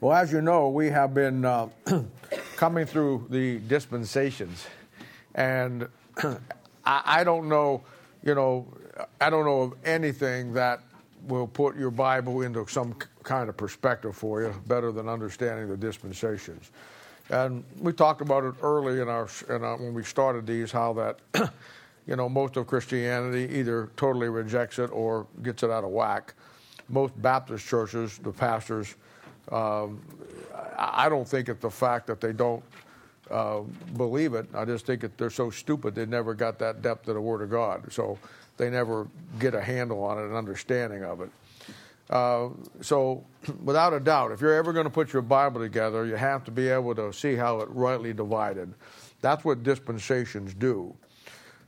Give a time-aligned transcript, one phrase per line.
[0.00, 1.70] Well, as you know, we have been uh,
[2.56, 4.64] coming through the dispensations,
[5.34, 5.88] and
[6.84, 7.82] I, I don't know,
[8.22, 8.68] you know,
[9.20, 10.82] I don't know of anything that
[11.26, 15.76] will put your Bible into some kind of perspective for you better than understanding the
[15.76, 16.70] dispensations.
[17.30, 20.92] And we talked about it early in our, in our when we started these, how
[20.92, 21.18] that,
[22.06, 26.34] you know, most of Christianity either totally rejects it or gets it out of whack.
[26.88, 28.94] Most Baptist churches, the pastors,
[29.50, 30.00] um,
[30.76, 32.62] I don't think it's the fact that they don't
[33.30, 33.60] uh,
[33.96, 34.46] believe it.
[34.54, 37.42] I just think that they're so stupid they never got that depth of the Word
[37.42, 37.92] of God.
[37.92, 38.18] So
[38.56, 41.30] they never get a handle on it, an understanding of it.
[42.10, 42.48] Uh,
[42.80, 43.24] so,
[43.64, 46.50] without a doubt, if you're ever going to put your Bible together, you have to
[46.50, 48.72] be able to see how it rightly divided.
[49.20, 50.94] That's what dispensations do.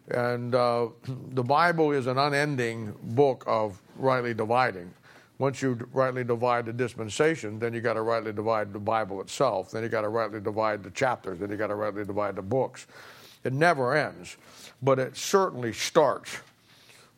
[0.08, 0.88] And uh,
[1.32, 4.92] the Bible is an unending book of rightly dividing.
[5.40, 9.70] Once you rightly divide the dispensation, then you got to rightly divide the Bible itself.
[9.70, 11.38] Then you got to rightly divide the chapters.
[11.38, 12.86] Then you got to rightly divide the books.
[13.42, 14.36] It never ends,
[14.82, 16.36] but it certainly starts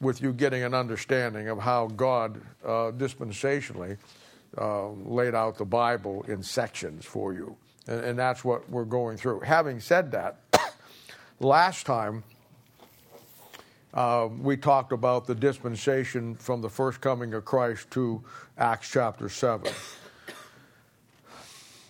[0.00, 3.98] with you getting an understanding of how God uh, dispensationally
[4.56, 7.56] uh, laid out the Bible in sections for you.
[7.88, 9.40] And, and that's what we're going through.
[9.40, 10.36] Having said that,
[11.40, 12.22] last time
[13.94, 18.22] uh, we talked about the dispensation from the first coming of Christ to
[18.56, 19.72] Acts chapter 7.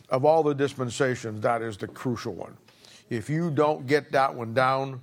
[0.09, 2.57] Of all the dispensations, that is the crucial one.
[3.09, 5.01] If you don't get that one down,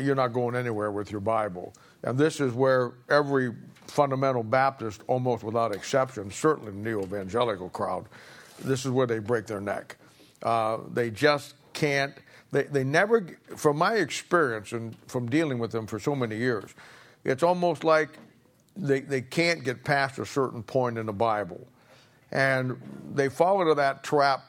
[0.00, 1.74] you're not going anywhere with your Bible.
[2.02, 3.54] And this is where every
[3.86, 8.06] fundamental Baptist, almost without exception, certainly the neo evangelical crowd,
[8.60, 9.96] this is where they break their neck.
[10.42, 12.14] Uh, they just can't
[12.52, 16.74] they, they never, from my experience and from dealing with them for so many years,
[17.24, 18.10] it's almost like
[18.76, 21.66] they, they can't get past a certain point in the Bible.
[22.32, 22.80] And
[23.12, 24.44] they fall into that trap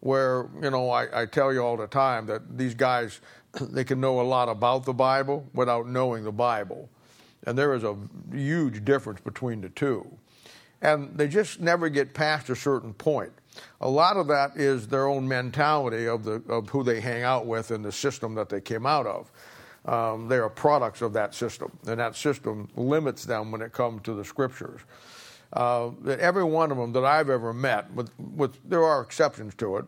[0.00, 3.20] where, you know, I, I tell you all the time that these guys,
[3.60, 6.88] they can know a lot about the Bible without knowing the Bible.
[7.46, 7.96] And there is a
[8.32, 10.06] huge difference between the two.
[10.82, 13.32] And they just never get past a certain point.
[13.80, 17.46] A lot of that is their own mentality of, the, of who they hang out
[17.46, 19.30] with and the system that they came out of.
[19.86, 24.02] Um, they are products of that system, and that system limits them when it comes
[24.02, 24.80] to the scriptures.
[25.54, 29.78] Uh, every one of them that I've ever met, with, with there are exceptions to
[29.78, 29.86] it,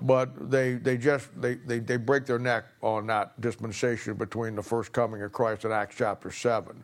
[0.00, 4.62] but they, they just they, they, they break their neck on that dispensation between the
[4.62, 6.82] first coming of Christ and Acts chapter seven.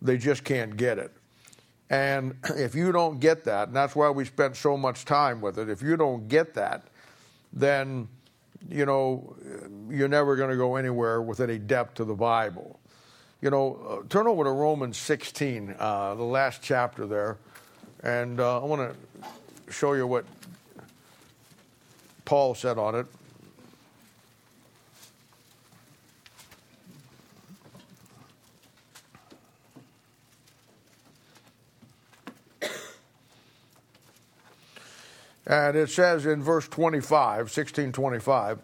[0.00, 1.12] They just can't get it.
[1.90, 5.58] And if you don't get that, and that's why we spent so much time with
[5.58, 6.88] it, if you don't get that,
[7.52, 8.08] then,
[8.68, 9.36] you know,
[9.88, 12.78] you're never going to go anywhere with any depth to the Bible.
[13.40, 17.36] You know, uh, turn over to Romans 16, uh, the last chapter there,
[18.02, 20.24] and uh, I want to show you what
[22.24, 23.06] Paul said on it.
[35.46, 38.58] And it says in verse 25, 1625,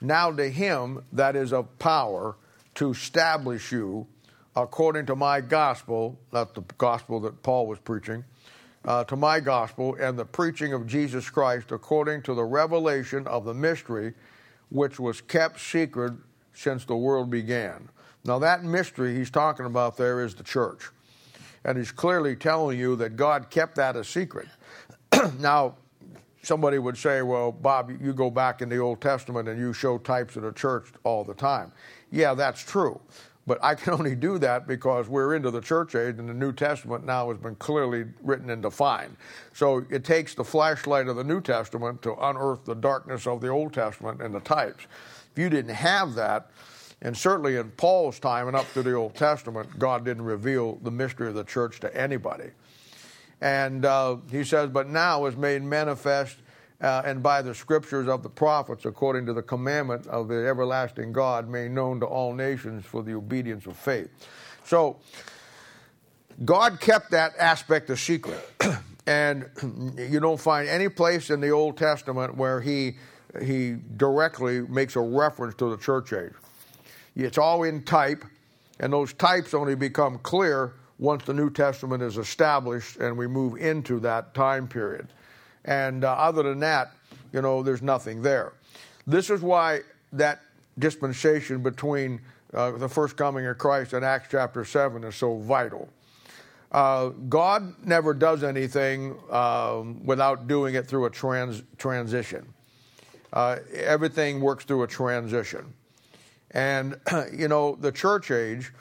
[0.00, 2.36] now to him that is of power
[2.76, 4.06] to establish you
[4.54, 8.24] according to my gospel, not the gospel that Paul was preaching,
[8.84, 13.44] uh, to my gospel and the preaching of Jesus Christ according to the revelation of
[13.44, 14.12] the mystery
[14.70, 16.14] which was kept secret
[16.52, 17.88] since the world began.
[18.24, 20.90] Now, that mystery he's talking about there is the church.
[21.64, 24.48] And he's clearly telling you that God kept that a secret.
[25.38, 25.76] now,
[26.42, 29.98] somebody would say, well, Bob, you go back in the Old Testament and you show
[29.98, 31.72] types of the church all the time.
[32.10, 33.00] Yeah, that's true.
[33.46, 36.52] But I can only do that because we're into the church age and the New
[36.52, 39.16] Testament now has been clearly written and defined.
[39.52, 43.48] So it takes the flashlight of the New Testament to unearth the darkness of the
[43.48, 44.86] Old Testament and the types.
[45.32, 46.50] If you didn't have that,
[47.00, 50.90] and certainly in Paul's time and up to the Old Testament, God didn't reveal the
[50.90, 52.50] mystery of the church to anybody.
[53.40, 56.36] And uh, he says, But now is made manifest
[56.82, 61.12] uh, and by the scriptures of the prophets, according to the commandment of the everlasting
[61.12, 64.10] God, made known to all nations for the obedience of faith.
[64.64, 64.98] So,
[66.44, 68.40] God kept that aspect a secret.
[69.06, 69.48] and
[69.96, 72.96] you don't find any place in the Old Testament where he,
[73.40, 76.32] he directly makes a reference to the church age.
[77.14, 78.24] It's all in type,
[78.80, 83.56] and those types only become clear once the New Testament is established and we move
[83.56, 85.08] into that time period.
[85.64, 86.92] And uh, other than that,
[87.32, 88.52] you know, there's nothing there.
[89.06, 89.80] This is why
[90.12, 90.40] that
[90.78, 92.20] dispensation between
[92.54, 95.88] uh, the first coming of Christ and Acts chapter 7 is so vital.
[96.72, 102.46] uh, God never does anything um, without doing it through a trans- transition.
[103.32, 105.72] Uh, everything works through a transition.
[106.50, 106.98] And,
[107.36, 108.72] you know, the church age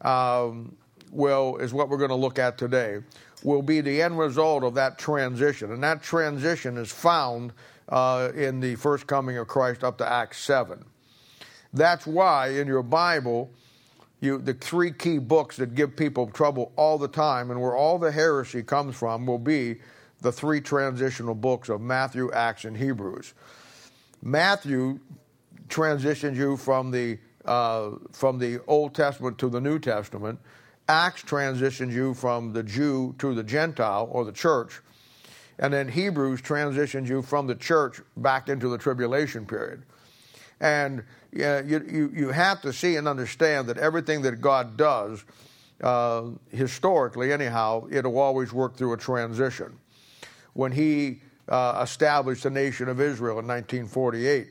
[0.00, 0.76] um,
[1.10, 2.98] will, is what we're going to look at today,
[3.44, 5.70] will be the end result of that transition.
[5.72, 7.52] And that transition is found
[7.88, 10.84] uh, in the first coming of Christ up to Acts 7.
[11.72, 13.50] That's why in your Bible,
[14.20, 17.98] you, the three key books that give people trouble all the time and where all
[17.98, 19.76] the heresy comes from will be
[20.20, 23.34] the three transitional books of Matthew, Acts, and Hebrews.
[24.22, 25.00] Matthew
[25.68, 30.38] transitions you from the uh, from the Old Testament to the New Testament.
[30.88, 34.80] Acts transitions you from the Jew to the Gentile or the church.
[35.58, 39.82] And then Hebrews transitions you from the church back into the tribulation period.
[40.60, 45.24] And yeah, you, you, you have to see and understand that everything that God does,
[45.82, 49.78] uh, historically anyhow, it'll always work through a transition.
[50.52, 54.48] When he uh, established the nation of Israel in 1948,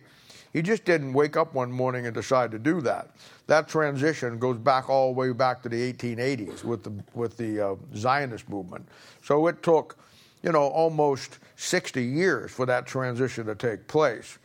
[0.53, 3.09] he just didn't wake up one morning and decide to do that.
[3.47, 7.59] That transition goes back all the way back to the 1880s with the with the
[7.59, 8.87] uh, Zionist movement.
[9.23, 9.97] So it took,
[10.43, 14.37] you know, almost 60 years for that transition to take place.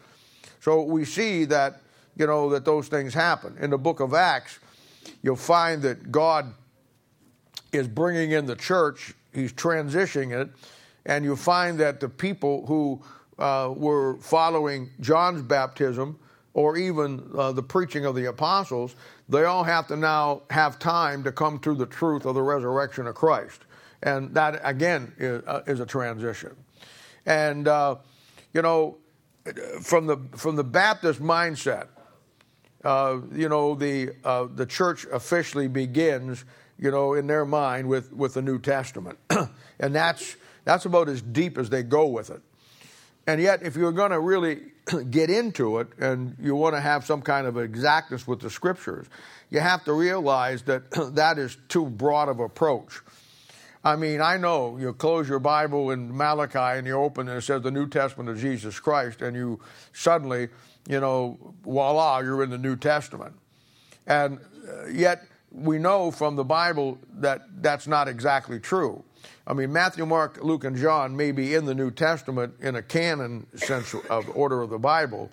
[0.60, 1.80] So we see that
[2.18, 3.56] you know, that those things happen.
[3.60, 4.58] In the book of Acts,
[5.22, 6.52] you'll find that God
[7.72, 10.50] is bringing in the church, He's transitioning it,
[11.06, 13.00] and you find that the people who
[13.38, 16.18] uh, were following John's baptism
[16.54, 18.96] or even uh, the preaching of the apostles,
[19.28, 23.06] they all have to now have time to come to the truth of the resurrection
[23.06, 23.60] of Christ.
[24.02, 26.56] And that, again, is, uh, is a transition.
[27.26, 27.96] And, uh,
[28.52, 28.98] you know,
[29.82, 31.88] from the, from the Baptist mindset,
[32.84, 36.44] uh, you know, the, uh, the church officially begins,
[36.78, 39.18] you know, in their mind with, with the New Testament.
[39.78, 42.40] and that's, that's about as deep as they go with it.
[43.28, 44.62] And yet, if you're going to really
[45.10, 49.06] get into it and you want to have some kind of exactness with the scriptures,
[49.50, 53.00] you have to realize that that is too broad of approach.
[53.84, 57.42] I mean, I know you close your Bible in Malachi and you open and it
[57.42, 59.60] says the New Testament of Jesus Christ, and you
[59.92, 60.48] suddenly
[60.88, 63.34] you know, voila, you're in the New Testament.
[64.06, 65.22] And uh, yet,
[65.52, 69.04] we know from the Bible that that's not exactly true.
[69.48, 72.82] I mean, Matthew, Mark, Luke, and John may be in the New Testament in a
[72.82, 75.30] canon sense of order of the Bible,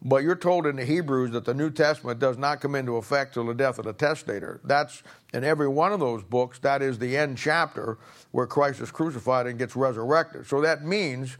[0.00, 3.34] but you're told in the Hebrews that the New Testament does not come into effect
[3.34, 4.60] till the death of the testator.
[4.62, 5.02] That's
[5.34, 7.98] in every one of those books, that is the end chapter
[8.30, 10.46] where Christ is crucified and gets resurrected.
[10.46, 11.36] So that means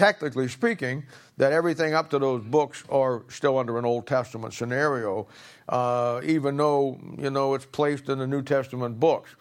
[0.00, 1.04] technically speaking,
[1.36, 5.28] that everything up to those books are still under an Old Testament scenario,
[5.68, 9.34] uh, even though you know it's placed in the New Testament books.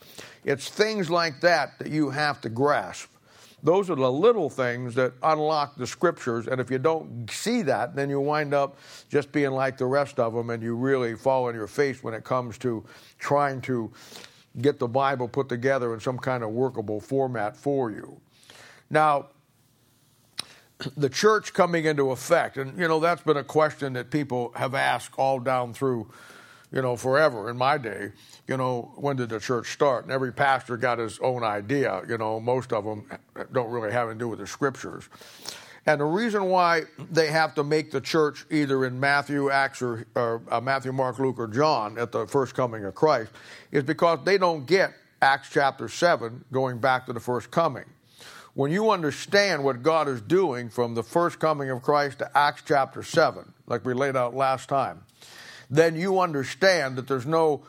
[0.44, 3.10] It's things like that that you have to grasp.
[3.64, 7.96] Those are the little things that unlock the scriptures, and if you don't see that,
[7.96, 8.78] then you wind up
[9.10, 12.14] just being like the rest of them, and you really fall on your face when
[12.14, 12.84] it comes to
[13.18, 13.90] trying to
[14.60, 18.20] get the Bible put together in some kind of workable format for you.
[18.90, 19.28] Now,
[20.96, 22.58] the church coming into effect.
[22.58, 26.10] And, you know, that's been a question that people have asked all down through,
[26.72, 28.12] you know, forever in my day.
[28.48, 30.06] You know, when did the church start?
[30.06, 32.02] And every pastor got his own idea.
[32.08, 33.06] You know, most of them
[33.52, 35.10] don't really have to do with the scriptures.
[35.86, 40.06] And the reason why they have to make the church either in Matthew, Acts, or,
[40.16, 43.32] or uh, Matthew, Mark, Luke, or John at the first coming of Christ
[43.72, 47.86] is because they don't get Acts chapter 7 going back to the first coming
[48.60, 52.62] when you understand what God is doing from the first coming of Christ to Acts
[52.66, 55.06] chapter 7, like we laid out last time,
[55.70, 57.64] then you understand that there's no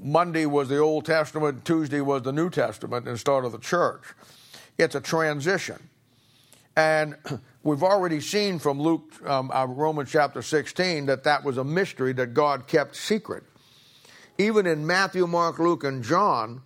[0.00, 4.04] Monday was the Old Testament, Tuesday was the New Testament, and start of the church.
[4.78, 5.82] It's a transition.
[6.76, 7.16] And
[7.64, 12.12] we've already seen from Luke, um, uh, Romans chapter 16, that that was a mystery
[12.12, 13.42] that God kept secret.
[14.38, 16.62] Even in Matthew, Mark, Luke, and John,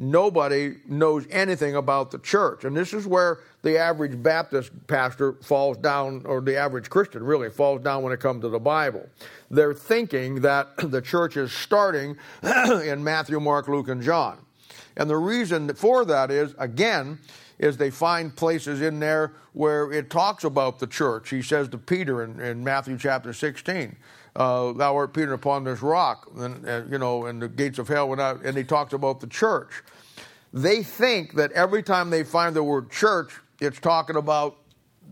[0.00, 2.64] nobody knows anything about the church.
[2.64, 7.50] And this is where the average Baptist pastor falls down, or the average Christian really
[7.50, 9.06] falls down when it comes to the Bible.
[9.50, 14.38] They're thinking that the church is starting in Matthew, Mark, Luke, and John.
[14.96, 17.18] And the reason for that is, again,
[17.58, 21.28] is they find places in there where it talks about the church.
[21.28, 23.96] He says to Peter in, in Matthew chapter 16,
[24.36, 27.88] uh, thou art Peter upon this rock, and, uh, you know, and the gates of
[27.88, 29.82] hell went out, and he talks about the church.
[30.52, 34.56] They think that every time they find the word church, it's talking about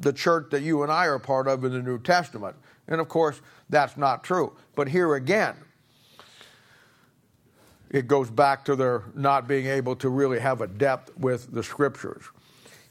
[0.00, 2.56] the church that you and I are part of in the New Testament.
[2.86, 4.56] And of course, that's not true.
[4.74, 5.54] But here again,
[7.90, 11.62] it goes back to their not being able to really have a depth with the
[11.62, 12.24] scriptures.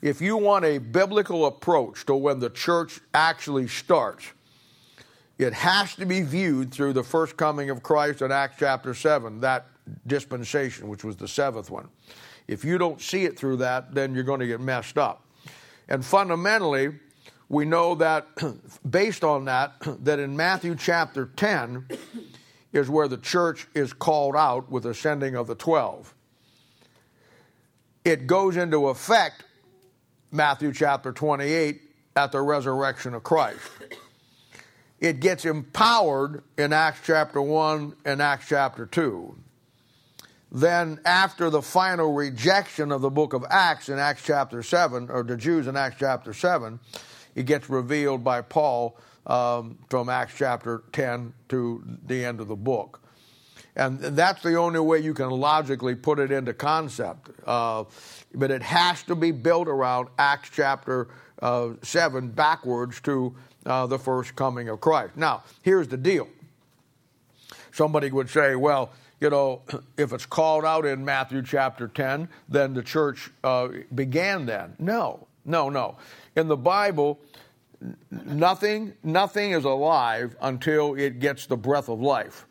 [0.02, 4.26] If you want a biblical approach to when the church actually starts,
[5.38, 9.40] it has to be viewed through the first coming of Christ in Acts chapter 7,
[9.42, 9.68] that
[10.08, 11.90] dispensation, which was the seventh one.
[12.48, 15.26] If you don't see it through that, then you're going to get messed up.
[15.90, 16.90] And fundamentally,
[17.50, 18.28] we know that
[18.90, 21.88] based on that, that in Matthew chapter 10
[22.74, 26.14] is where the church is called out with the sending of the 12.
[28.04, 29.44] It goes into effect,
[30.32, 31.82] Matthew chapter 28,
[32.16, 33.60] at the resurrection of Christ.
[35.00, 39.36] It gets empowered in Acts chapter 1 and Acts chapter 2.
[40.52, 45.24] Then, after the final rejection of the book of Acts in Acts chapter 7, or
[45.24, 46.80] the Jews in Acts chapter 7,
[47.36, 52.56] it gets revealed by Paul um, from Acts chapter 10 to the end of the
[52.56, 53.02] book.
[53.76, 57.30] And that's the only way you can logically put it into concept.
[57.46, 57.84] Uh,
[58.34, 61.10] but it has to be built around Acts chapter
[61.42, 63.36] uh, 7 backwards to
[63.68, 65.16] uh, the first coming of Christ.
[65.16, 66.28] Now, here's the deal.
[67.72, 69.62] Somebody would say, well, you know,
[69.98, 74.76] if it's called out in Matthew chapter 10, then the church uh, began then.
[74.80, 75.98] No, no, no.
[76.36, 77.20] In the Bible,
[78.12, 82.46] nothing, nothing is alive until it gets the breath of life.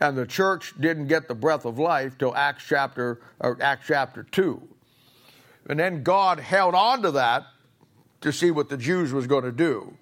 [0.00, 4.24] And the church didn't get the breath of life till Acts chapter or Acts chapter
[4.24, 4.60] two.
[5.68, 7.46] And then God held on to that
[8.22, 9.96] to see what the Jews was going to do.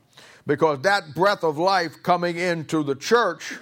[0.47, 3.55] Because that breath of life coming into the church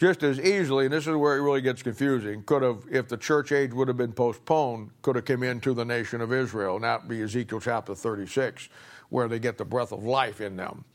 [0.00, 3.18] just as easily, and this is where it really gets confusing, could have, if the
[3.18, 6.84] church age would have been postponed, could have come into the nation of Israel, and
[6.84, 8.70] that would be Ezekiel chapter 36,
[9.10, 10.86] where they get the breath of life in them.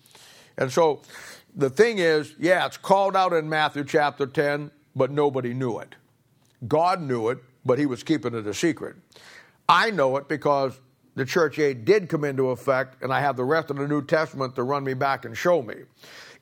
[0.58, 1.04] And so
[1.56, 5.94] the thing is, yeah, it's called out in Matthew chapter 10, but nobody knew it.
[6.68, 8.96] God knew it, but he was keeping it a secret.
[9.70, 10.80] I know it because
[11.16, 14.06] the church age did come into effect, and I have the rest of the New
[14.06, 15.76] Testament to run me back and show me.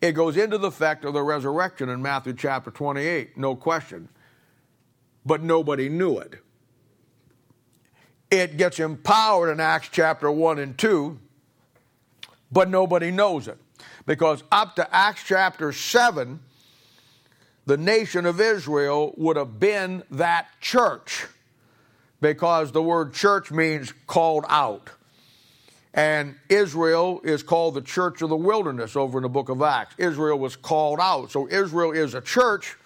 [0.01, 4.09] It goes into the fact of the resurrection in Matthew chapter 28, no question.
[5.25, 6.39] But nobody knew it.
[8.31, 11.19] It gets empowered in Acts chapter 1 and 2,
[12.51, 13.59] but nobody knows it.
[14.07, 16.39] Because up to Acts chapter 7,
[17.65, 21.27] the nation of Israel would have been that church
[22.23, 24.89] because the word church means called out.
[25.93, 29.93] And Israel is called the church of the wilderness over in the book of Acts.
[29.97, 31.31] Israel was called out.
[31.31, 32.77] So Israel is a church.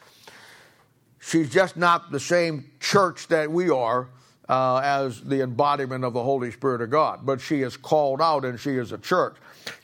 [1.19, 4.09] She's just not the same church that we are
[4.49, 8.43] uh, as the embodiment of the Holy Spirit of God, but she is called out
[8.43, 9.35] and she is a church.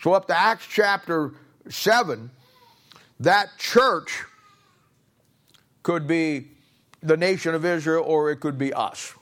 [0.01, 1.33] So up to Acts chapter
[1.69, 2.31] 7,
[3.19, 4.23] that church
[5.83, 6.47] could be
[7.03, 9.13] the nation of Israel or it could be us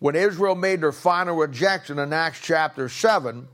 [0.00, 3.46] when Israel made their final rejection in Acts chapter 7,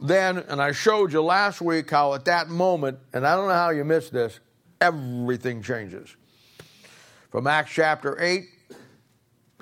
[0.00, 3.54] then, and I showed you last week how at that moment, and I don't know
[3.54, 4.40] how you missed this,
[4.80, 6.14] everything changes.
[7.30, 8.44] From Acts chapter 8,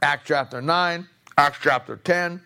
[0.02, 2.40] Acts chapter 9, Acts chapter 10,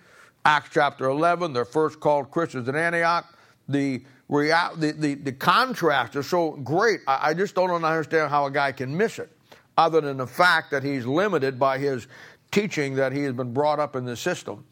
[0.44, 3.26] Acts chapter 11, they're first called Christians in Antioch.
[3.68, 7.00] The, real, the, the, the contrast is so great.
[7.06, 9.30] I, I just don't understand how a guy can miss it,
[9.76, 12.06] other than the fact that he's limited by his
[12.50, 14.64] teaching that he has been brought up in the system.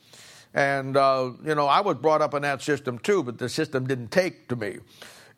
[0.54, 3.86] And, uh, you know, I was brought up in that system too, but the system
[3.86, 4.78] didn't take to me.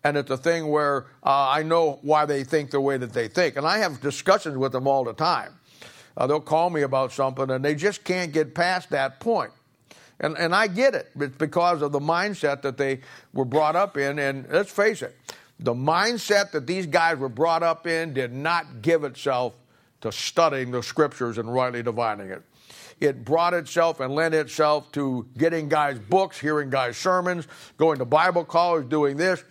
[0.05, 3.27] And it's a thing where uh, I know why they think the way that they
[3.27, 3.57] think.
[3.57, 5.55] And I have discussions with them all the time.
[6.17, 9.51] Uh, they'll call me about something and they just can't get past that point.
[10.21, 11.11] And, and I get it.
[11.19, 13.01] It's because of the mindset that they
[13.33, 14.19] were brought up in.
[14.19, 15.17] And let's face it,
[15.61, 19.55] the mindset that these guys were brought up in did not give itself
[20.01, 22.43] to studying the scriptures and rightly dividing it.
[23.01, 28.05] It brought itself and lent itself to getting guys' books, hearing guys' sermons, going to
[28.05, 29.45] Bible college, doing this.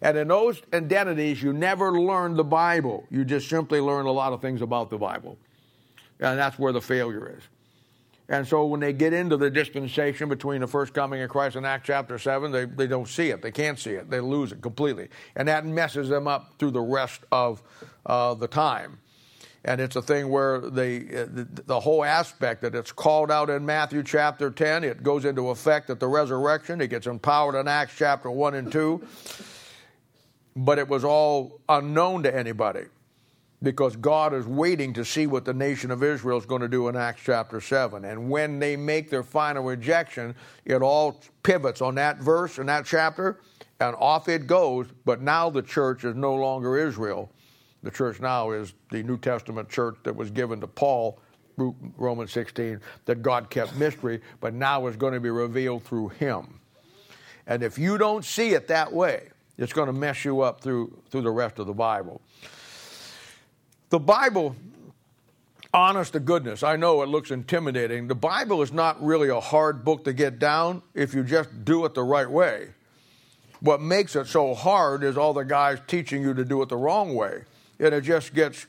[0.00, 3.06] And in those identities, you never learn the Bible.
[3.10, 5.36] You just simply learn a lot of things about the Bible.
[6.20, 7.42] And that's where the failure is.
[8.28, 11.64] And so when they get into the dispensation between the first coming of Christ and
[11.64, 13.40] Acts chapter 7, they, they don't see it.
[13.40, 14.10] They can't see it.
[14.10, 15.08] They lose it completely.
[15.36, 17.62] And that messes them up through the rest of
[18.04, 18.98] uh, the time
[19.66, 23.50] and it's a thing where the, uh, the, the whole aspect that it's called out
[23.50, 27.66] in Matthew chapter 10, it goes into effect at the resurrection, it gets empowered in
[27.66, 29.04] Acts chapter 1 and 2,
[30.54, 32.84] but it was all unknown to anybody
[33.60, 36.86] because God is waiting to see what the nation of Israel is going to do
[36.86, 38.04] in Acts chapter 7.
[38.04, 42.86] And when they make their final rejection, it all pivots on that verse in that
[42.86, 43.40] chapter,
[43.80, 44.86] and off it goes.
[45.04, 47.32] But now the church is no longer Israel
[47.86, 51.20] The church now is the New Testament church that was given to Paul,
[51.56, 56.58] Romans 16, that God kept mystery, but now is going to be revealed through him.
[57.46, 60.98] And if you don't see it that way, it's going to mess you up through,
[61.10, 62.20] through the rest of the Bible.
[63.90, 64.56] The Bible,
[65.72, 68.08] honest to goodness, I know it looks intimidating.
[68.08, 71.84] The Bible is not really a hard book to get down if you just do
[71.84, 72.70] it the right way.
[73.60, 76.76] What makes it so hard is all the guys teaching you to do it the
[76.76, 77.44] wrong way.
[77.78, 78.66] And it just gets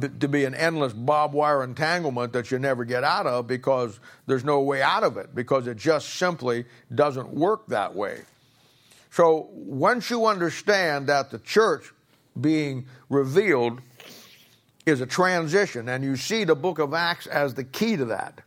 [0.00, 4.44] to be an endless barbed wire entanglement that you never get out of because there's
[4.44, 8.20] no way out of it, because it just simply doesn't work that way.
[9.10, 11.92] So once you understand that the church
[12.38, 13.80] being revealed
[14.84, 18.40] is a transition, and you see the book of Acts as the key to that.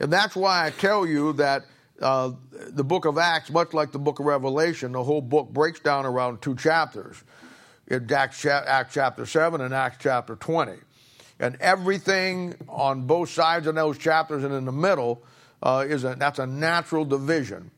[0.00, 1.64] And that's why I tell you that
[2.00, 5.80] uh, the book of Acts, much like the book of Revelation, the whole book breaks
[5.80, 7.22] down around two chapters
[7.88, 10.72] in Acts, chapter 7 and Acts chapter 20.
[11.38, 15.22] And everything on both sides of those chapters and in the middle
[15.62, 17.70] uh, is a, that's a natural division.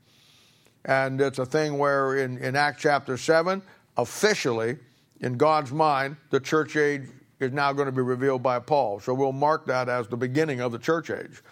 [0.85, 3.61] And it's a thing where in, in Acts chapter 7,
[3.97, 4.79] officially,
[5.21, 7.03] in God's mind, the church age
[7.41, 9.01] is now going to be revealed by Paul.
[9.01, 11.43] So we'll mark that as the beginning of the church age,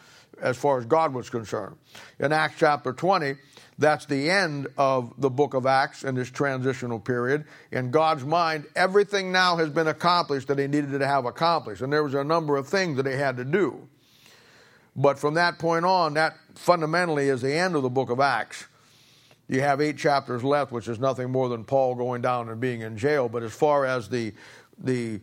[0.41, 1.77] as far as God was concerned.
[2.19, 3.35] In Acts chapter 20,
[3.79, 7.45] that's the end of the book of Acts in this transitional period.
[7.73, 11.83] In God's mind, everything now has been accomplished that He needed to have accomplished.
[11.83, 13.87] And there was a number of things that He had to do.
[14.97, 18.67] But from that point on, that fundamentally is the end of the book of Acts.
[19.49, 22.81] You have eight chapters left, which is nothing more than Paul going down and being
[22.81, 23.29] in jail.
[23.29, 24.33] But as far as the
[24.79, 25.21] the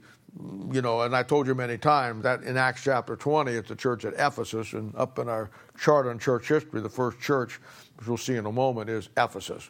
[0.71, 3.75] you know, and I told you many times that in Acts chapter 20, it's the
[3.75, 7.59] church at Ephesus, and up in our chart on church history, the first church,
[7.97, 9.69] which we'll see in a moment, is Ephesus.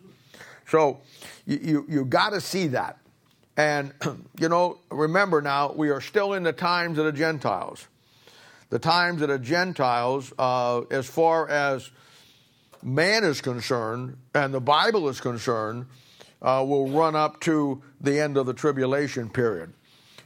[0.67, 1.01] So
[1.45, 2.99] you, you, you got to see that.
[3.57, 3.93] And,
[4.39, 7.87] you know, remember now, we are still in the times of the Gentiles.
[8.69, 11.91] The times of the Gentiles, uh, as far as
[12.81, 15.85] man is concerned and the Bible is concerned,
[16.41, 19.73] uh, will run up to the end of the tribulation period.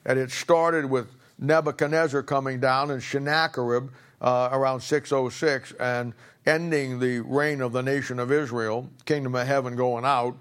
[0.06, 1.08] And it started with
[1.40, 3.90] Nebuchadnezzar coming down and Sennacherib
[4.22, 6.14] uh, around 606 and
[6.46, 10.38] ending the reign of the nation of Israel, kingdom of heaven going out,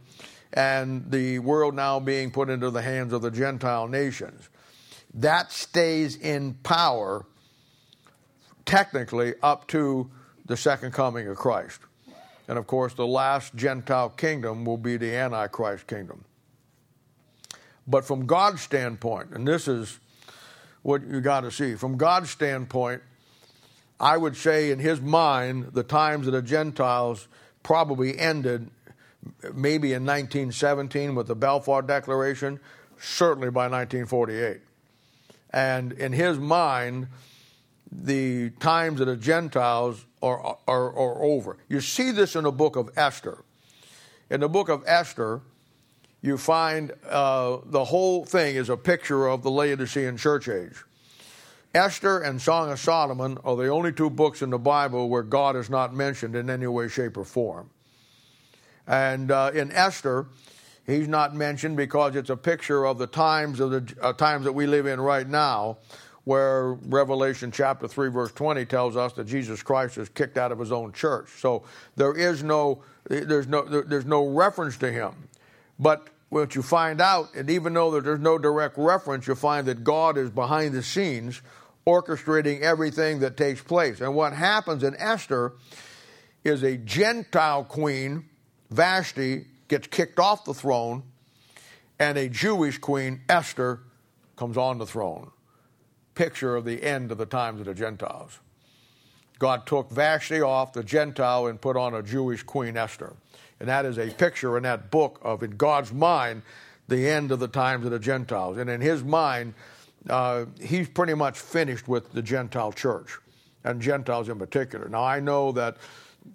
[0.53, 4.49] and the world now being put into the hands of the Gentile nations.
[5.15, 7.27] That stays in power
[8.65, 10.11] technically up to
[10.45, 11.81] the second coming of Christ.
[12.49, 16.25] And of course, the last Gentile kingdom will be the Antichrist kingdom.
[17.87, 19.99] But from God's standpoint, and this is
[20.83, 23.03] what you got to see, from God's standpoint,
[23.99, 27.29] I would say in his mind, the times of the Gentiles
[27.63, 28.71] probably ended
[29.55, 32.61] maybe in 1917 with the Balfour Declaration,
[32.99, 34.61] certainly by 1948.
[35.51, 37.09] And in his mind,
[37.91, 41.57] the times of the Gentiles are, are, are over.
[41.69, 43.43] You see this in the book of Esther.
[44.29, 45.41] In the book of Esther,
[46.21, 50.85] you find uh, the whole thing is a picture of the Laodicean church age.
[51.77, 55.57] Esther and Song of Solomon are the only two books in the Bible where God
[55.57, 57.69] is not mentioned in any way, shape, or form.
[58.87, 60.27] And uh, in Esther,
[60.87, 64.53] he's not mentioned because it's a picture of the times of the uh, times that
[64.53, 65.77] we live in right now,
[66.25, 70.59] where Revelation chapter 3 verse 20 tells us that Jesus Christ is kicked out of
[70.59, 71.29] his own church.
[71.41, 75.12] So there is no there's no there's no reference to him.
[75.79, 79.67] But what you find out, and even though that there's no direct reference, you find
[79.67, 81.41] that God is behind the scenes
[81.87, 84.01] orchestrating everything that takes place.
[84.01, 85.53] And what happens in Esther
[86.44, 88.25] is a Gentile queen,
[88.70, 91.03] Vashti, gets kicked off the throne,
[91.99, 93.81] and a Jewish queen, Esther,
[94.37, 95.31] comes on the throne.
[96.14, 98.38] Picture of the end of the times of the Gentiles.
[99.38, 103.14] God took Vashti off, the Gentile, and put on a Jewish queen, Esther.
[103.61, 106.42] And that is a picture in that book of, in God's mind,
[106.88, 108.59] the end of the times of the Gentiles.
[108.59, 109.55] And in his mind,
[110.09, 113.19] uh, he's pretty much finished with the Gentile church
[113.64, 114.88] and Gentiles in particular.
[114.88, 115.77] Now, I know that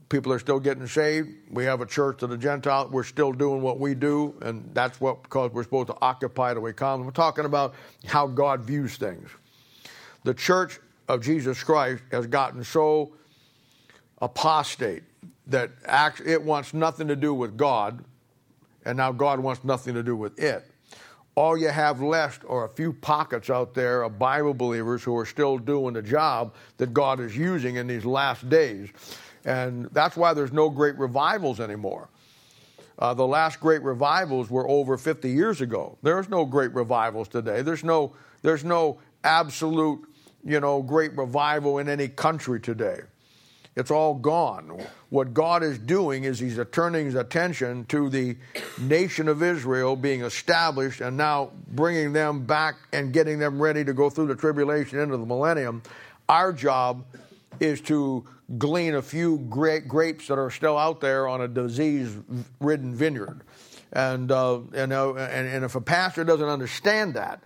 [0.09, 1.29] people are still getting saved.
[1.49, 2.89] We have a church of the Gentile.
[2.91, 6.61] We're still doing what we do, and that's what because we're supposed to occupy the
[6.61, 7.05] way come.
[7.05, 9.29] We're talking about how God views things.
[10.23, 13.13] The church of Jesus Christ has gotten so
[14.21, 15.03] apostate
[15.47, 15.71] that
[16.25, 18.03] it wants nothing to do with God,
[18.85, 20.70] and now God wants nothing to do with it.
[21.41, 25.25] All you have left are a few pockets out there of Bible believers who are
[25.25, 28.89] still doing the job that God is using in these last days.
[29.43, 32.09] And that's why there's no great revivals anymore.
[32.99, 35.97] Uh, the last great revivals were over 50 years ago.
[36.03, 37.63] There's no great revivals today.
[37.63, 40.07] There's no, there's no absolute,
[40.45, 42.99] you know, great revival in any country today.
[43.75, 44.85] It's all gone.
[45.09, 48.35] What God is doing is He's turning His attention to the
[48.79, 53.93] nation of Israel being established and now bringing them back and getting them ready to
[53.93, 55.83] go through the tribulation into the millennium.
[56.27, 57.05] Our job
[57.59, 58.25] is to
[58.57, 62.13] glean a few great grapes that are still out there on a disease
[62.59, 63.41] ridden vineyard.
[63.93, 67.41] And, uh, you know, and, and if a pastor doesn't understand that,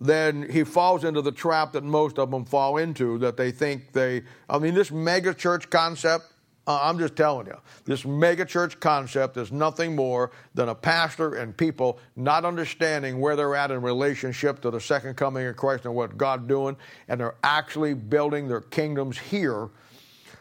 [0.00, 3.92] then he falls into the trap that most of them fall into that they think
[3.92, 6.24] they i mean this mega church concept
[6.66, 11.34] uh, i'm just telling you this mega church concept is nothing more than a pastor
[11.34, 15.84] and people not understanding where they're at in relationship to the second coming of christ
[15.84, 16.76] and what god's doing
[17.08, 19.70] and they're actually building their kingdoms here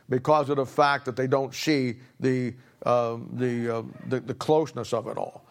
[0.10, 2.54] because of the fact that they don't see the
[2.86, 5.46] uh, the, uh, the the closeness of it all.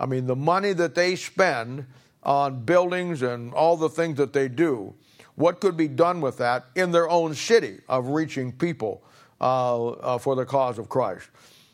[0.00, 1.86] I mean the money that they spend
[2.24, 4.94] on buildings and all the things that they do,
[5.34, 9.02] what could be done with that in their own city of reaching people
[9.40, 11.28] uh, uh, for the cause of Christ?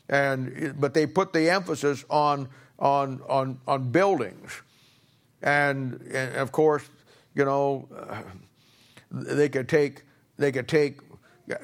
[0.09, 4.61] And but they put the emphasis on on on on buildings,
[5.41, 6.83] and, and of course,
[7.33, 7.87] you know,
[9.09, 10.03] they could take
[10.37, 10.99] they could take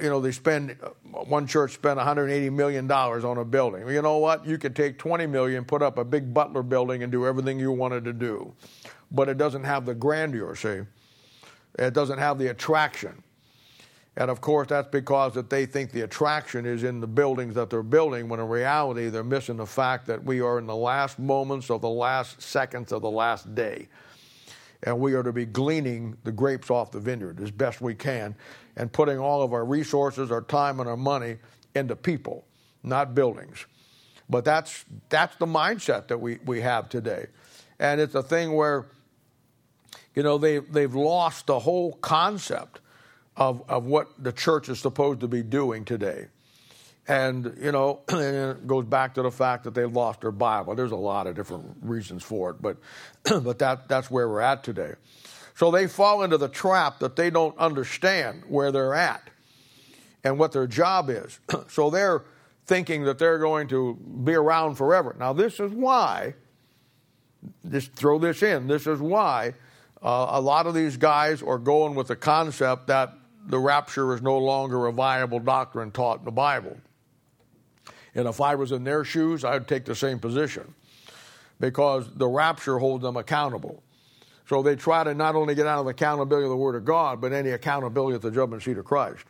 [0.02, 3.88] you know, they spend uh, one church spent 180 million dollars on a building.
[3.88, 4.46] You know what?
[4.46, 7.72] You could take 20 million, put up a big Butler building, and do everything you
[7.72, 8.54] wanted to do,
[9.12, 10.56] but it doesn't have the grandeur.
[10.56, 10.82] See,
[11.80, 13.24] it doesn't have the attraction.
[14.16, 17.70] And of course, that's because that they think the attraction is in the buildings that
[17.70, 21.20] they're building, when in reality they're missing the fact that we are in the last
[21.20, 23.88] moments of the last seconds of the last day
[24.84, 28.36] and we are to be gleaning the grapes off the vineyard as best we can
[28.76, 31.38] and putting all of our resources, our time, and our money
[31.76, 32.46] into people,
[32.84, 33.66] not buildings.
[34.30, 37.28] But that's, that's the mindset that we, we have today.
[37.80, 38.88] And it's a thing where,
[40.16, 42.80] you know, they, they've lost the whole concept
[43.36, 46.28] of, of what the church is supposed to be doing today.
[47.08, 50.76] And, you know, it goes back to the fact that they've lost their Bible.
[50.76, 52.78] There's a lot of different reasons for it, but,
[53.44, 54.94] but that, that's where we're at today.
[55.56, 59.30] So they fall into the trap that they don't understand where they're at
[60.24, 61.40] and what their job is.
[61.70, 62.24] so they're
[62.66, 65.16] thinking that they're going to be around forever.
[65.18, 66.36] Now, this is why,
[67.70, 69.54] just throw this in, this is why
[70.04, 73.14] uh, a lot of these guys are going with the concept that
[73.48, 76.78] the rapture is no longer a viable doctrine taught in the Bible.
[78.18, 80.74] And if I was in their shoes, I'd take the same position
[81.60, 83.84] because the rapture holds them accountable.
[84.50, 87.22] So they try to not only get out of accountability of the Word of God,
[87.22, 89.26] but any accountability at the judgment seat of Christ.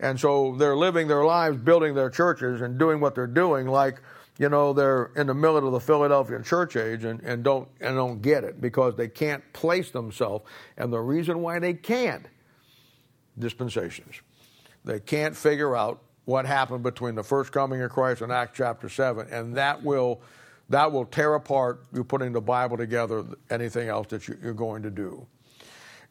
[0.00, 4.00] And so they're living their lives, building their churches, and doing what they're doing like,
[4.38, 7.94] you know, they're in the middle of the Philadelphian church age and, and don't and
[7.94, 10.44] don't get it because they can't place themselves.
[10.76, 12.26] And the reason why they can't,
[13.38, 14.16] dispensations.
[14.84, 18.88] They can't figure out what happened between the first coming of Christ and Acts chapter
[18.88, 20.20] 7, and that will,
[20.68, 24.84] that will tear apart you putting the Bible together, anything else that you, are going
[24.84, 25.26] to do.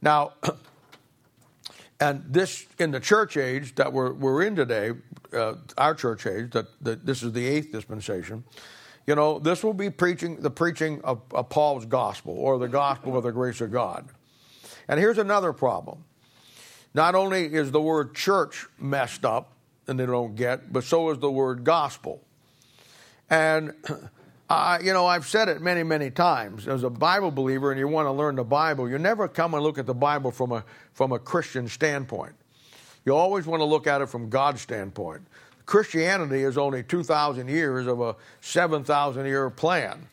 [0.01, 0.33] Now,
[2.01, 4.91] and this in the church age that we're, we're in today,
[5.31, 8.43] uh, our church age, that, that this is the eighth dispensation,
[9.07, 13.15] you know, this will be preaching the preaching of, of Paul's gospel or the gospel
[13.15, 14.09] of the grace of God.
[14.89, 16.03] And here's another problem.
[16.93, 19.53] Not only is the word church messed up,
[19.89, 22.21] and they don't get, but so is the word gospel.
[23.29, 23.73] And
[24.49, 26.67] I, you know, I've said it many, many times.
[26.67, 29.61] As a Bible believer, and you want to learn the Bible, you never come and
[29.61, 32.33] look at the Bible from a from a Christian standpoint.
[33.05, 35.21] You always want to look at it from God's standpoint.
[35.65, 40.07] Christianity is only two thousand years of a seven thousand year plan.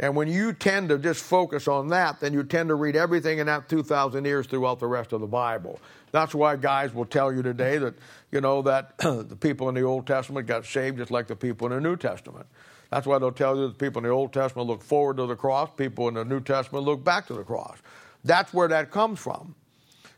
[0.00, 3.38] And when you tend to just focus on that, then you tend to read everything
[3.38, 5.78] in that 2,000 years throughout the rest of the Bible.
[6.10, 7.94] That's why guys will tell you today that,
[8.32, 11.66] you know, that the people in the Old Testament got saved just like the people
[11.66, 12.46] in the New Testament.
[12.88, 15.26] That's why they'll tell you that the people in the Old Testament look forward to
[15.26, 17.76] the cross, people in the New Testament look back to the cross.
[18.24, 19.54] That's where that comes from.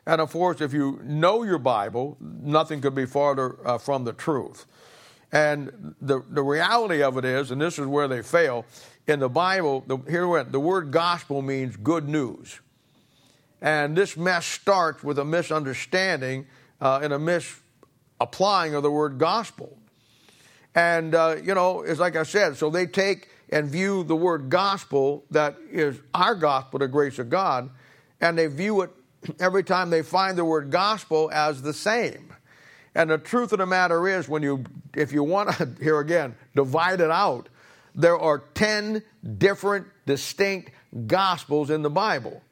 [0.06, 4.12] And of course, if you know your Bible, nothing could be farther uh, from the
[4.12, 4.66] truth.
[5.32, 8.66] And the, the reality of it is, and this is where they fail,
[9.06, 12.60] in the Bible, the, here went, the word gospel means good news.
[13.60, 16.46] And this mess starts with a misunderstanding
[16.80, 19.78] uh, and a misapplying of the word gospel.
[20.74, 24.48] And, uh, you know, it's like I said, so they take and view the word
[24.48, 27.70] gospel, that is our gospel, the grace of God,
[28.20, 28.90] and they view it
[29.38, 32.34] every time they find the word gospel as the same.
[32.94, 36.34] And the truth of the matter is, when you, if you want to, here again,
[36.54, 37.48] divide it out,
[37.94, 39.02] there are 10
[39.38, 40.72] different distinct
[41.06, 42.42] gospels in the Bible.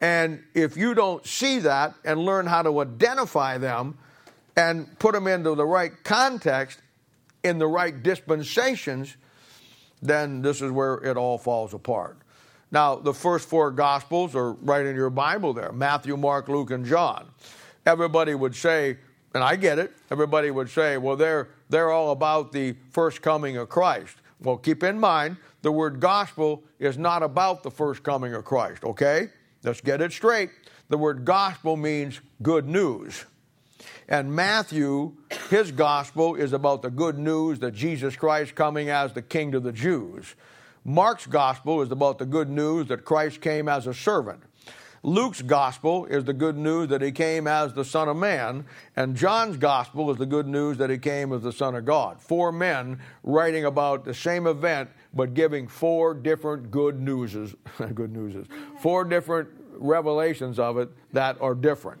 [0.00, 3.98] And if you don't see that and learn how to identify them
[4.56, 6.80] and put them into the right context,
[7.42, 9.16] in the right dispensations,
[10.00, 12.18] then this is where it all falls apart.
[12.70, 16.86] Now, the first four Gospels are right in your Bible there Matthew, Mark, Luke, and
[16.86, 17.28] John.
[17.84, 18.96] Everybody would say,
[19.34, 23.56] and I get it, everybody would say, well, they're, they're all about the first coming
[23.56, 24.16] of Christ.
[24.42, 28.84] Well, keep in mind, the word gospel is not about the first coming of Christ,
[28.84, 29.28] okay?
[29.62, 30.50] Let's get it straight.
[30.88, 33.24] The word gospel means good news.
[34.08, 35.14] And Matthew,
[35.48, 39.60] his gospel is about the good news that Jesus Christ coming as the king to
[39.60, 40.34] the Jews.
[40.84, 44.42] Mark's gospel is about the good news that Christ came as a servant.
[45.04, 49.16] Luke's gospel is the good news that he came as the Son of Man, and
[49.16, 52.22] John's gospel is the good news that he came as the Son of God.
[52.22, 57.56] Four men writing about the same event, but giving four different good newses,
[57.94, 58.46] good newses,
[58.80, 62.00] four different revelations of it that are different.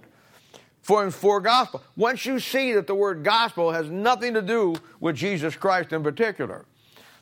[0.82, 1.82] For, for gospel.
[1.96, 6.04] Once you see that the word gospel has nothing to do with Jesus Christ in
[6.04, 6.66] particular,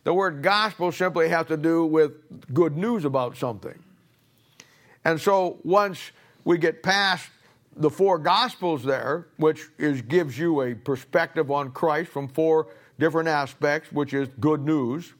[0.04, 2.12] the word gospel simply has to do with
[2.52, 3.78] good news about something.
[5.04, 6.12] And so once
[6.44, 7.28] we get past
[7.76, 13.28] the four gospels there, which is, gives you a perspective on Christ from four different
[13.28, 15.14] aspects, which is good news,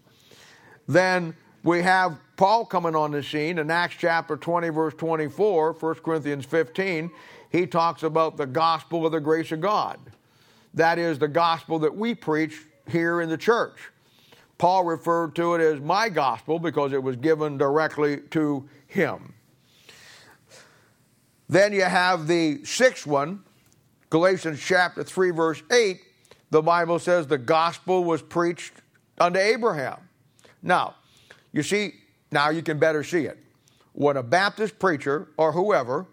[0.87, 5.95] then we have Paul coming on the scene in Acts chapter 20, verse 24, 1
[5.97, 7.11] Corinthians 15.
[7.51, 9.99] He talks about the gospel of the grace of God.
[10.75, 13.77] That is the gospel that we preach here in the church.
[14.59, 19.35] Paul referred to it as my gospel because it was given directly to him.
[21.51, 23.43] Then you have the sixth one,
[24.09, 26.01] Galatians chapter 3, verse 8.
[26.51, 28.75] The Bible says the gospel was preached
[29.19, 29.97] unto Abraham.
[30.63, 30.95] Now,
[31.51, 31.95] you see,
[32.31, 33.37] now you can better see it.
[33.95, 36.07] When a Baptist preacher or whoever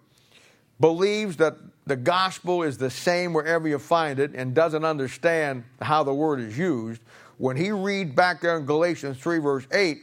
[0.79, 6.01] believes that the gospel is the same wherever you find it and doesn't understand how
[6.01, 6.99] the word is used,
[7.37, 9.99] when he reads back there in Galatians 3, verse 8,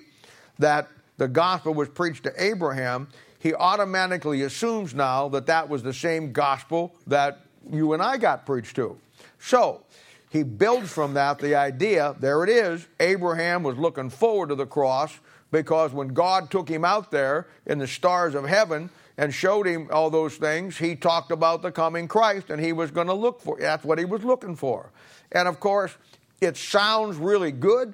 [0.60, 3.08] that the gospel was preached to Abraham,
[3.44, 8.46] he automatically assumes now that that was the same gospel that you and I got
[8.46, 8.98] preached to.
[9.38, 9.82] So,
[10.30, 14.64] he builds from that the idea there it is Abraham was looking forward to the
[14.64, 15.20] cross
[15.52, 19.90] because when God took him out there in the stars of heaven and showed him
[19.92, 23.42] all those things, he talked about the coming Christ and he was going to look
[23.42, 24.88] for that's what he was looking for.
[25.32, 25.94] And of course,
[26.40, 27.92] it sounds really good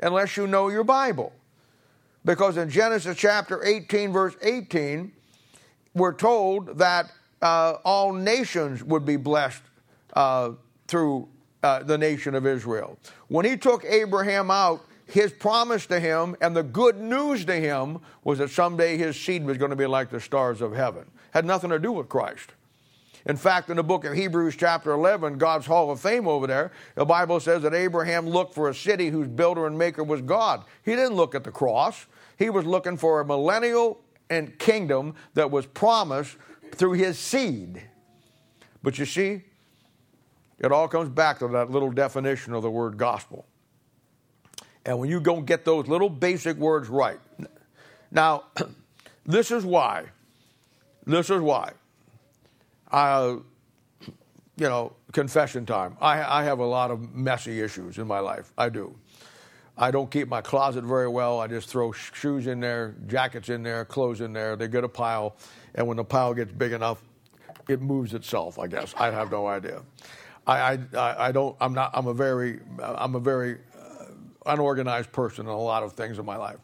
[0.00, 1.32] unless you know your Bible.
[2.24, 5.12] Because in Genesis chapter 18, verse 18,
[5.94, 7.10] we're told that
[7.42, 9.62] uh, all nations would be blessed
[10.14, 10.52] uh,
[10.86, 11.28] through
[11.62, 12.98] uh, the nation of Israel.
[13.28, 17.98] When he took Abraham out, his promise to him and the good news to him
[18.22, 21.10] was that someday his seed was going to be like the stars of heaven.
[21.32, 22.52] Had nothing to do with Christ.
[23.26, 26.72] In fact, in the book of Hebrews, chapter 11, God's Hall of Fame over there,
[26.94, 30.64] the Bible says that Abraham looked for a city whose builder and maker was God.
[30.84, 32.06] He didn't look at the cross,
[32.38, 36.36] he was looking for a millennial and kingdom that was promised
[36.72, 37.82] through his seed.
[38.82, 39.42] But you see,
[40.58, 43.46] it all comes back to that little definition of the word gospel.
[44.86, 47.20] And when you don't get those little basic words right,
[48.10, 48.44] now,
[49.26, 50.06] this is why.
[51.06, 51.72] This is why.
[52.92, 53.36] I,
[54.56, 55.96] you know, confession time.
[56.00, 58.52] I, I have a lot of messy issues in my life.
[58.58, 58.94] I do.
[59.76, 61.40] I don't keep my closet very well.
[61.40, 64.54] I just throw shoes in there, jackets in there, clothes in there.
[64.54, 65.36] They get a pile,
[65.74, 67.02] and when the pile gets big enough,
[67.68, 68.58] it moves itself.
[68.58, 69.82] I guess I have no idea.
[70.46, 71.56] I, I, I don't.
[71.60, 71.92] I'm not.
[71.94, 72.60] I'm a very.
[72.82, 74.06] I'm a very uh,
[74.46, 76.58] unorganized person in a lot of things in my life.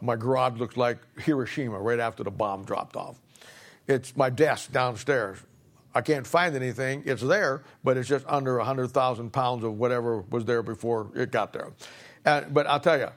[0.00, 3.20] My garage looks like Hiroshima right after the bomb dropped off.
[3.88, 5.38] It's my desk downstairs.
[5.96, 7.04] I can't find anything.
[7.06, 11.54] It's there, but it's just under 100,000 pounds of whatever was there before it got
[11.54, 11.72] there.
[12.26, 13.08] And, but I'll tell you,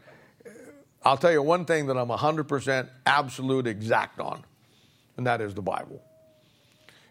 [1.03, 4.45] I'll tell you one thing that I'm 100% absolute exact on,
[5.17, 6.01] and that is the Bible.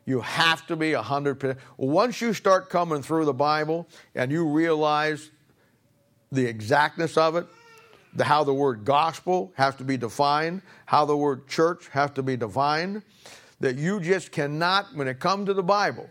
[0.07, 1.59] You have to be 100%.
[1.77, 5.31] Once you start coming through the Bible and you realize
[6.33, 7.47] the exactness of it,
[8.15, 12.23] the, how the word gospel has to be defined, how the word church has to
[12.23, 13.03] be defined,
[13.61, 16.09] that you just cannot, when it comes to the Bible,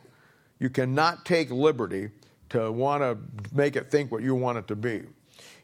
[0.60, 2.10] you cannot take liberty
[2.50, 3.18] to want to
[3.56, 5.04] make it think what you want it to be.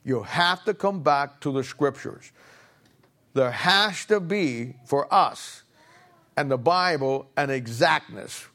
[0.04, 2.32] You have to come back to the scriptures.
[3.34, 5.64] There has to be, for us
[6.36, 8.46] and the Bible, an exactness.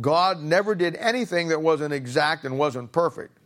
[0.00, 3.36] God never did anything that wasn't exact and wasn't perfect.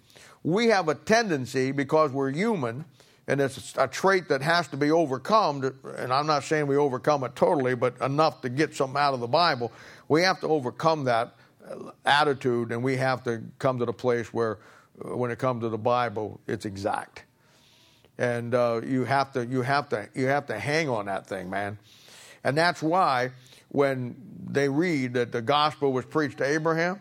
[0.44, 2.84] We have a tendency, because we're human,
[3.32, 7.24] and it's a trait that has to be overcome, and I'm not saying we overcome
[7.24, 9.72] it totally, but enough to get something out of the Bible.
[10.06, 11.34] We have to overcome that
[12.04, 14.58] attitude, and we have to come to the place where,
[15.02, 17.24] uh, when it comes to the Bible, it's exact.
[18.18, 21.48] And uh, you have to, you have to, you have to hang on that thing,
[21.48, 21.78] man.
[22.44, 23.30] And that's why
[23.70, 24.14] when
[24.46, 27.00] they read that the gospel was preached to Abraham,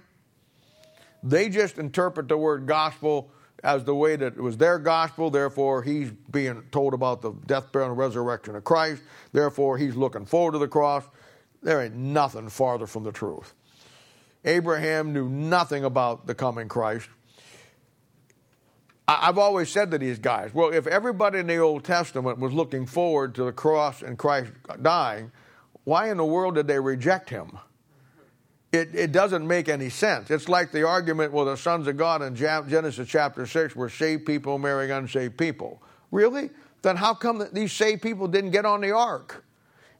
[1.23, 3.29] they just interpret the word gospel
[3.63, 5.29] as the way that it was their gospel.
[5.29, 9.03] Therefore, he's being told about the death, burial, and resurrection of Christ.
[9.31, 11.03] Therefore, he's looking forward to the cross.
[11.61, 13.53] There ain't nothing farther from the truth.
[14.43, 17.07] Abraham knew nothing about the coming Christ.
[19.07, 22.85] I've always said to these guys, well, if everybody in the Old Testament was looking
[22.85, 25.31] forward to the cross and Christ dying,
[25.83, 27.57] why in the world did they reject him?
[28.71, 30.31] It, it doesn't make any sense.
[30.31, 34.25] It's like the argument, well, the sons of God in Genesis chapter 6 were saved
[34.25, 35.81] people marrying unsaved people.
[36.09, 36.49] Really?
[36.81, 39.43] Then how come these saved people didn't get on the ark?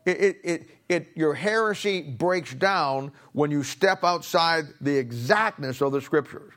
[0.06, 5.92] It, it, it, it, your heresy breaks down when you step outside the exactness of
[5.92, 6.54] the scriptures.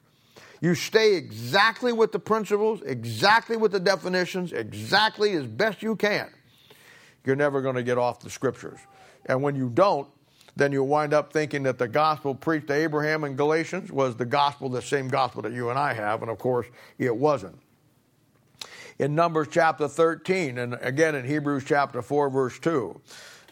[0.61, 6.31] You stay exactly with the principles, exactly with the definitions, exactly as best you can.
[7.27, 8.79] You're never going to get off the scriptures.
[9.27, 10.09] And when you don't,
[10.57, 14.25] then you'll wind up thinking that the gospel preached to Abraham in Galatians was the
[14.25, 16.67] gospel, the same gospel that you and I have, and of course
[16.99, 17.59] it wasn't.
[18.99, 23.01] In Numbers chapter 13, and again in Hebrews chapter 4, verse 2,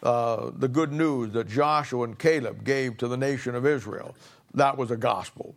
[0.03, 4.15] uh, the good news that Joshua and Caleb gave to the nation of Israel,
[4.53, 5.55] that was a gospel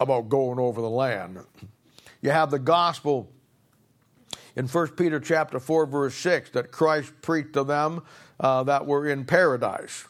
[0.00, 1.38] about going over the land.
[2.22, 3.30] You have the gospel
[4.56, 8.02] in 1 Peter chapter 4 verse 6 that Christ preached to them
[8.42, 10.06] uh, that were in paradise.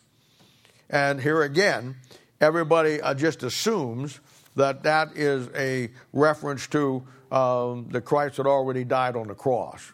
[0.90, 1.96] And here again,
[2.40, 4.18] everybody uh, just assumes
[4.56, 9.92] that that is a reference to um, the Christ that already died on the cross.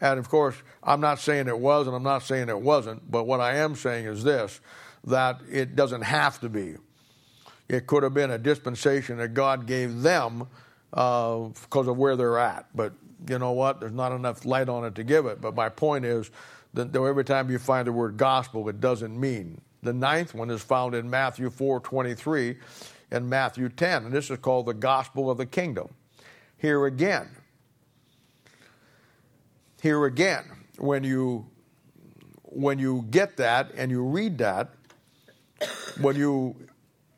[0.00, 3.24] And of course, I'm not saying it was and I'm not saying it wasn't, but
[3.26, 4.60] what I am saying is this
[5.04, 6.76] that it doesn't have to be.
[7.68, 10.48] It could have been a dispensation that God gave them
[10.92, 12.66] uh, because of where they're at.
[12.74, 12.92] But
[13.28, 13.80] you know what?
[13.80, 15.40] There's not enough light on it to give it.
[15.40, 16.30] But my point is
[16.74, 19.60] that every time you find the word gospel, it doesn't mean.
[19.82, 22.56] The ninth one is found in Matthew 4 23
[23.10, 25.88] and Matthew 10, and this is called the gospel of the kingdom.
[26.58, 27.28] Here again,
[29.80, 30.44] here again,
[30.78, 31.46] when you
[32.42, 34.70] when you get that and you read that,
[36.00, 36.56] when you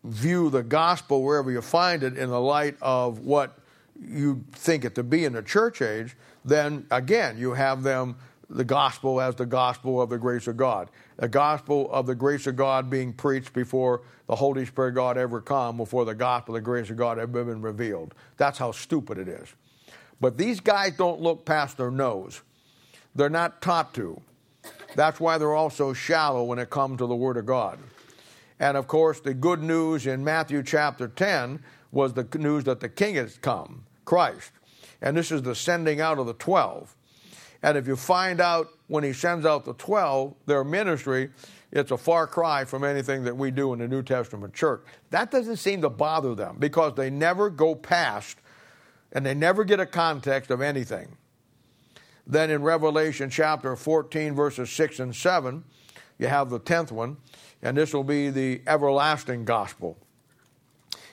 [0.05, 3.59] view the gospel wherever you find it in the light of what
[4.01, 8.17] you think it to be in the church age, then again, you have them
[8.53, 10.91] the gospel as the gospel of the grace of God.
[11.17, 15.17] The gospel of the grace of God being preached before the Holy Spirit of God
[15.17, 18.15] ever come, before the gospel of the grace of God ever been revealed.
[18.37, 19.49] That's how stupid it is.
[20.21, 22.43] But these guys don't look past their nose.
[23.15, 24.21] They're not taught to.
[24.95, 27.79] That's why they're all so shallow when it comes to the Word of God.
[28.61, 32.89] And of course, the good news in Matthew chapter 10 was the news that the
[32.89, 33.85] King has come.
[34.05, 34.53] Christ.
[35.01, 36.95] And this is the sending out of the 12.
[37.63, 41.31] And if you find out when he sends out the 12, their ministry,
[41.71, 44.83] it's a far cry from anything that we do in the New Testament church.
[45.11, 48.39] That doesn't seem to bother them because they never go past
[49.13, 51.17] and they never get a context of anything.
[52.27, 55.65] Then in Revelation chapter 14, verses 6 and 7,
[56.19, 57.17] you have the 10th one,
[57.63, 59.99] and this will be the everlasting gospel.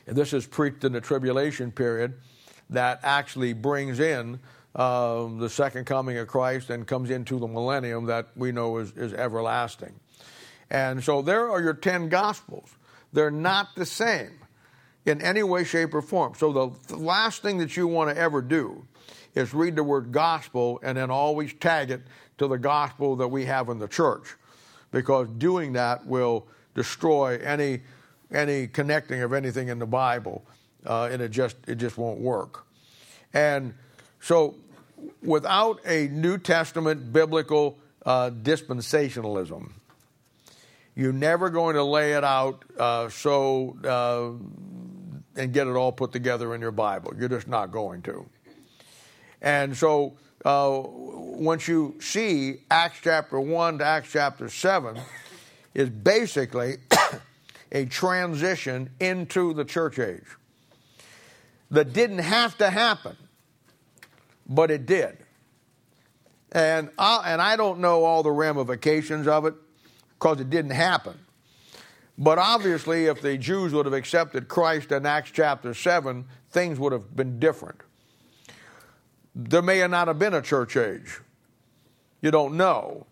[0.08, 2.16] And this is preached in the tribulation period
[2.70, 4.40] that actually brings in
[4.76, 8.92] um, the second coming of Christ and comes into the millennium that we know is,
[8.92, 10.00] is everlasting.
[10.70, 12.70] And so there are your 10 gospels.
[13.12, 14.32] They're not the same
[15.06, 16.34] in any way, shape, or form.
[16.36, 18.86] So the, the last thing that you want to ever do
[19.34, 22.02] is read the word gospel and then always tag it
[22.38, 24.36] to the gospel that we have in the church
[24.92, 27.82] because doing that will destroy any
[28.32, 30.46] any connecting of anything in the Bible
[30.86, 32.66] uh, and it just it just won't work.
[33.34, 33.74] And
[34.20, 34.56] so,
[35.22, 39.72] without a New Testament biblical uh, dispensationalism,
[40.96, 46.12] you're never going to lay it out uh, so uh, and get it all put
[46.12, 47.14] together in your Bible.
[47.18, 48.28] You're just not going to.
[49.42, 55.00] And so, uh, once you see Acts chapter 1 to Acts chapter 7,
[55.74, 56.78] is basically
[57.72, 60.26] a transition into the church age
[61.72, 63.16] that didn't have to happen,
[64.50, 65.18] but it did.
[66.52, 69.54] And I, and I don't know all the ramifications of it
[70.18, 71.18] because it didn't happen.
[72.18, 76.92] But obviously, if the Jews would have accepted Christ in Acts chapter 7, things would
[76.92, 77.80] have been different.
[79.34, 81.22] There may not have been a church age.
[82.22, 83.06] You don't know.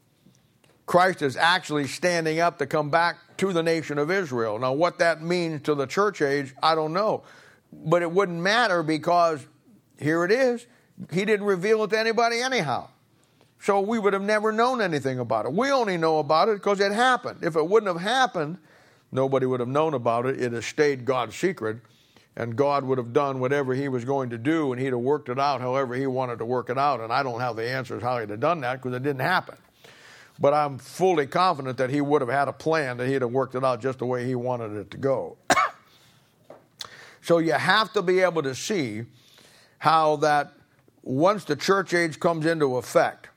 [0.88, 4.58] Christ is actually standing up to come back to the nation of Israel.
[4.60, 7.24] Now, what that means to the church age, I don't know.
[7.72, 9.46] But it wouldn't matter because
[10.00, 10.66] here it is.
[11.12, 12.90] He didn't reveal it to anybody anyhow.
[13.60, 15.54] So we would have never known anything about it.
[15.54, 17.40] We only know about it because it happened.
[17.44, 18.60] If it wouldn't have happened,
[19.12, 20.42] Nobody would have known about it.
[20.42, 21.78] It has stayed God's secret,
[22.36, 25.30] and God would have done whatever He was going to do, and He'd have worked
[25.30, 27.00] it out however He wanted to work it out.
[27.00, 29.58] And I don't have the answers how He'd have done that because it didn't happen.
[30.40, 33.56] But I'm fully confident that He would have had a plan, that He'd have worked
[33.56, 35.38] it out just the way He wanted it to go.
[37.22, 39.04] so you have to be able to see
[39.80, 40.54] how that
[41.08, 43.30] once the church age comes into effect,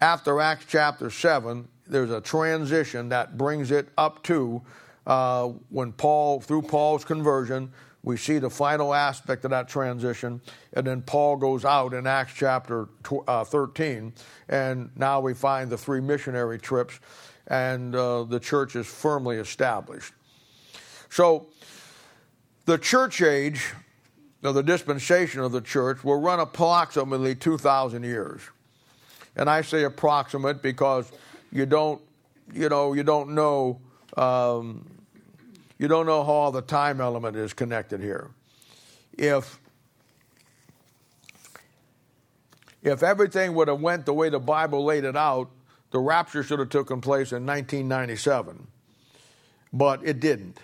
[0.00, 4.62] after Acts chapter 7, there's a transition that brings it up to
[5.06, 7.70] uh, when Paul, through Paul's conversion,
[8.02, 10.40] we see the final aspect of that transition.
[10.72, 14.12] And then Paul goes out in Acts chapter tw- uh, 13,
[14.48, 17.00] and now we find the three missionary trips,
[17.48, 20.14] and uh, the church is firmly established.
[21.10, 21.48] So,
[22.64, 23.74] the church age,
[24.52, 28.42] the dispensation of the church, will run approximately 2,000 years.
[29.36, 31.10] And I say approximate because
[31.50, 32.00] you don't,
[32.52, 33.80] you know, you don't know
[34.16, 34.86] um,
[35.78, 38.30] you don't know how the time element is connected here.
[39.18, 39.58] If
[42.82, 45.50] if everything would have went the way the Bible laid it out,
[45.90, 48.66] the rapture should have taken place in 1997.
[49.72, 50.58] But it didn't.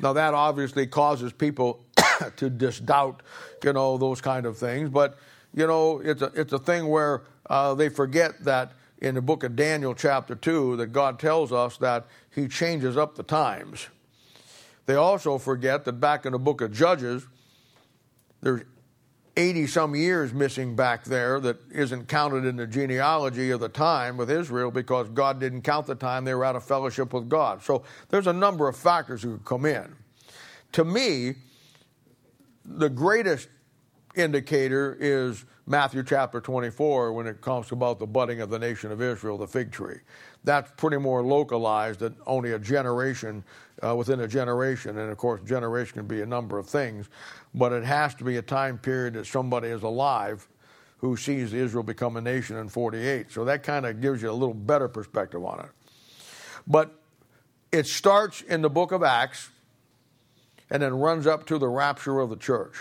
[0.00, 1.84] Now that obviously causes people
[2.36, 3.20] to disdoubt,
[3.64, 4.90] you know, those kind of things.
[4.90, 5.18] But
[5.54, 9.44] you know, it's a it's a thing where uh, they forget that in the book
[9.44, 13.88] of Daniel, chapter 2, that God tells us that He changes up the times.
[14.86, 17.26] They also forget that back in the book of Judges,
[18.40, 18.62] there's
[19.36, 24.16] 80 some years missing back there that isn't counted in the genealogy of the time
[24.16, 27.62] with Israel because God didn't count the time they were out of fellowship with God.
[27.62, 29.94] So there's a number of factors who come in.
[30.72, 31.36] To me,
[32.68, 33.48] the greatest
[34.14, 38.92] indicator is Matthew chapter 24 when it comes to about the budding of the nation
[38.92, 39.98] of Israel, the fig tree.
[40.44, 43.44] That's pretty more localized that only a generation,
[43.82, 47.08] uh, within a generation, and of course, generation can be a number of things,
[47.54, 50.46] but it has to be a time period that somebody is alive
[50.98, 53.30] who sees Israel become a nation in 48.
[53.30, 55.70] So that kind of gives you a little better perspective on it.
[56.66, 56.92] But
[57.70, 59.50] it starts in the book of Acts
[60.70, 62.74] and then runs up to the rapture of the church.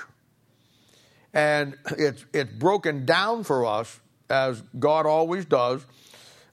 [1.33, 5.85] And it's, it's broken down for us, as God always does,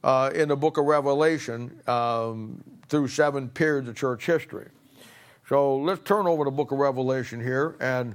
[0.03, 4.69] uh, in the book of Revelation um, through seven periods of church history.
[5.49, 8.15] So let's turn over to the book of Revelation here and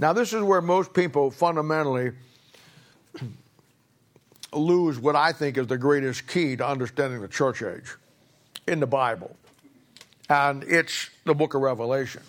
[0.00, 2.12] Now, this is where most people fundamentally
[4.54, 7.96] lose what I think is the greatest key to understanding the church age
[8.66, 9.36] in the Bible.
[10.30, 12.22] And it's the book of Revelation.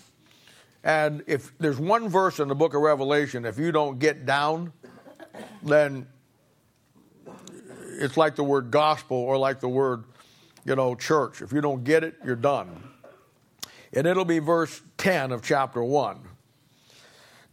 [0.83, 4.73] And if there's one verse in the book of Revelation, if you don't get down,
[5.63, 6.07] then
[7.99, 10.03] it's like the word gospel or like the word,
[10.65, 11.41] you know, church.
[11.41, 12.83] If you don't get it, you're done.
[13.93, 16.30] And it'll be verse 10 of chapter 1.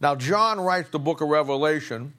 [0.01, 2.13] Now, John writes the book of Revelation,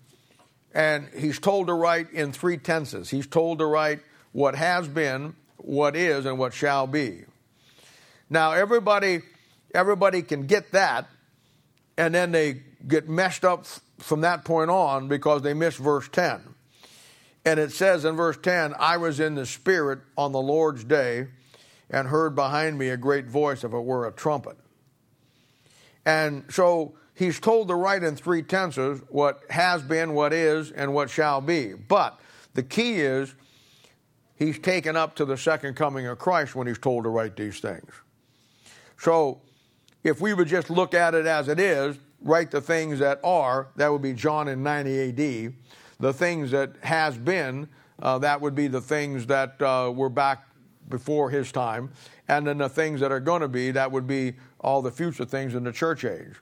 [0.75, 3.09] and he's told to write in three tenses.
[3.09, 4.01] He's told to write
[4.33, 7.25] what has been, what is, and what shall be.
[8.29, 9.21] Now, everybody,
[9.75, 11.09] everybody can get that,
[11.97, 13.67] and then they get messed up
[13.99, 16.41] from that point on because they miss verse 10.
[17.45, 21.29] And it says in verse 10, I was in the Spirit on the Lord's day
[21.89, 24.57] and heard behind me a great voice, if it were a trumpet.
[26.05, 30.95] And so he's told to write in three tenses what has been, what is, and
[30.95, 31.75] what shall be.
[31.75, 32.19] But
[32.55, 33.35] the key is
[34.37, 37.61] he's taken up to the second coming of Christ when he's told to write these
[37.61, 37.93] things.
[38.99, 39.43] So
[40.03, 43.69] if we would just look at it as it is, write the things that are,
[43.77, 45.53] that would be John in 90 AD.
[46.01, 47.69] The things that has been,
[48.01, 50.49] uh, that would be the things that uh, were back
[50.89, 51.91] before his time.
[52.29, 55.27] And then the things that are going to be, that would be all the future
[55.27, 56.37] things in the church age.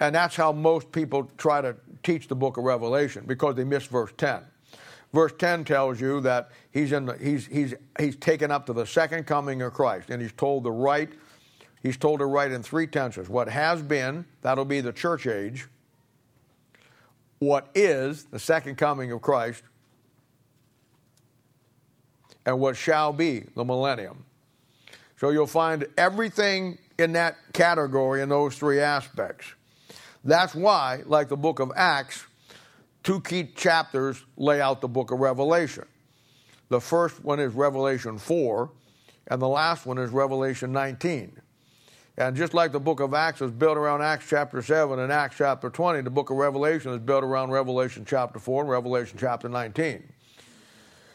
[0.00, 3.86] And that's how most people try to teach the book of Revelation because they miss
[3.86, 4.42] verse 10.
[5.12, 8.84] Verse 10 tells you that he's, in the, he's, he's, he's taken up to the
[8.84, 11.08] second coming of Christ and he's told the right,
[11.82, 13.28] he's told to write in three tenses.
[13.28, 15.68] What has been, that'll be the church age.
[17.38, 19.62] What is, the second coming of Christ.
[22.44, 24.24] And what shall be, the millennium.
[25.16, 29.46] So you'll find everything in that category in those three aspects.
[30.24, 32.24] That's why, like the book of Acts,
[33.02, 35.84] two key chapters lay out the book of Revelation.
[36.70, 38.70] The first one is Revelation 4,
[39.28, 41.40] and the last one is Revelation 19.
[42.16, 45.36] And just like the book of Acts is built around Acts chapter 7 and Acts
[45.36, 49.48] chapter 20, the book of Revelation is built around Revelation chapter 4 and Revelation chapter
[49.48, 50.02] 19.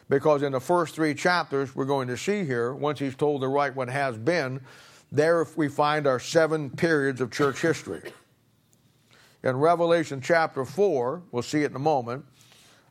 [0.08, 3.48] Because in the first three chapters, we're going to see here, once he's told to
[3.48, 4.60] write what has been,
[5.10, 8.02] there we find our seven periods of church history.
[9.42, 12.24] In Revelation chapter 4, we'll see it in a moment,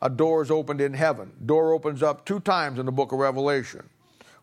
[0.01, 1.31] a door is opened in heaven.
[1.45, 3.87] Door opens up two times in the book of Revelation.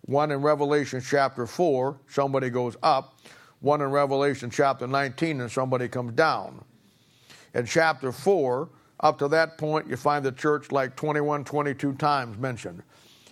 [0.03, 3.19] One in Revelation chapter 4, somebody goes up.
[3.61, 6.63] One in Revelation chapter 19, and somebody comes down.
[7.55, 8.69] In chapter 4,
[9.01, 12.83] up to that point, you find the church like 21, 22 times mentioned.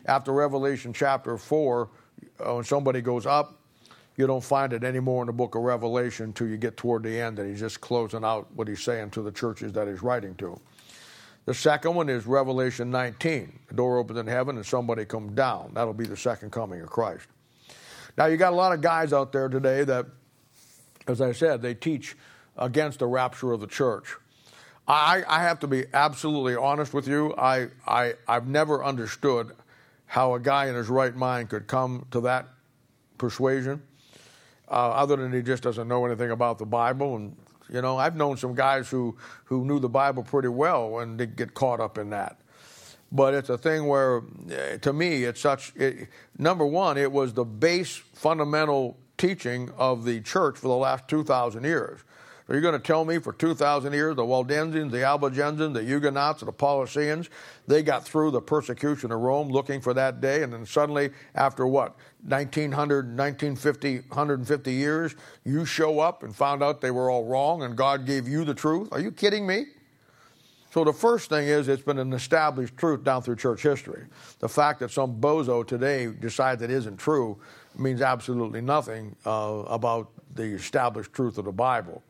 [0.06, 1.88] After Revelation chapter 4,
[2.40, 3.60] uh, when somebody goes up,
[4.16, 7.20] you don't find it anymore in the book of Revelation until you get toward the
[7.20, 10.34] end, and he's just closing out what he's saying to the churches that he's writing
[10.36, 10.60] to.
[11.46, 13.58] The second one is Revelation 19.
[13.68, 15.72] The door opens in heaven and somebody comes down.
[15.74, 17.26] That'll be the second coming of Christ.
[18.16, 20.06] Now, you got a lot of guys out there today that,
[21.06, 22.16] as I said, they teach
[22.56, 24.16] against the rapture of the church.
[24.86, 27.34] I, I have to be absolutely honest with you.
[27.36, 29.52] I, I, I've never understood
[30.06, 32.48] how a guy in his right mind could come to that
[33.18, 33.82] persuasion
[34.68, 37.16] uh, other than he just doesn't know anything about the Bible.
[37.16, 37.36] And
[37.68, 41.26] you know, I've known some guys who who knew the Bible pretty well and they
[41.26, 42.38] get caught up in that.
[43.12, 45.72] But it's a thing where, eh, to me, it's such.
[45.76, 51.06] It, number one, it was the base fundamental teaching of the church for the last
[51.06, 52.00] two thousand years.
[52.46, 56.40] Are you going to tell me for 2,000 years the Waldensians, the Albigensians, the Huguenots,
[56.40, 57.30] the Paulicians,
[57.66, 61.66] they got through the persecution of Rome looking for that day, and then suddenly, after
[61.66, 65.14] what, 1900, 1950, 150 years,
[65.44, 68.54] you show up and found out they were all wrong and God gave you the
[68.54, 68.88] truth?
[68.92, 69.66] Are you kidding me?
[70.74, 74.06] So the first thing is it's been an established truth down through church history.
[74.40, 77.38] The fact that some bozo today decides it isn't true
[77.78, 82.02] means absolutely nothing uh, about the established truth of the Bible.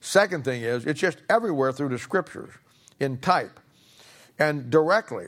[0.00, 2.52] Second thing is, it's just everywhere through the scriptures
[2.98, 3.60] in type
[4.38, 5.26] and directly.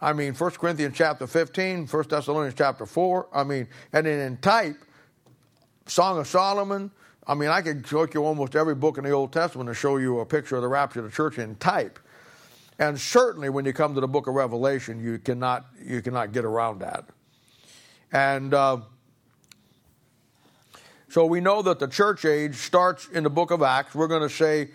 [0.00, 4.36] I mean, 1 Corinthians chapter 15, 1 Thessalonians chapter 4, I mean, and then in
[4.38, 4.76] type,
[5.86, 6.90] Song of Solomon.
[7.26, 9.96] I mean, I could show you almost every book in the Old Testament to show
[9.96, 11.98] you a picture of the rapture of the church in type.
[12.78, 16.44] And certainly when you come to the book of Revelation, you cannot, you cannot get
[16.44, 17.06] around that.
[18.12, 18.80] And uh,
[21.08, 23.94] so we know that the church age starts in the book of Acts.
[23.94, 24.70] We're going to say,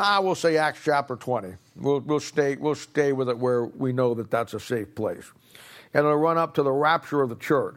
[0.00, 1.54] ah, we'll say Acts chapter 20.
[1.76, 5.30] We'll, we'll, stay, we'll stay with it where we know that that's a safe place.
[5.92, 7.76] And it'll run up to the rapture of the church.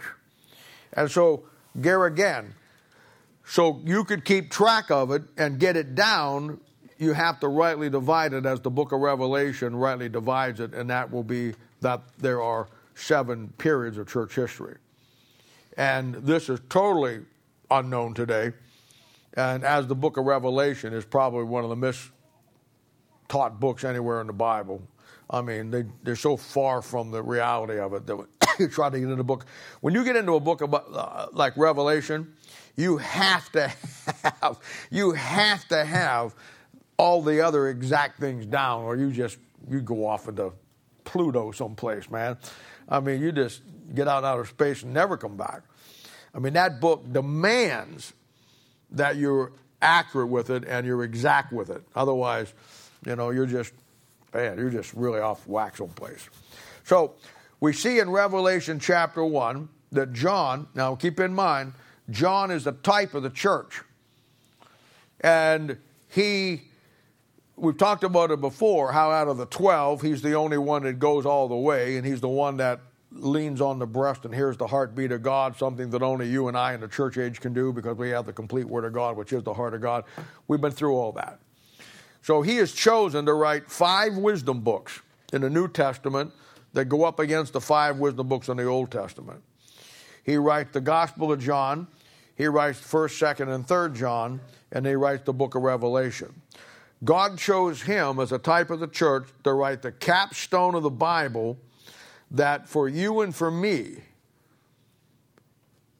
[0.93, 1.43] And so,
[1.81, 2.55] here again,
[3.45, 6.59] so you could keep track of it and get it down,
[6.97, 10.89] you have to rightly divide it as the book of Revelation rightly divides it, and
[10.89, 14.75] that will be that there are seven periods of church history.
[15.77, 17.21] And this is totally
[17.72, 18.51] unknown today.
[19.34, 21.76] And as the book of Revelation is probably one of the
[23.30, 24.82] mistaught books anywhere in the Bible.
[25.30, 28.26] I mean, they, they're so far from the reality of it that
[28.57, 29.45] you try to get into a book.
[29.82, 32.34] When you get into a book about, uh, like Revelation,
[32.76, 33.72] you have to
[34.24, 34.59] have
[34.89, 36.34] you have to have
[36.97, 39.38] all the other exact things down, or you just
[39.70, 40.51] you go off into
[41.03, 42.38] Pluto someplace, man.
[42.88, 43.61] I mean, you just
[43.93, 45.61] get out outer space and never come back.
[46.34, 48.13] I mean, that book demands
[48.91, 49.51] that you're
[49.82, 51.84] accurate with it and you're exact with it.
[51.95, 52.53] Otherwise,
[53.05, 53.73] you know, you're just,
[54.34, 56.30] man, you're just really off wax whack someplace.
[56.84, 57.13] So
[57.59, 61.73] we see in Revelation chapter 1 that John, now keep in mind,
[62.09, 63.82] John is the type of the church.
[65.21, 65.77] And
[66.09, 66.61] he,
[67.55, 70.99] we've talked about it before, how out of the 12, he's the only one that
[70.99, 72.80] goes all the way, and he's the one that
[73.12, 76.57] leans on the breast and hears the heartbeat of God, something that only you and
[76.57, 79.18] I in the church age can do because we have the complete Word of God,
[79.18, 80.03] which is the heart of God.
[80.47, 81.39] We've been through all that.
[82.22, 85.01] So he has chosen to write five wisdom books
[85.34, 86.32] in the New Testament
[86.74, 89.41] that go up against the five wisdom books in the Old Testament.
[90.24, 91.88] He writes the Gospel of John,
[92.36, 94.39] he writes 1st, 2nd, and 3rd John,
[94.72, 96.41] and he writes the book of Revelation.
[97.03, 100.89] God chose him as a type of the church to write the capstone of the
[100.89, 101.57] Bible
[102.32, 103.97] that for you and for me,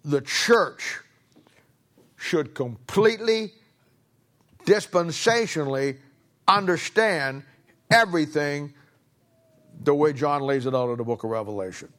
[0.04, 1.00] the church
[2.16, 3.52] should completely,
[4.66, 5.98] dispensationally
[6.48, 7.44] understand
[7.90, 8.74] everything
[9.84, 11.90] the way John lays it out in the book of Revelation.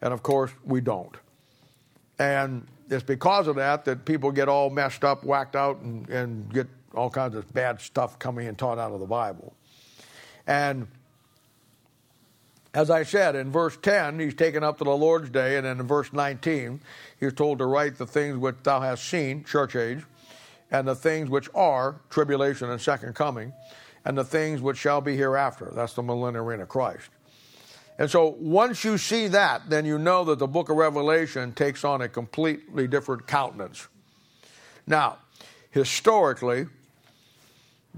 [0.00, 1.14] And of course, we don't.
[2.18, 6.52] And it's because of that that people get all messed up, whacked out, and, and
[6.52, 9.54] get all kinds of bad stuff coming and taught out of the Bible.
[10.46, 10.86] And
[12.74, 15.78] as I said, in verse 10, he's taken up to the Lord's day, and then
[15.78, 16.80] in verse 19,
[17.20, 20.02] he's told to write the things which thou hast seen, church age,
[20.70, 23.52] and the things which are, tribulation and second coming,
[24.06, 25.70] and the things which shall be hereafter.
[25.74, 27.10] That's the millennial reign of Christ.
[27.98, 31.84] And so once you see that, then you know that the book of Revelation takes
[31.84, 33.86] on a completely different countenance.
[34.86, 35.18] Now,
[35.70, 36.66] historically,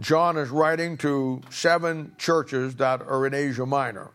[0.01, 4.11] John is writing to seven churches that are in Asia Minor.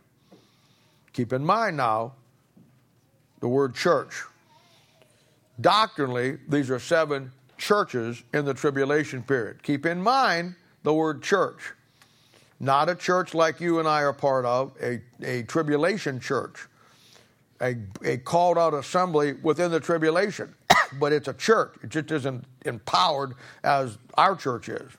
[1.20, 2.14] Keep in mind now
[3.42, 4.24] the word church.
[5.60, 9.62] Doctrinally, these are seven churches in the tribulation period.
[9.62, 11.74] Keep in mind the word church.
[12.62, 16.70] Not a church like you and I are part of, a, a tribulation church,
[17.60, 20.56] a, a called out assembly within the tribulation.
[21.02, 21.76] but it's a church.
[21.84, 23.34] It just isn't empowered
[23.66, 24.90] as our church is.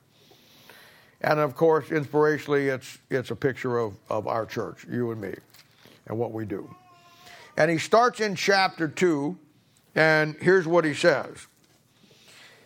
[1.21, 5.33] And of course, inspirationally, it's, it's a picture of, of our church, you and me,
[6.11, 6.69] and what we do.
[7.57, 9.37] And he starts in chapter 2,
[9.95, 11.47] and here's what he says.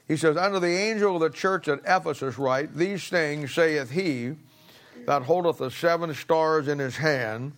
[0.07, 4.33] He says, Unto the angel of the church at Ephesus write, These things saith he
[5.05, 7.53] that holdeth the seven stars in his hand,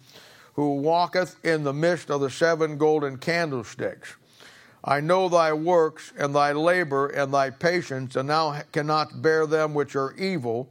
[0.54, 4.16] who walketh in the midst of the seven golden candlesticks.
[4.84, 9.74] I know thy works and thy labor and thy patience, and thou cannot bear them
[9.74, 10.70] which are evil,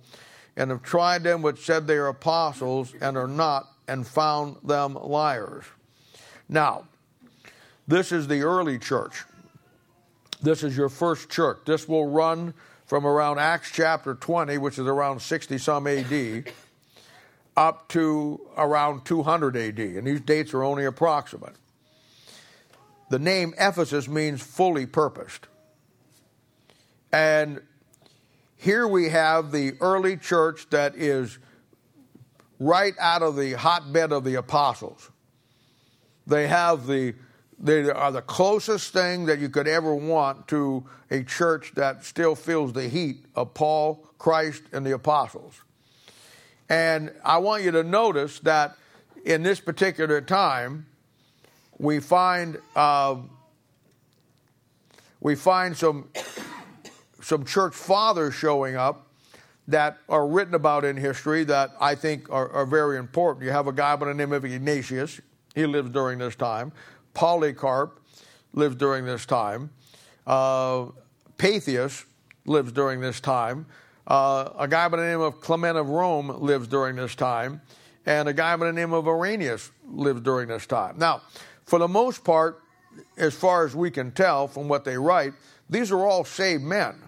[0.56, 4.95] and have tried them which said they are apostles and are not, and found them
[4.95, 5.64] liars.
[6.49, 6.84] Now,
[7.89, 9.24] this is the early church.
[10.43, 11.59] This is your first church.
[11.64, 12.55] This will run
[12.87, 16.53] from around Acts chapter 20, which is around 60 some AD,
[17.57, 19.78] up to around 200 AD.
[19.78, 21.55] And these dates are only approximate.
[23.09, 25.47] The name Ephesus means fully purposed.
[27.12, 27.61] And
[28.57, 31.39] here we have the early church that is
[32.59, 35.11] right out of the hotbed of the apostles.
[36.26, 37.14] They have the
[37.59, 42.34] they are the closest thing that you could ever want to a church that still
[42.34, 45.62] feels the heat of Paul, Christ, and the apostles.
[46.68, 48.76] And I want you to notice that
[49.24, 50.86] in this particular time,
[51.78, 53.16] we find uh,
[55.20, 56.11] we find some
[57.22, 59.05] some church fathers showing up
[59.68, 63.44] that are written about in history that I think are, are very important.
[63.44, 65.20] You have a guy by the name of Ignatius;
[65.54, 66.72] he lives during this time.
[67.14, 68.00] Polycarp
[68.52, 69.70] lives during this time.
[70.26, 70.86] Uh,
[71.38, 72.04] Papias
[72.44, 73.66] lives during this time.
[74.06, 77.60] Uh, a guy by the name of Clement of Rome lives during this time.
[78.04, 80.96] And a guy by the name of Irenaeus lives during this time.
[80.96, 81.22] Now,
[81.64, 82.62] for the most part,
[83.16, 85.32] as far as we can tell from what they write,
[85.68, 87.02] these are all saved men.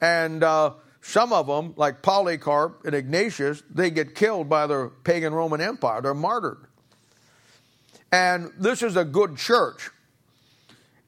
[0.00, 0.72] And uh,
[1.06, 6.02] some of them, like Polycarp and Ignatius, they get killed by the pagan Roman Empire.
[6.02, 6.58] They're martyred.
[8.10, 9.90] And this is a good church.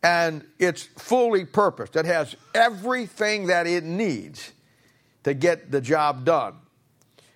[0.03, 1.97] And it's fully purposed.
[1.97, 4.53] It has everything that it needs
[5.25, 6.55] to get the job done.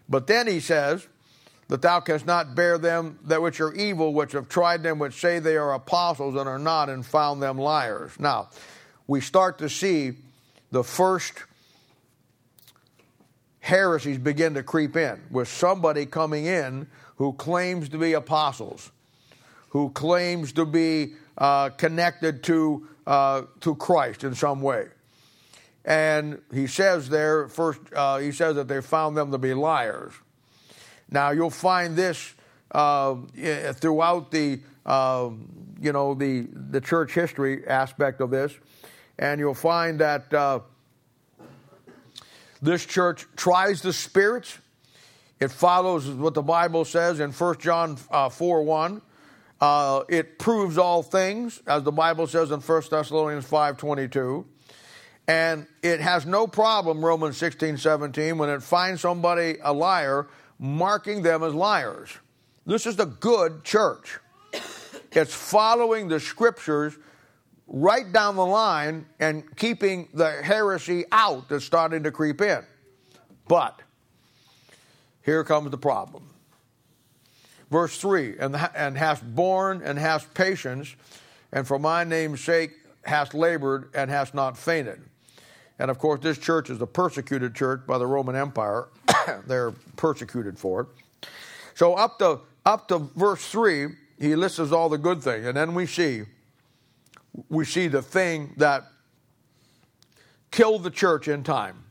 [0.09, 1.07] But then he says,
[1.67, 5.15] that thou canst not bear them that which are evil, which have tried them, which
[5.15, 8.13] say they are apostles and are not, and found them liars.
[8.21, 8.51] Now,
[9.07, 10.13] we start to see
[10.71, 11.33] the first
[13.63, 16.87] heresies begin to creep in with somebody coming in
[17.17, 18.91] who claims to be apostles,
[19.71, 24.89] who claims to be uh, connected to, uh, to Christ in some way.
[25.85, 30.13] And he says there, first, uh, he says that they found them to be liars.
[31.11, 32.35] Now you'll find this
[32.73, 33.17] uh,
[33.75, 35.31] throughout the uh,
[35.81, 38.53] you know the the church history aspect of this,
[39.19, 40.61] and you'll find that uh,
[42.63, 44.57] this church tries the spirits.
[45.41, 49.03] It follows what the Bible says in 1 John uh, 4 1.
[49.61, 54.47] Uh, it proves all things, as the Bible says in 1 Thessalonians 5 22.
[55.29, 61.23] And it has no problem, Romans 16 17, when it finds somebody a liar marking
[61.23, 62.11] them as liars.
[62.65, 64.19] This is the good church.
[65.15, 66.97] It's following the scriptures
[67.67, 72.63] right down the line and keeping the heresy out that's starting to creep in.
[73.49, 73.81] But
[75.23, 76.29] here comes the problem.
[77.71, 80.95] Verse 3 and, and hast borne and hast patience,
[81.53, 82.73] and for my name's sake
[83.05, 85.01] hast labored and hast not fainted.
[85.79, 88.89] And of course, this church is a persecuted church by the Roman Empire.
[89.47, 91.29] They're persecuted for it.
[91.75, 93.89] So up to up to verse three,
[94.19, 96.23] he lists all the good things, and then we see
[97.49, 98.85] we see the thing that
[100.51, 101.85] killed the church in time.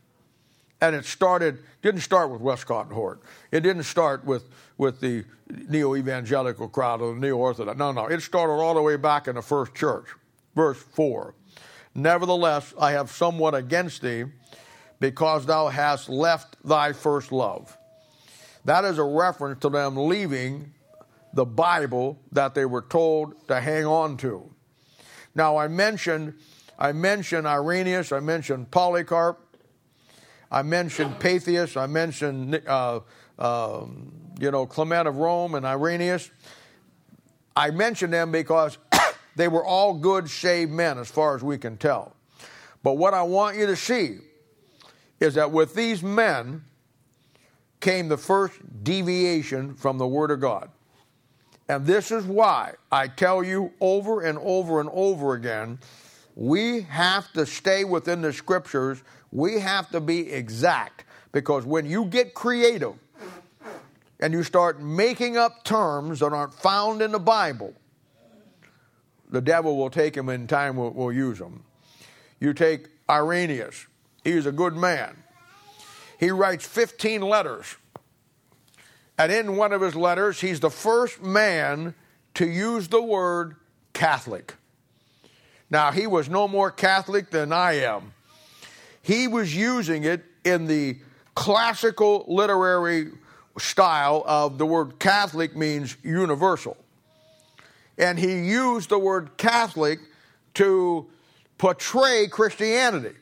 [0.82, 3.22] And it started didn't start with Westcott and Hort.
[3.52, 4.44] It didn't start with
[4.78, 5.26] with the
[5.70, 7.78] neo evangelical crowd or the neo orthodox.
[7.78, 8.08] No, no.
[8.08, 10.08] It started all the way back in the first church.
[10.56, 11.36] Verse 4.
[11.94, 14.26] Nevertheless, I have somewhat against thee,
[15.02, 17.76] because thou hast left thy first love.
[18.64, 20.74] That is a reference to them leaving
[21.34, 24.54] the Bible that they were told to hang on to.
[25.36, 26.34] Now, I mentioned,
[26.78, 29.40] I mentioned Irenaeus, I mentioned Polycarp,
[30.52, 33.00] I mentioned Patheus, I mentioned, uh,
[33.40, 33.86] uh,
[34.40, 36.30] you know, Clement of Rome and Irenaeus.
[37.56, 38.78] I mentioned them because
[39.36, 42.16] they were all good, saved men, as far as we can tell.
[42.84, 44.18] But what I want you to see
[45.20, 46.64] is that with these men
[47.80, 50.70] came the first deviation from the Word of God.
[51.72, 55.80] And this is why I tell you over and over and over again
[56.36, 59.01] we have to stay within the Scriptures,
[59.32, 61.05] we have to be exact.
[61.32, 62.95] Because when you get creative
[64.19, 67.74] and you start making up terms that aren't found in the Bible,
[69.30, 71.63] the devil will take him in time will, will use them.
[72.41, 73.88] You take Irenaeus,
[74.26, 75.15] he's a good man.
[76.19, 77.78] He writes 15 letters.
[79.22, 81.93] And in one of his letters, he's the first man
[82.36, 83.55] to use the word
[83.93, 84.55] Catholic.
[85.69, 88.13] Now, he was no more Catholic than I am.
[89.01, 90.97] He was using it in the
[91.36, 93.11] classical literary
[93.57, 96.78] style of the word Catholic means universal
[98.01, 99.99] and he used the word Catholic
[100.55, 101.05] to
[101.57, 103.15] portray Christianity.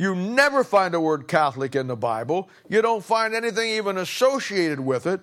[0.00, 2.48] You never find the word Catholic in the Bible.
[2.70, 5.20] You don't find anything even associated with it.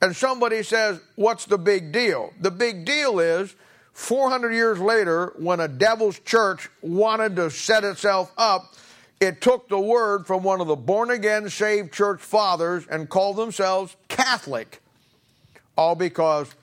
[0.00, 2.32] And somebody says, What's the big deal?
[2.40, 3.54] The big deal is
[3.92, 8.74] 400 years later, when a devil's church wanted to set itself up,
[9.20, 13.36] it took the word from one of the born again saved church fathers and called
[13.36, 14.80] themselves Catholic.
[15.76, 16.54] All because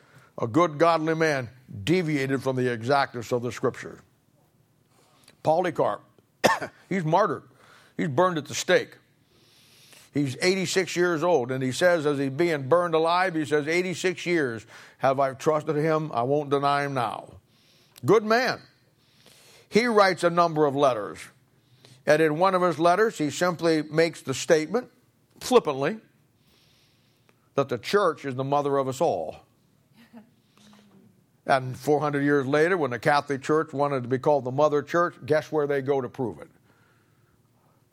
[0.41, 1.51] a good, godly man
[1.83, 3.99] deviated from the exactness of the scripture.
[5.43, 6.01] Polycarp,
[6.89, 7.43] he's martyred,
[7.97, 8.97] he's burned at the stake.
[10.13, 14.27] He's 86 years old, and he says, as he's being burned alive, he says, 86
[14.27, 14.63] years
[14.99, 17.29] have I trusted him, I won't deny him now.
[18.05, 18.59] Good man.
[19.69, 21.17] He writes a number of letters.
[22.05, 24.91] And in one of his letters, he simply makes the statement,
[25.39, 25.97] flippantly,
[27.55, 29.37] that the church is the mother of us all.
[31.45, 35.15] And 400 years later, when the Catholic Church wanted to be called the Mother Church,
[35.25, 36.47] guess where they go to prove it?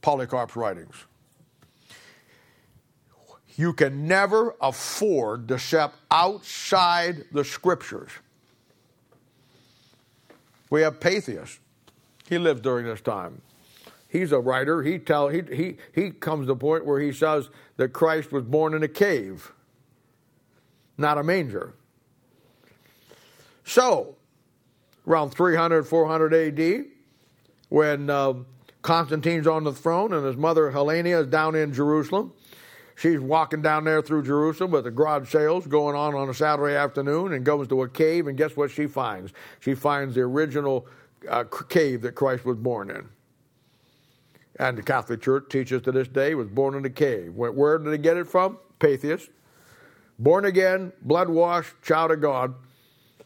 [0.02, 0.94] Polycarp's writings.
[3.56, 8.10] You can never afford to step outside the Scriptures.
[10.70, 11.58] We have Paethius.
[12.28, 13.42] He lived during this time.
[14.08, 14.82] He's a writer.
[14.82, 18.44] He tell he he he comes to the point where he says that Christ was
[18.44, 19.52] born in a cave,
[20.96, 21.74] not a manger.
[23.70, 24.16] So,
[25.06, 26.86] around 300, 400 AD,
[27.68, 28.34] when uh,
[28.82, 32.32] Constantine's on the throne and his mother Helena is down in Jerusalem,
[32.96, 36.74] she's walking down there through Jerusalem with the garage sales going on on a Saturday
[36.74, 39.32] afternoon and goes to a cave, and guess what she finds?
[39.60, 40.88] She finds the original
[41.28, 43.08] uh, cave that Christ was born in.
[44.58, 47.34] And the Catholic Church teaches to this day was born in a cave.
[47.34, 48.58] Where did they get it from?
[48.80, 49.28] Paethius.
[50.18, 52.52] Born again, blood washed, child of God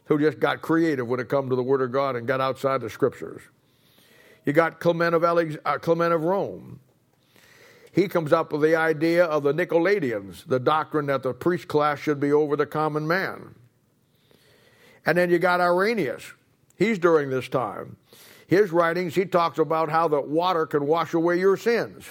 [0.07, 2.81] who just got creative when it come to the Word of God and got outside
[2.81, 3.43] the Scriptures.
[4.45, 6.81] You got Clement of, Alex, uh, Clement of Rome.
[7.93, 12.01] He comes up with the idea of the Nicolaitans, the doctrine that the priest class
[12.01, 13.55] should be over the common man.
[15.07, 16.33] And then you got Irenaeus.
[16.77, 17.97] He's during this time.
[18.47, 22.05] His writings, he talks about how the water can wash away your sins.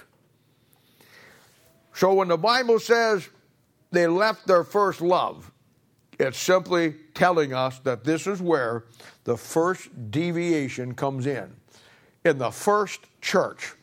[1.93, 3.29] So when the Bible says
[3.91, 5.51] they left their first love,
[6.19, 8.85] it's simply telling us that this is where
[9.23, 11.53] the first deviation comes in.
[12.25, 13.73] In the first church,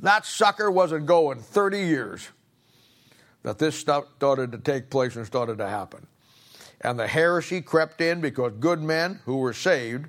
[0.00, 2.28] that sucker wasn't going 30 years
[3.42, 6.06] that this stuff started to take place and started to happen.
[6.80, 10.06] And the heresy crept in because good men who were saved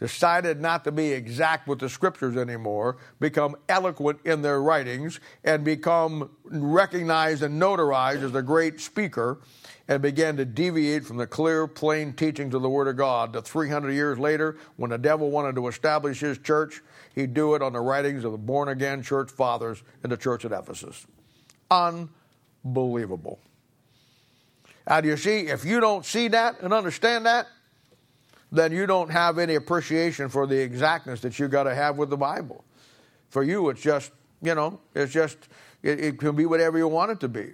[0.00, 5.64] decided not to be exact with the scriptures anymore, become eloquent in their writings, and
[5.64, 9.38] become recognized and notarized as a great speaker,
[9.88, 13.32] and began to deviate from the clear, plain teachings of the Word of God.
[13.32, 16.82] That 300 years later, when the devil wanted to establish his church,
[17.14, 20.44] he'd do it on the writings of the born again church fathers in the church
[20.44, 21.06] at Ephesus.
[21.70, 23.40] Unbelievable.
[24.86, 27.46] Now, do you see, if you don't see that and understand that,
[28.50, 32.10] then you don't have any appreciation for the exactness that you've got to have with
[32.10, 32.64] the Bible.
[33.28, 35.36] For you, it's just, you know, it's just,
[35.82, 37.52] it, it, can be whatever you want it to be.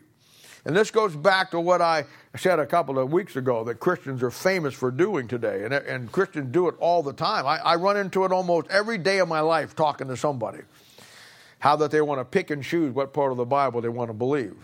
[0.65, 2.07] And this goes back to what I
[2.37, 5.65] said a couple of weeks ago that Christians are famous for doing today.
[5.65, 7.47] And, and Christians do it all the time.
[7.47, 10.61] I, I run into it almost every day of my life talking to somebody.
[11.59, 14.09] How that they want to pick and choose what part of the Bible they want
[14.09, 14.57] to believe.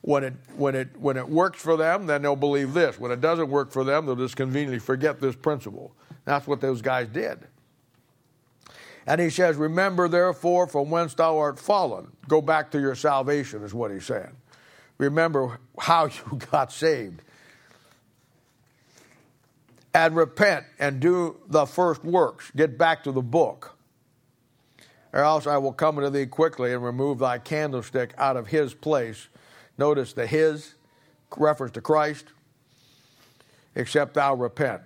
[0.00, 2.98] When it, when, it, when it works for them, then they'll believe this.
[2.98, 5.92] When it doesn't work for them, they'll just conveniently forget this principle.
[6.24, 7.40] That's what those guys did.
[9.06, 12.08] And he says, Remember therefore from whence thou art fallen.
[12.28, 14.32] Go back to your salvation, is what he's saying.
[14.98, 17.22] Remember how you got saved.
[19.94, 22.50] And repent and do the first works.
[22.54, 23.76] Get back to the book.
[25.12, 28.74] Or else I will come unto thee quickly and remove thy candlestick out of his
[28.74, 29.28] place
[29.78, 30.74] Notice the his
[31.36, 32.26] reference to Christ,
[33.74, 34.82] except thou repent.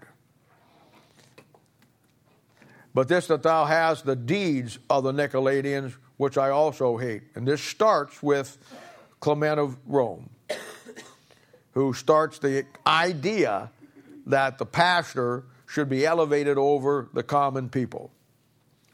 [2.92, 7.22] But this that thou hast the deeds of the Nicolaitans, which I also hate.
[7.36, 8.58] And this starts with
[9.20, 10.30] Clement of Rome,
[11.72, 13.70] who starts the idea
[14.26, 18.10] that the pastor should be elevated over the common people.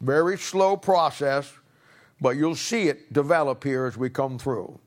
[0.01, 1.51] Very slow process,
[2.21, 4.79] but you'll see it develop here as we come through.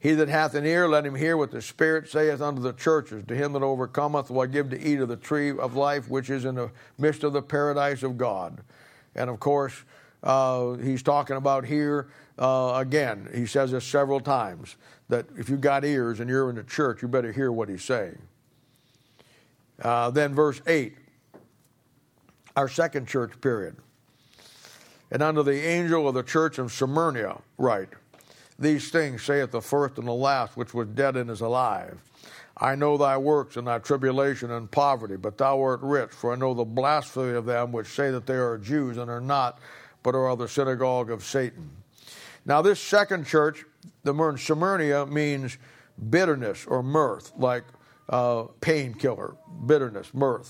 [0.00, 3.24] He that hath an ear, let him hear what the Spirit saith unto the churches.
[3.28, 6.28] To him that overcometh will I give to eat of the tree of life, which
[6.28, 8.62] is in the midst of the paradise of God.
[9.14, 9.84] And of course,
[10.24, 12.08] uh, he's talking about here
[12.38, 13.28] uh, again.
[13.34, 14.76] He says this several times
[15.08, 17.84] that if you've got ears and you're in the church, you better hear what he's
[17.84, 18.18] saying.
[19.80, 20.94] Uh, then, verse 8,
[22.56, 23.76] our second church period.
[25.10, 27.88] And unto the angel of the church of Smyrna, write.
[28.58, 31.98] These things saith the first and the last, which was dead and is alive.
[32.56, 36.36] I know thy works and thy tribulation and poverty, but thou art rich, for I
[36.36, 39.58] know the blasphemy of them which say that they are Jews and are not,
[40.02, 41.70] but are of the synagogue of Satan.
[42.44, 43.64] Now, this second church,
[44.02, 45.58] the word Smyrna, means
[46.10, 47.64] bitterness or myrrh, like
[48.08, 49.36] uh, painkiller,
[49.66, 50.42] bitterness, myrrh.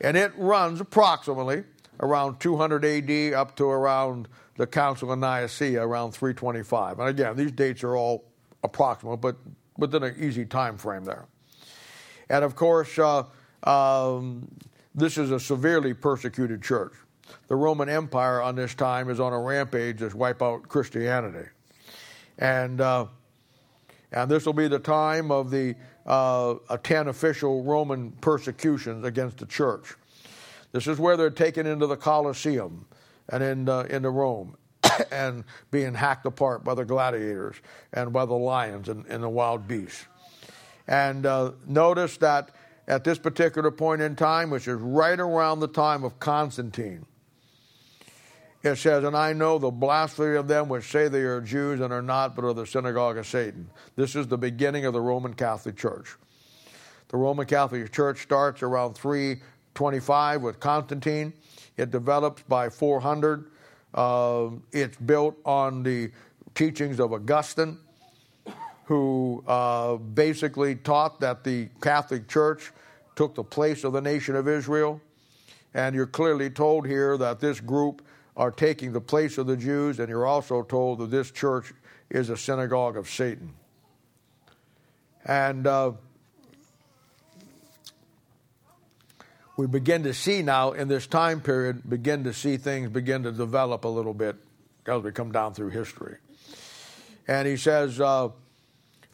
[0.00, 1.64] And it runs approximately
[2.00, 6.98] around 200 AD up to around the Council of Nicaea around 325.
[6.98, 8.24] And again, these dates are all
[8.62, 9.36] approximate, but
[9.78, 11.26] within an easy time frame there.
[12.28, 13.24] And of course, uh,
[13.62, 14.48] um,
[14.94, 16.92] this is a severely persecuted church.
[17.48, 21.48] The Roman Empire on this time is on a rampage to wipe out Christianity.
[22.38, 23.06] And, uh,
[24.12, 25.74] and this will be the time of the
[26.04, 29.94] uh, 10 official Roman persecutions against the church.
[30.72, 32.86] This is where they're taken into the Colosseum
[33.28, 34.56] and in, uh, into Rome
[35.10, 37.56] and being hacked apart by the gladiators
[37.92, 40.06] and by the lions and, and the wild beasts.
[40.86, 42.50] And uh, notice that
[42.88, 47.04] at this particular point in time, which is right around the time of Constantine,
[48.62, 51.92] it says, And I know the blasphemy of them which say they are Jews and
[51.92, 53.68] are not, but are the synagogue of Satan.
[53.96, 56.16] This is the beginning of the Roman Catholic Church.
[57.08, 61.32] The Roman Catholic Church starts around 325 with Constantine
[61.76, 63.50] it develops by 400.
[63.94, 66.10] Uh, it's built on the
[66.54, 67.78] teachings of Augustine,
[68.84, 72.72] who uh, basically taught that the Catholic Church
[73.14, 75.00] took the place of the nation of Israel.
[75.74, 78.02] And you're clearly told here that this group
[78.36, 81.72] are taking the place of the Jews, and you're also told that this church
[82.10, 83.54] is a synagogue of Satan.
[85.24, 85.92] And uh,
[89.56, 93.32] we begin to see now in this time period, begin to see things begin to
[93.32, 94.36] develop a little bit
[94.86, 96.16] as we come down through history.
[97.26, 98.28] And he says, uh,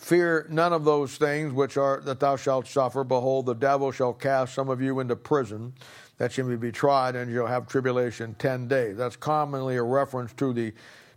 [0.03, 3.05] Fear none of those things which are that thou shalt suffer.
[3.05, 5.75] Behold, the devil shall cast some of you into prison,
[6.23, 8.97] that you may be tried, and you'll have tribulation ten days.
[8.97, 10.73] That's commonly a reference to the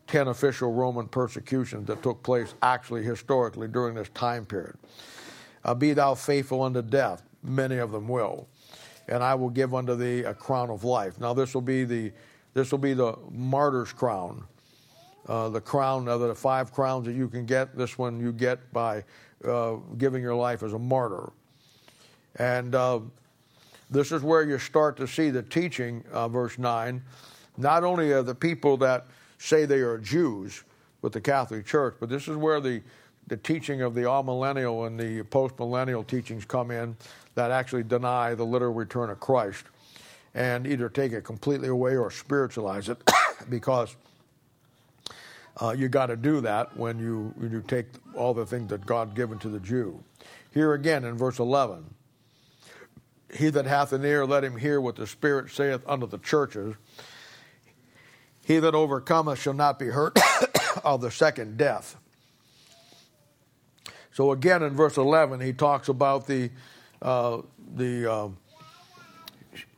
[0.08, 4.76] ten official Roman persecutions that took place actually historically during this time period.
[5.64, 7.22] Uh, be thou faithful unto death.
[7.44, 8.48] Many of them will
[9.08, 11.20] and I will give unto thee a crown of life.
[11.20, 12.12] Now this will be the
[12.56, 14.44] this will be the martyr's crown
[15.28, 17.78] uh, the crown, of the five crowns that you can get.
[17.78, 19.04] This one you get by
[19.44, 21.32] uh, giving your life as a martyr.
[22.38, 23.02] And uh,
[23.90, 27.02] this is where you start to see the teaching, uh, verse 9,
[27.58, 29.06] not only of the people that
[29.38, 30.64] say they are Jews
[31.02, 32.82] with the Catholic Church, but this is where the,
[33.28, 36.98] the teaching of the amillennial and the post millennial teachings come in
[37.36, 39.66] that actually deny the literal return of Christ
[40.34, 42.98] and either take it completely away or spiritualize it
[43.50, 43.96] because
[45.62, 48.86] uh, you got to do that when you, when you take all the things that
[48.86, 50.04] God given to the Jew.
[50.54, 51.86] Here again in verse 11
[53.36, 56.76] He that hath an ear, let him hear what the Spirit saith unto the churches.
[58.44, 60.18] He that overcometh shall not be hurt
[60.84, 61.98] of the second death.
[64.14, 66.50] So again in verse 11, he talks about the,
[67.02, 67.42] uh,
[67.76, 68.30] the uh,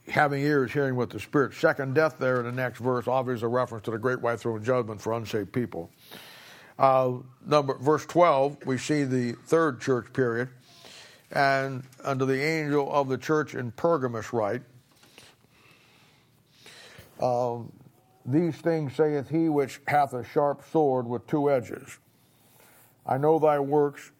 [0.07, 1.53] having ears, hearing what the Spirit.
[1.53, 4.63] Second death there in the next verse, obviously a reference to the great white throne
[4.63, 5.89] judgment for unsaved people.
[6.77, 7.13] Uh,
[7.45, 10.49] number verse 12, we see the third church period,
[11.31, 14.61] and unto the angel of the church in Pergamos write,
[17.19, 17.57] uh,
[18.25, 21.99] These things saith he which hath a sharp sword with two edges.
[23.05, 24.11] I know thy works,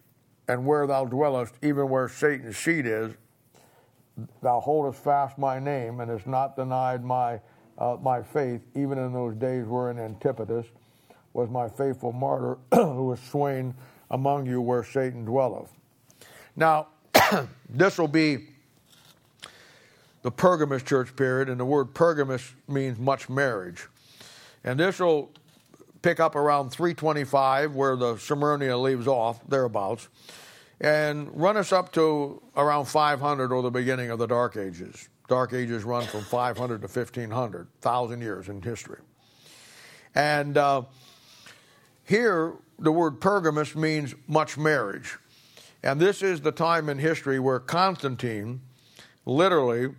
[0.48, 3.14] and where thou dwellest, even where Satan's seat is,
[4.42, 7.40] thou holdest fast my name and hast not denied my,
[7.76, 10.64] uh, my faith, even in those days wherein Antipater
[11.34, 13.74] was my faithful martyr who was slain
[14.10, 15.70] among you where Satan dwelleth.
[16.56, 16.88] Now,
[17.68, 18.46] this will be
[20.22, 23.86] the Pergamus church period, and the word Pergamus means much marriage.
[24.64, 25.30] And this will
[26.02, 30.08] pick up around 325, where the Smyrna leaves off, thereabouts
[30.80, 35.08] and run us up to around 500 or the beginning of the Dark Ages.
[35.28, 39.00] Dark Ages run from 500 to 1500, 1,000 years in history.
[40.14, 40.82] And uh,
[42.04, 45.18] here, the word Pergamus means much marriage.
[45.82, 48.60] And this is the time in history where Constantine,
[49.24, 49.94] literally,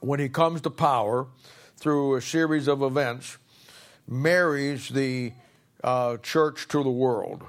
[0.00, 1.26] when he comes to power
[1.76, 3.38] through a series of events,
[4.08, 5.32] marries the
[5.82, 7.44] uh, church to the world.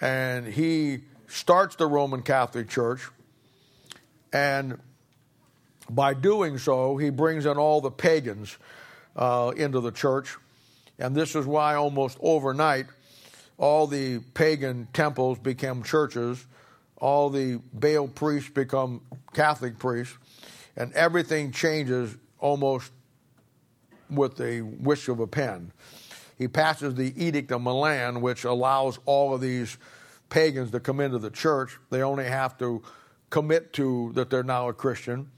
[0.00, 3.08] And he starts the Roman Catholic Church,
[4.32, 4.78] and
[5.88, 8.56] by doing so, he brings in all the pagans
[9.14, 10.36] uh, into the church.
[10.98, 12.86] And this is why almost overnight,
[13.58, 16.46] all the pagan temples became churches,
[16.98, 19.00] all the Baal priests become
[19.32, 20.16] Catholic priests,
[20.76, 22.92] and everything changes almost
[24.10, 25.72] with the wish of a pen.
[26.38, 29.78] He passes the Edict of Milan, which allows all of these
[30.28, 31.78] pagans to come into the church.
[31.90, 32.82] They only have to
[33.30, 35.30] commit to that they're now a Christian.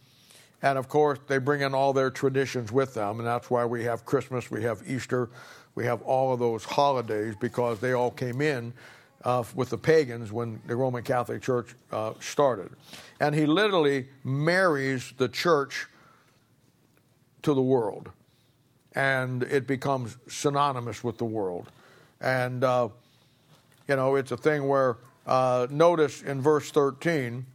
[0.60, 3.84] And of course, they bring in all their traditions with them, and that's why we
[3.84, 5.30] have Christmas, we have Easter,
[5.78, 8.72] we have all of those holidays because they all came in
[9.22, 12.70] uh, with the pagans when the Roman Catholic Church uh, started.
[13.20, 15.86] And he literally marries the church
[17.42, 18.10] to the world,
[18.96, 21.70] and it becomes synonymous with the world.
[22.20, 22.88] And uh,
[23.86, 24.96] you know, it's a thing where,
[25.28, 27.46] uh, notice in verse 13,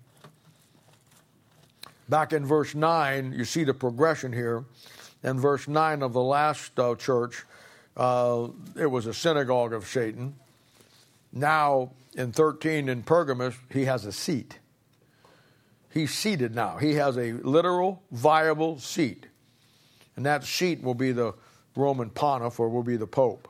[2.07, 4.63] back in verse 9, you see the progression here.
[5.26, 7.43] In verse 9 of the last uh, church,
[7.95, 8.47] uh,
[8.79, 10.35] it was a synagogue of Satan.
[11.31, 14.59] Now, in 13 in Pergamus, he has a seat.
[15.91, 16.77] He's seated now.
[16.77, 19.27] He has a literal, viable seat.
[20.15, 21.33] And that seat will be the
[21.75, 23.47] Roman pontiff or will be the pope.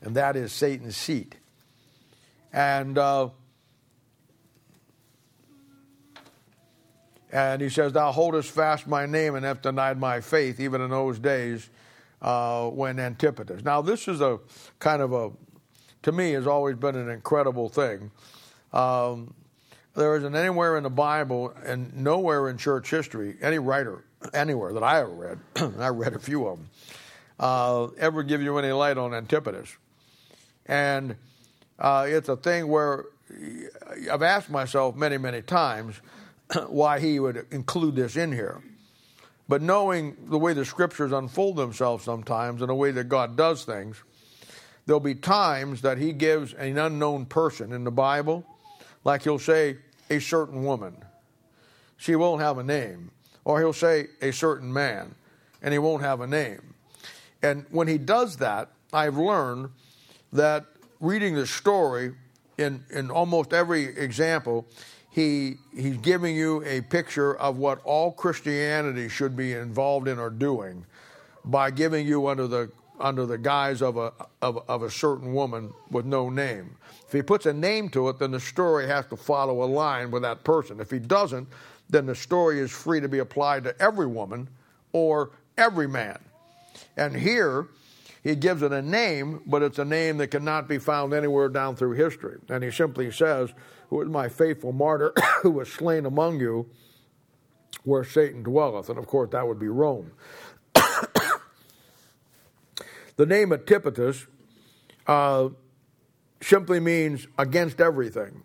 [0.00, 1.36] And that is Satan's seat.
[2.52, 3.30] And uh,
[7.30, 10.90] and he says, Thou holdest fast my name and have denied my faith, even in
[10.90, 11.70] those days
[12.22, 13.60] uh, when Antipater.
[13.64, 14.38] Now, this is a
[14.78, 15.30] kind of a,
[16.04, 18.10] to me, has always been an incredible thing.
[18.72, 19.34] Um,
[19.94, 24.82] there isn't anywhere in the Bible and nowhere in church history, any writer anywhere that
[24.82, 26.70] I ever read, and I read a few of them,
[27.38, 29.64] uh, ever give you any light on Antipater.
[30.66, 31.16] And
[31.78, 33.06] uh, it's a thing where
[34.10, 36.00] I've asked myself many, many times
[36.68, 38.62] why he would include this in here.
[39.48, 43.64] But knowing the way the scriptures unfold themselves sometimes and the way that God does
[43.64, 44.02] things,
[44.86, 48.44] there'll be times that he gives an unknown person in the Bible,
[49.04, 49.78] like he'll say,
[50.10, 50.96] a certain woman.
[51.96, 53.10] She won't have a name.
[53.44, 55.14] Or he'll say, a certain man,
[55.62, 56.74] and he won't have a name.
[57.42, 59.70] And when he does that, I've learned
[60.32, 60.66] that
[61.00, 62.14] reading the story,
[62.56, 64.66] in, in almost every example,
[65.12, 70.30] he, he's giving you a picture of what all Christianity should be involved in or
[70.30, 70.84] doing
[71.44, 75.72] by giving you under the under the guise of a, of, of a certain woman
[75.90, 76.76] with no name.
[77.04, 80.12] If he puts a name to it, then the story has to follow a line
[80.12, 80.78] with that person.
[80.78, 81.48] If he doesn't,
[81.90, 84.48] then the story is free to be applied to every woman
[84.92, 86.18] or every man.
[86.96, 87.66] And here,
[88.22, 91.74] he gives it a name, but it's a name that cannot be found anywhere down
[91.74, 92.38] through history.
[92.48, 93.50] And he simply says,
[93.92, 95.12] Who is my faithful martyr
[95.42, 96.70] who was slain among you
[97.84, 98.88] where Satan dwelleth?
[98.88, 100.12] And of course, that would be Rome.
[103.16, 104.26] the name Antipatus
[105.06, 105.50] uh,
[106.40, 108.44] simply means against everything.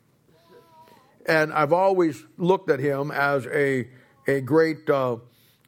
[1.25, 3.87] And I've always looked at him as a,
[4.27, 5.15] a great uh,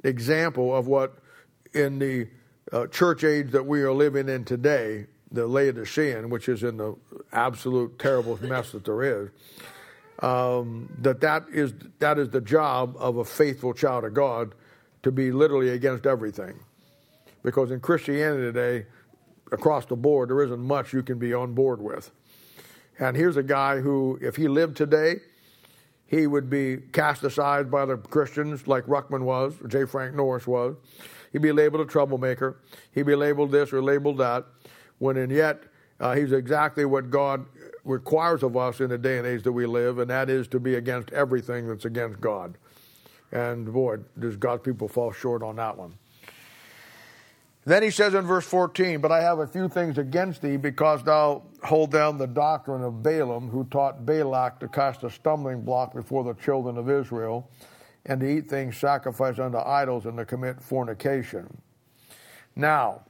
[0.03, 1.19] example of what
[1.73, 2.27] in the
[2.73, 6.95] uh, church age that we are living in today, the Laodicean, which is in the
[7.32, 9.30] absolute terrible mess that there is,
[10.21, 14.53] um, that that is that is the job of a faithful child of God
[15.03, 16.59] to be literally against everything,
[17.43, 18.86] because in Christianity today,
[19.51, 22.11] across the board, there isn't much you can be on board with.
[22.99, 25.21] And here's a guy who, if he lived today,
[26.05, 29.86] he would be cast aside by the Christians like Ruckman was, or J.
[29.86, 30.75] Frank Norris was.
[31.32, 32.57] He'd be labeled a troublemaker.
[32.91, 34.45] He'd be labeled this or labeled that,
[34.99, 35.63] when in yet
[35.99, 37.45] uh, he's exactly what God
[37.83, 40.59] requires of us in the day and age that we live, and that is to
[40.59, 42.57] be against everything that's against God.
[43.31, 45.95] And boy, does God's people fall short on that one.
[47.65, 51.03] Then he says in verse 14, But I have a few things against thee, because
[51.03, 55.93] thou hold down the doctrine of Balaam, who taught Balak to cast a stumbling block
[55.93, 57.49] before the children of Israel
[58.05, 61.61] and to eat things sacrificed unto idols and to commit fornication.
[62.55, 63.03] Now,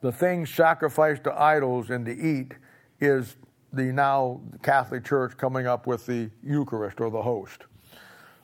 [0.00, 2.52] the thing sacrificed to idols and to eat
[3.00, 3.36] is
[3.72, 7.64] the now Catholic Church coming up with the Eucharist or the host,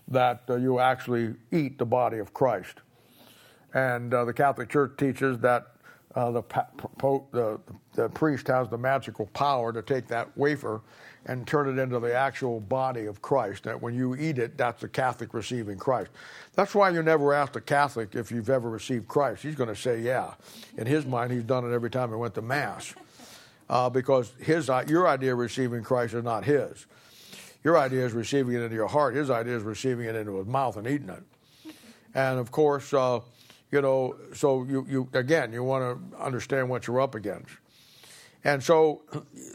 [0.09, 2.81] that uh, you actually eat the body of Christ.
[3.75, 5.67] And uh, the Catholic Church teaches that
[6.15, 6.43] uh, the,
[7.33, 7.61] the,
[7.95, 10.81] the priest has the magical power to take that wafer
[11.27, 13.65] and turn it into the actual body of Christ.
[13.65, 16.11] That when you eat it, that's the Catholic receiving Christ.
[16.55, 19.43] That's why you never ask a Catholic if you've ever received Christ.
[19.43, 20.35] He's going to say, yeah.
[20.79, 22.95] In his mind, he's done it every time he went to Mass.
[23.69, 26.87] Uh, because his, your idea of receiving Christ is not his.
[27.65, 29.17] Your idea is receiving it into your heart.
[29.17, 31.75] His idea is receiving it into his mouth and eating it.
[32.15, 33.19] And of course, uh,
[33.73, 37.51] you know, so you, you again, you want to understand what you're up against.
[38.47, 39.03] And so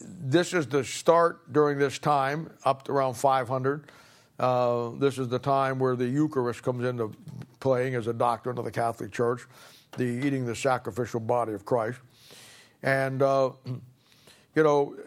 [0.04, 3.86] this is the start during this time, up to around 500.
[4.38, 7.14] Uh, this is the time where the Eucharist comes into
[7.62, 9.48] playing as a doctrine of the Catholic Church,
[9.96, 12.00] the eating the sacrificial body of Christ.
[12.84, 13.52] And, uh,
[14.56, 14.98] you know,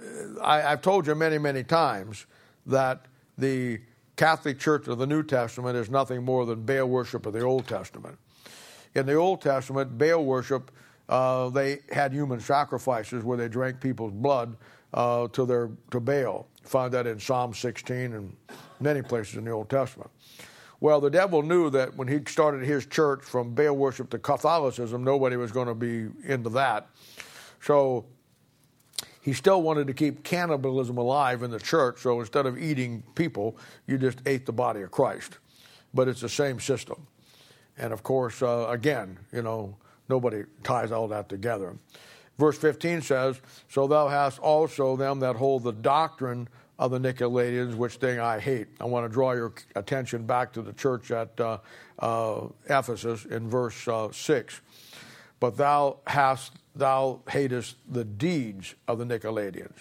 [0.41, 2.24] I, have told you many, many times
[2.64, 3.05] that
[3.37, 3.82] the
[4.16, 7.68] Catholic Church of the New Testament is nothing more than Baal worship of the Old
[7.68, 8.16] Testament.
[8.95, 10.70] In the Old Testament, Baal worship
[11.09, 14.57] uh, they had human sacrifices where they drank people's blood
[14.94, 16.46] uh, to their to Baal.
[16.62, 18.36] You find that in Psalm 16 and
[18.80, 20.11] many places in the Old Testament.
[20.80, 25.05] Well, the devil knew that when he started his church from Baal worship to Catholicism,
[25.05, 26.88] nobody was going to be into that.
[27.61, 28.05] So
[29.22, 32.00] he still wanted to keep cannibalism alive in the church.
[32.00, 35.38] So instead of eating people, you just ate the body of Christ.
[35.94, 37.07] But it's the same system.
[37.78, 39.76] And of course, uh, again, you know,
[40.09, 41.76] Nobody ties all that together.
[42.38, 46.48] Verse 15 says, So thou hast also them that hold the doctrine
[46.78, 48.66] of the Nicolaitans, which thing I hate.
[48.80, 51.59] I want to draw your attention back to the church at uh,
[52.00, 54.61] uh, Ephesus in verse uh, 6.
[55.38, 59.76] But thou hast, thou hatest the deeds of the Nicolaitans.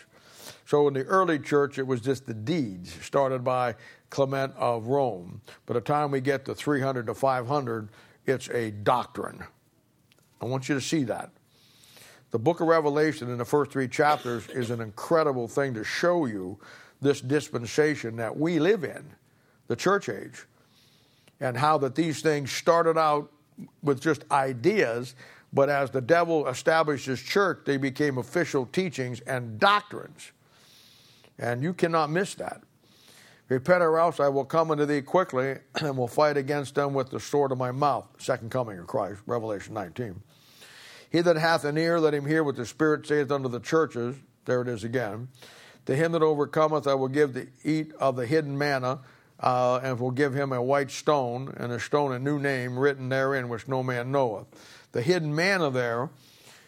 [0.65, 3.75] So in the early church, it was just the deeds started by
[4.09, 5.41] Clement of Rome.
[5.65, 7.89] By the time we get to 300 to 500,
[8.25, 9.43] it's a doctrine.
[10.43, 11.29] I want you to see that.
[12.31, 16.25] The book of Revelation in the first three chapters is an incredible thing to show
[16.25, 16.59] you
[17.01, 19.05] this dispensation that we live in,
[19.67, 20.43] the church age,
[21.39, 23.31] and how that these things started out
[23.83, 25.15] with just ideas,
[25.53, 30.33] but as the devil established his church, they became official teachings and doctrines.
[31.39, 32.63] And you cannot miss that.
[33.47, 37.11] Repent or else I will come unto thee quickly and will fight against them with
[37.11, 38.07] the sword of my mouth.
[38.17, 40.21] Second coming of Christ, Revelation 19.
[41.13, 44.15] He that hath an ear, let him hear what the Spirit saith unto the churches.
[44.45, 45.27] There it is again.
[45.85, 48.99] To him that overcometh, I will give to eat of the hidden manna,
[49.39, 53.09] uh, and will give him a white stone, and a stone a new name written
[53.09, 54.47] therein, which no man knoweth.
[54.91, 56.09] The hidden manna there,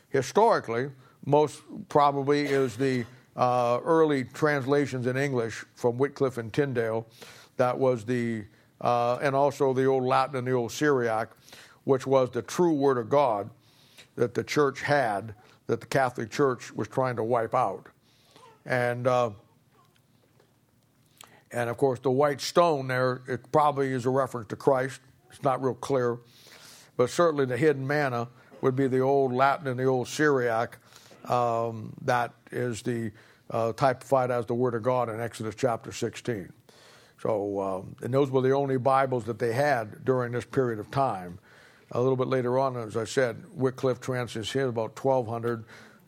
[0.09, 0.91] historically,
[1.25, 3.05] most probably is the
[3.35, 7.07] uh, early translations in English from Wycliffe and Tyndale.
[7.57, 8.43] That was the,
[8.79, 11.29] uh, and also the old Latin and the old Syriac,
[11.83, 13.49] which was the true word of God
[14.15, 15.35] that the church had
[15.67, 17.87] that the Catholic Church was trying to wipe out.
[18.65, 19.31] And uh,
[21.51, 24.99] and of course, the white stone there, it probably is a reference to Christ.
[25.31, 26.17] It's not real clear.
[26.97, 28.27] But certainly the hidden manna
[28.61, 30.77] would be the old Latin and the old Syriac.
[31.29, 33.11] Um, that is the
[33.49, 36.51] uh, typified as the Word of God in Exodus chapter 16.
[37.21, 40.91] So, um, and those were the only Bibles that they had during this period of
[40.91, 41.39] time.
[41.91, 45.63] A little bit later on, as I said, Wycliffe translates here about 1200,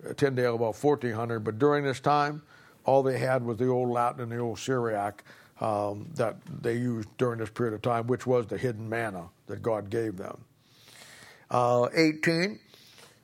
[0.09, 1.39] uh, Tyndale about 1400.
[1.39, 2.41] But during this time,
[2.85, 5.23] all they had was the old Latin and the old Syriac
[5.61, 9.61] um, that they used during this period of time, which was the hidden manna that
[9.61, 10.37] God gave them.
[11.49, 12.59] Uh, 18,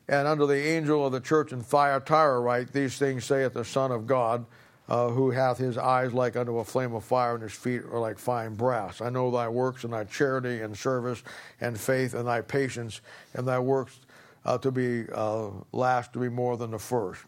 [0.08, 3.90] and under the angel of the church in Thyatira write, These things saith the Son
[3.90, 4.44] of God,
[4.88, 7.98] uh, who hath his eyes like unto a flame of fire, and his feet are
[7.98, 9.00] like fine brass.
[9.00, 11.22] I know thy works, and thy charity, and service,
[11.60, 13.00] and faith, and thy patience,
[13.34, 13.98] and thy works
[14.44, 17.22] uh, to be uh, last to be more than the first.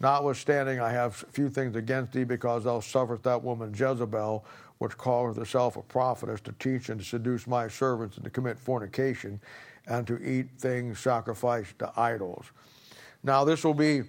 [0.00, 4.44] Notwithstanding, I have few things against thee, because thou sufferest that woman Jezebel,
[4.78, 8.58] which calleth herself a prophetess, to teach and to seduce my servants, and to commit
[8.58, 9.40] fornication,
[9.86, 12.46] and to eat things sacrificed to idols.
[13.24, 14.02] Now, this will be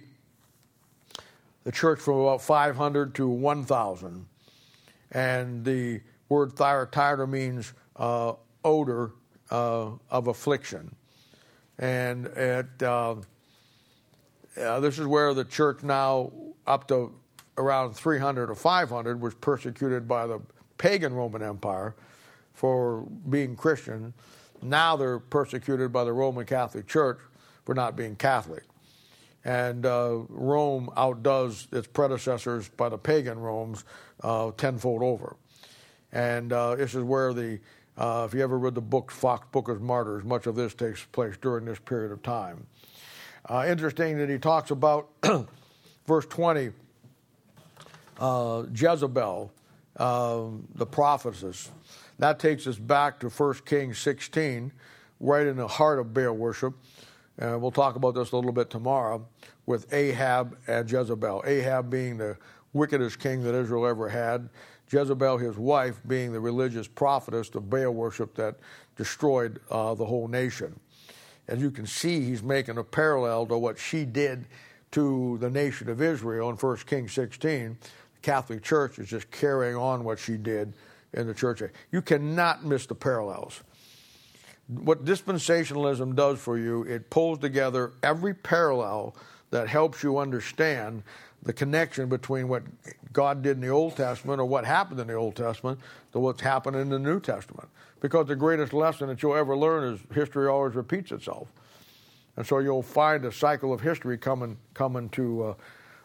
[1.64, 4.26] the church from about 500 to 1,000.
[5.12, 8.34] And the word Thyatira means uh,
[8.64, 9.12] odor
[9.50, 10.94] uh, of affliction.
[11.78, 12.82] And it.
[12.82, 13.16] Uh,
[14.60, 16.30] uh, this is where the church now,
[16.66, 17.12] up to
[17.58, 20.40] around 300 or 500, was persecuted by the
[20.78, 21.94] pagan Roman Empire
[22.52, 24.14] for being Christian.
[24.62, 27.18] Now they're persecuted by the Roman Catholic Church
[27.64, 28.62] for not being Catholic.
[29.44, 33.84] And uh, Rome outdoes its predecessors by the pagan Rome's
[34.22, 35.36] uh, tenfold over.
[36.12, 37.60] And uh, this is where the,
[37.98, 41.04] uh, if you ever read the book Foxe Book of Martyrs, much of this takes
[41.04, 42.66] place during this period of time.
[43.48, 45.08] Uh, interesting that he talks about
[46.06, 46.70] verse 20,
[48.18, 49.52] uh, Jezebel,
[49.96, 50.42] uh,
[50.74, 51.70] the prophetess.
[52.18, 54.72] That takes us back to 1 Kings 16,
[55.20, 56.74] right in the heart of Baal worship.
[57.38, 59.26] And we'll talk about this a little bit tomorrow
[59.66, 61.42] with Ahab and Jezebel.
[61.46, 62.36] Ahab being the
[62.72, 64.48] wickedest king that Israel ever had,
[64.90, 68.56] Jezebel, his wife, being the religious prophetess of Baal worship that
[68.96, 70.78] destroyed uh, the whole nation
[71.48, 74.46] as you can see, he's making a parallel to what she did
[74.92, 77.76] to the nation of Israel in 1 Kings 16.
[77.80, 80.72] The Catholic Church is just carrying on what she did
[81.12, 81.62] in the church.
[81.92, 83.62] You cannot miss the parallels.
[84.68, 89.14] What dispensationalism does for you, it pulls together every parallel
[89.50, 91.02] that helps you understand
[91.42, 92.62] the connection between what
[93.12, 95.78] God did in the Old Testament or what happened in the Old Testament
[96.12, 97.68] to what's happened in the New Testament
[98.00, 101.48] because the greatest lesson that you'll ever learn is history always repeats itself.
[102.36, 105.54] And so you'll find a cycle of history coming, coming to uh,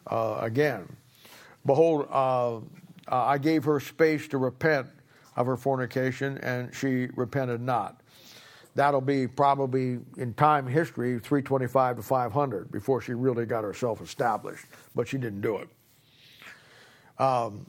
[0.07, 0.87] uh, again.
[1.65, 2.59] Behold, uh,
[3.07, 4.87] I gave her space to repent
[5.35, 7.99] of her fornication, and she repented not.
[8.79, 14.63] That'll be probably in time history 325 to 500 before she really got herself established,
[14.95, 15.67] but she didn't do it.
[17.21, 17.65] Um,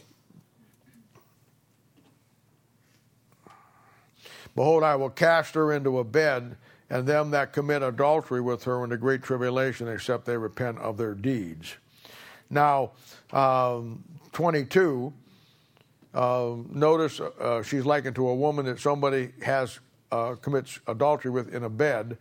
[4.55, 6.57] Behold, I will cast her into a bed,
[6.91, 10.97] and them that commit adultery with her in the great tribulation, except they repent of
[10.97, 11.75] their deeds.
[12.51, 12.93] Now,
[13.33, 15.13] um, 22,
[16.15, 19.81] uh, notice uh, she's likened to a woman that somebody has
[20.13, 22.19] uh, commits adultery with in a bed,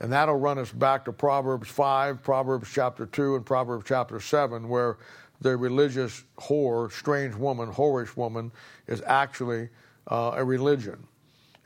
[0.00, 4.68] and that'll run us back to Proverbs 5, Proverbs chapter 2, and Proverbs chapter 7,
[4.68, 4.98] where
[5.40, 8.50] the religious whore, strange woman, whorish woman,
[8.86, 9.68] is actually
[10.08, 11.06] uh, a religion.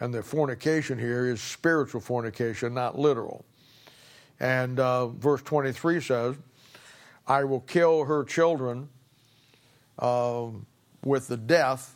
[0.00, 3.44] And the fornication here is spiritual fornication, not literal.
[4.40, 6.36] And uh, verse 23 says,
[7.26, 8.88] I will kill her children
[9.98, 10.46] uh,
[11.04, 11.94] with the death,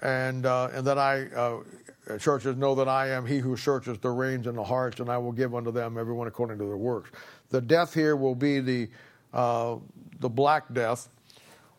[0.00, 4.10] and, uh, and that I, uh, churches know that I am he who searches the
[4.10, 7.10] reins and the hearts, and I will give unto them everyone according to their works.
[7.50, 8.88] The death here will be the,
[9.32, 9.76] uh,
[10.20, 11.08] the Black Death,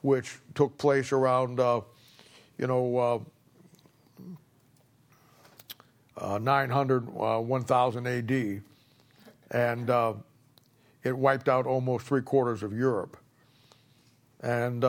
[0.01, 1.81] which took place around, uh,
[2.57, 3.25] you know,
[6.17, 8.61] uh, 900, uh, 1000 AD,
[9.49, 9.89] and
[11.03, 13.17] it wiped out almost three quarters of Europe.
[14.41, 14.83] And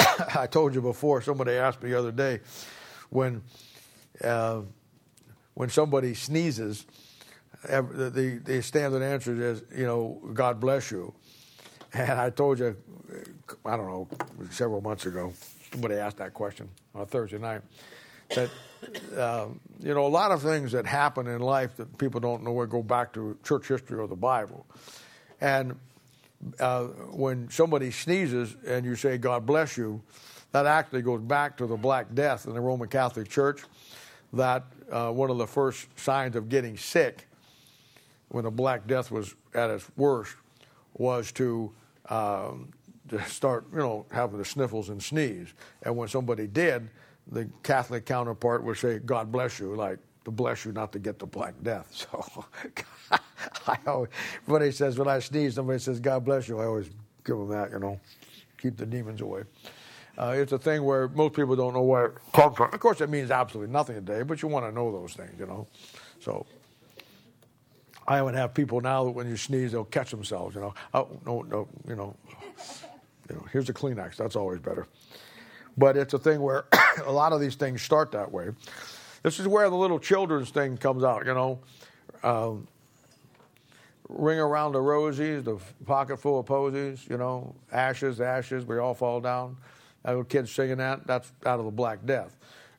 [0.34, 2.40] I told you before, somebody asked me the other day
[3.10, 3.42] when,
[4.22, 4.62] uh,
[5.54, 6.86] when somebody sneezes,
[7.62, 11.12] the, the standard answer is, you know, God bless you.
[11.92, 12.76] And I told you,
[13.66, 14.08] I don't know,
[14.50, 15.32] several months ago,
[15.72, 17.62] somebody asked that question on a Thursday night
[18.34, 18.50] that
[19.16, 19.46] uh,
[19.80, 22.82] you know a lot of things that happen in life that people don't know go
[22.82, 24.66] back to church history or the Bible,
[25.40, 25.78] and
[26.58, 30.02] uh, when somebody sneezes and you say God bless you,
[30.52, 33.62] that actually goes back to the Black Death in the Roman Catholic Church.
[34.32, 37.26] That uh, one of the first signs of getting sick
[38.28, 40.36] when the Black Death was at its worst
[40.94, 41.72] was to,
[42.08, 42.70] um,
[43.08, 45.48] to start, you know, having the sniffles and sneeze.
[45.82, 46.88] And when somebody did,
[47.30, 51.18] the Catholic counterpart would say, God bless you, like to bless you not to get
[51.18, 52.06] the Black Death.
[52.16, 52.44] So
[53.66, 54.10] I always,
[54.46, 56.90] he says, when I sneeze, somebody says, God bless you, I always
[57.24, 57.98] give them that, you know,
[58.58, 59.42] keep the demons away.
[60.18, 62.72] Uh, it's a thing where most people don't know where it comes from.
[62.72, 65.46] Of course, it means absolutely nothing today, but you want to know those things, you
[65.46, 65.66] know.
[66.20, 66.44] So
[68.06, 70.74] I would have people now that when you sneeze, they'll catch themselves, you know.
[70.92, 72.14] Oh, no, no, you know.
[73.28, 74.16] You know, here's a Kleenex.
[74.16, 74.86] That's always better.
[75.78, 76.66] But it's a thing where
[77.06, 78.50] a lot of these things start that way.
[79.22, 81.60] This is where the little children's thing comes out, you know.
[82.22, 82.66] Um,
[84.08, 88.94] ring around the rosies, the pocket full of posies, you know, ashes, ashes, we all
[88.94, 89.56] fall down.
[90.02, 92.36] That little kid singing that, that's out of the Black Death.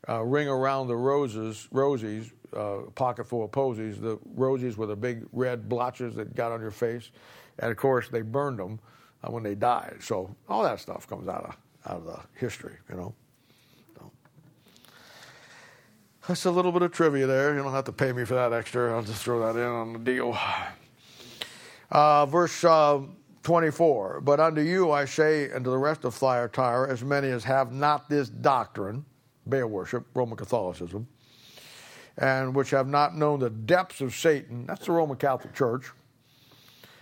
[0.10, 4.00] Uh, ring around the roses, rosies, uh, pocket full of posies.
[4.00, 7.12] The rosies were the big red blotches that got on your face,
[7.60, 8.80] and of course they burned them
[9.24, 9.98] uh, when they died.
[10.02, 13.14] So all that stuff comes out of out of the history, you know.
[13.96, 14.12] So,
[16.32, 17.54] that's a little bit of trivia there.
[17.54, 18.96] You don't have to pay me for that extra.
[18.96, 20.38] I'll just throw that in on the deal.
[21.92, 23.02] Uh, verse uh,
[23.44, 24.22] 24.
[24.22, 27.74] But unto you I say, and to the rest of Thyatira, as many as have
[27.74, 29.04] not this doctrine,
[29.46, 31.06] Baal worship, Roman Catholicism,
[32.18, 35.92] and which have not known the depths of Satan, that's the Roman Catholic Church,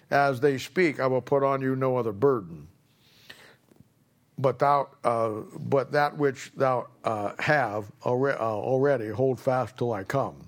[0.09, 2.67] as they speak, I will put on you no other burden.
[4.39, 9.91] But thou, uh, but that which thou uh, have already, uh, already, hold fast till
[9.91, 10.47] I come.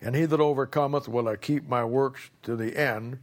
[0.00, 3.18] And he that overcometh will I keep my works to the end.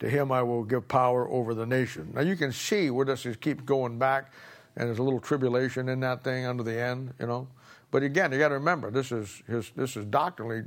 [0.00, 2.10] To him I will give power over the nation.
[2.14, 4.32] Now you can see where this is keeps going back,
[4.76, 7.46] and there's a little tribulation in that thing under the end, you know.
[7.92, 10.64] But again, you got to remember this is his, this is doctrinally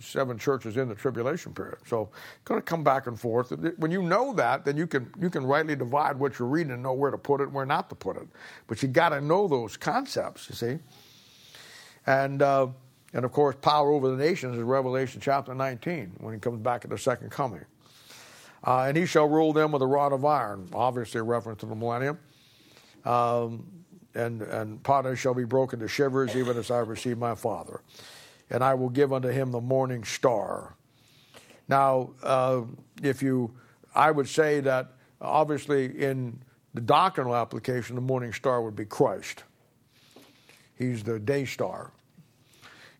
[0.00, 1.78] seven churches in the tribulation period.
[1.86, 3.52] So it's going to come back and forth.
[3.76, 6.82] When you know that, then you can you can rightly divide what you're reading and
[6.82, 8.26] know where to put it and where not to put it.
[8.66, 10.48] But you got to know those concepts.
[10.48, 10.78] You see,
[12.06, 12.42] and.
[12.42, 12.68] Uh,
[13.12, 16.84] and of course, power over the nations is Revelation chapter 19 when he comes back
[16.84, 17.64] at the second coming.
[18.64, 21.66] Uh, and he shall rule them with a rod of iron, obviously a reference to
[21.66, 22.18] the millennium.
[23.04, 23.66] Um,
[24.14, 27.80] and, and potters shall be broken to shivers, even as I received my Father.
[28.50, 30.74] And I will give unto him the morning star.
[31.68, 32.62] Now, uh,
[33.02, 33.54] if you,
[33.94, 36.42] I would say that obviously in
[36.74, 39.44] the doctrinal application, the morning star would be Christ.
[40.76, 41.92] He's the day star.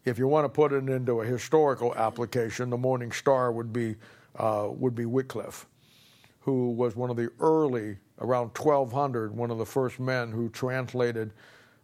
[0.05, 3.97] If you want to put it into a historical application, the morning star would be,
[4.36, 5.66] uh, would be Wycliffe,
[6.40, 11.32] who was one of the early around 1200, one of the first men who translated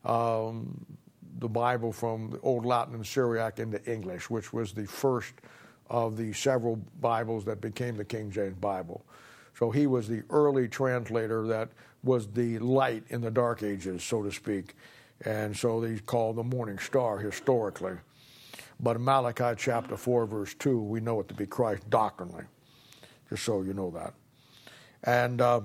[0.05, 0.85] um,
[1.39, 5.35] the Bible from Old Latin and Syriac into English, which was the first
[5.89, 9.05] of the several Bibles that became the King James Bible.
[9.59, 11.71] So he was the early translator that
[12.03, 14.75] was the light in the dark ages, so to speak.
[15.25, 17.95] And so he's called the morning star historically.
[18.79, 22.45] But in Malachi chapter 4, verse 2, we know it to be Christ doctrinally,
[23.31, 24.13] just so you know that.
[25.03, 25.63] And uh,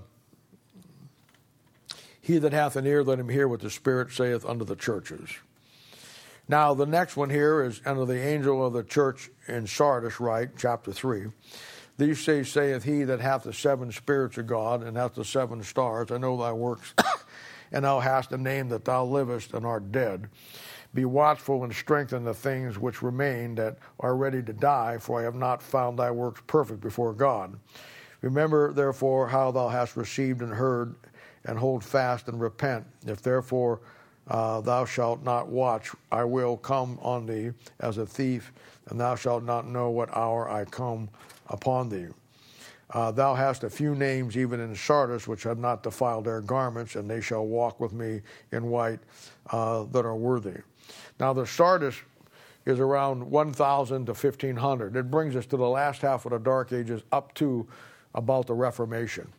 [2.21, 5.29] he that hath an ear, let him hear what the Spirit saith unto the churches.
[6.51, 10.49] Now, the next one here is under the angel of the church in Sardis, right,
[10.57, 11.27] chapter 3.
[11.97, 15.63] These say, saith he that hath the seven spirits of God and hath the seven
[15.63, 16.11] stars.
[16.11, 16.93] I know thy works,
[17.71, 20.27] and thou hast a name that thou livest and art dead.
[20.93, 25.23] Be watchful and strengthen the things which remain that are ready to die, for I
[25.23, 27.57] have not found thy works perfect before God.
[28.19, 30.95] Remember, therefore, how thou hast received and heard
[31.45, 32.85] and hold fast and repent.
[33.07, 33.79] If therefore
[34.31, 38.51] uh, thou shalt not watch, I will come on thee as a thief,
[38.87, 41.09] and thou shalt not know what hour I come
[41.47, 42.07] upon thee.
[42.89, 46.95] Uh, thou hast a few names even in Sardis which have not defiled their garments,
[46.95, 48.21] and they shall walk with me
[48.51, 48.99] in white
[49.51, 50.61] uh, that are worthy.
[51.19, 51.95] Now, the Sardis
[52.65, 54.95] is around 1,000 to 1,500.
[54.95, 57.67] It brings us to the last half of the Dark Ages up to
[58.15, 59.31] about the Reformation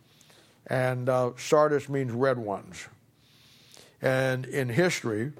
[0.68, 2.86] and uh, Sardis means red ones.
[4.02, 5.32] And in history,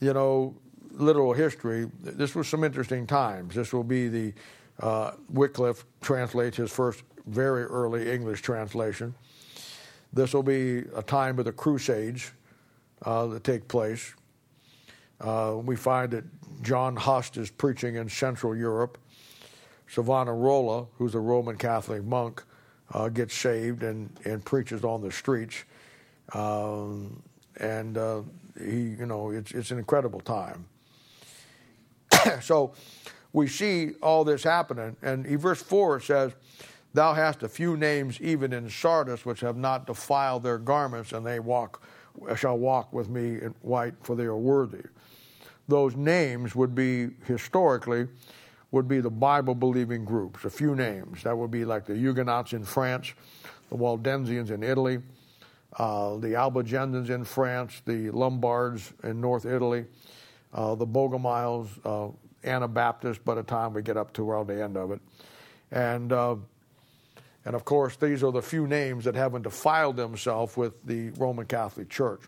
[0.00, 0.54] you know,
[0.90, 3.54] literal history, this was some interesting times.
[3.54, 4.32] This will be the
[4.80, 9.14] uh, Wycliffe translates his first very early English translation.
[10.12, 12.32] This will be a time of the Crusades
[13.02, 14.14] uh, that take place.
[15.20, 16.24] Uh, we find that
[16.62, 18.98] John Huss is preaching in Central Europe.
[19.88, 22.42] Savonarola, who's a Roman Catholic monk,
[22.92, 25.64] uh, gets saved and, and preaches on the streets.
[26.32, 27.22] Um,
[27.60, 28.22] and uh,
[28.58, 30.66] he, you know, it's, it's an incredible time.
[32.40, 32.72] so
[33.32, 34.96] we see all this happening.
[35.02, 36.32] And in verse 4 it says,
[36.94, 41.26] Thou hast a few names even in Sardis which have not defiled their garments, and
[41.26, 41.82] they walk
[42.36, 44.84] shall walk with me in white, for they are worthy.
[45.66, 48.06] Those names would be historically
[48.70, 51.22] would be the Bible believing groups, a few names.
[51.22, 53.14] That would be like the Huguenots in France,
[53.70, 54.98] the Waldensians in Italy,
[55.78, 59.86] uh, the Albigenses in France, the Lombards in North Italy,
[60.52, 62.12] uh, the Bogomiles, uh,
[62.44, 65.00] Anabaptists by the time we get up to around the end of it.
[65.70, 66.36] And, uh,
[67.44, 71.46] and of course, these are the few names that haven't defiled themselves with the Roman
[71.46, 72.20] Catholic Church.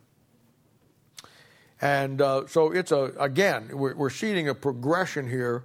[1.80, 5.64] And uh, so it's a, again, we're, we're seeing a progression here.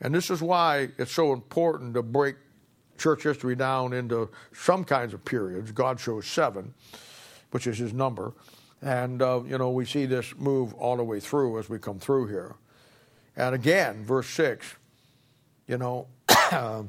[0.00, 2.36] And this is why it's so important to break
[2.98, 5.72] church history down into some kinds of periods.
[5.72, 6.74] God shows seven,
[7.52, 8.32] which is his number.
[8.82, 12.00] And, uh, you know, we see this move all the way through as we come
[12.00, 12.56] through here.
[13.36, 14.74] And again, verse 6,
[15.68, 16.08] you know,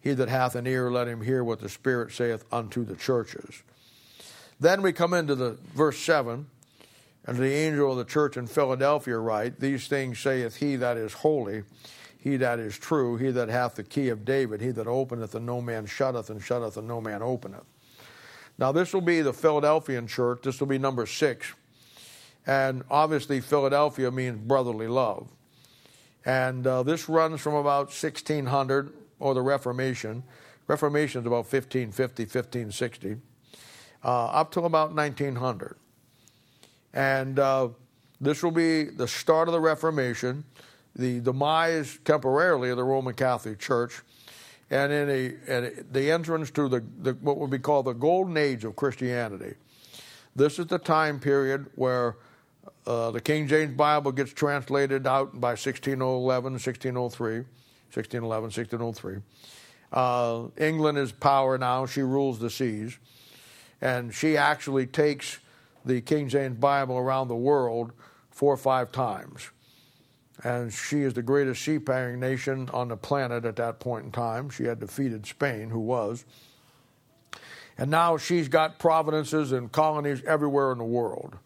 [0.00, 3.62] he that hath an ear, let him hear what the Spirit saith unto the churches.
[4.60, 6.46] Then we come into the verse 7,
[7.26, 11.12] and the angel of the church in Philadelphia write, These things saith he that is
[11.12, 11.64] holy,
[12.18, 15.46] he that is true, he that hath the key of David, he that openeth and
[15.46, 17.64] no man shutteth, and shutteth and no man openeth.
[18.58, 20.40] Now, this will be the Philadelphian church.
[20.42, 21.54] This will be number six.
[22.46, 25.28] And obviously, Philadelphia means brotherly love.
[26.24, 30.24] And uh, this runs from about 1600 or the Reformation.
[30.66, 33.16] Reformation is about 1550, 1560,
[34.04, 35.76] uh, up till about 1900.
[36.92, 37.68] And uh,
[38.20, 40.44] this will be the start of the Reformation,
[40.96, 44.02] the demise temporarily of the Roman Catholic Church,
[44.70, 45.10] and in
[45.48, 49.54] a, the entrance to the, the, what would be called the golden age of Christianity.
[50.36, 52.16] This is the time period where
[52.86, 57.36] uh, the King James Bible gets translated out by 1611, 1603,
[57.92, 59.22] 1611, 1603.
[59.90, 61.86] Uh, England is power now.
[61.86, 62.98] She rules the seas.
[63.80, 65.38] And she actually takes
[65.84, 67.92] the King James Bible around the world
[68.30, 69.50] four or five times.
[70.44, 74.50] And she is the greatest seafaring nation on the planet at that point in time.
[74.50, 76.24] She had defeated Spain, who was.
[77.76, 81.36] And now she's got provinces and colonies everywhere in the world.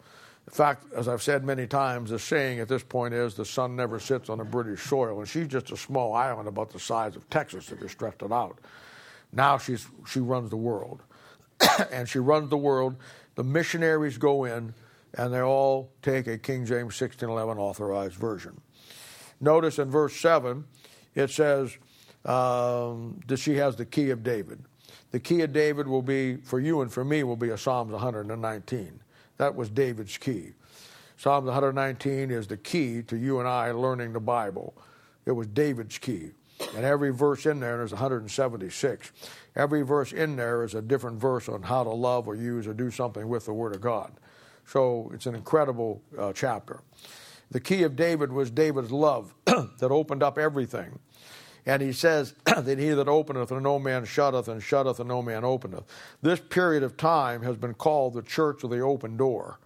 [0.47, 3.75] In fact, as I've said many times, the saying at this point is the sun
[3.75, 7.15] never sits on a British soil, and she's just a small island about the size
[7.15, 8.59] of Texas if you stretched it out.
[9.31, 11.01] Now she's, she runs the world.
[11.91, 12.95] and she runs the world.
[13.35, 14.73] The missionaries go in,
[15.15, 18.59] and they all take a King James 1611 authorized version.
[19.43, 20.63] Notice in verse 7,
[21.15, 21.77] it says
[22.23, 24.63] um, that she has the key of David.
[25.11, 27.91] The key of David will be, for you and for me, will be a Psalms
[27.91, 28.99] 119.
[29.37, 30.53] That was David's key.
[31.17, 34.73] Psalms 119 is the key to you and I learning the Bible.
[35.25, 36.31] It was David's key.
[36.75, 39.11] And every verse in there, there's 176.
[39.57, 42.73] Every verse in there is a different verse on how to love or use or
[42.73, 44.13] do something with the Word of God.
[44.65, 46.79] So it's an incredible uh, chapter.
[47.53, 50.97] The key of David was David's love that opened up everything.
[51.67, 55.21] And he says that he that openeth and no man shutteth, and shutteth and no
[55.21, 55.83] man openeth.
[56.21, 59.59] This period of time has been called the church of the open door.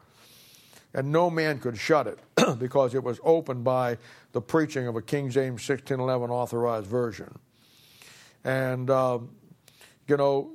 [0.94, 2.20] And no man could shut it
[2.60, 3.98] because it was opened by
[4.34, 7.40] the preaching of a King James 1611 authorized version.
[8.44, 9.20] And, uh,
[10.08, 10.52] you know,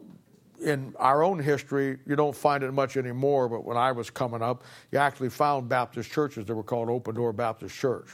[0.62, 4.42] in our own history, you don't find it much anymore, but when I was coming
[4.42, 8.08] up, you actually found Baptist churches that were called Open Door Baptist Church.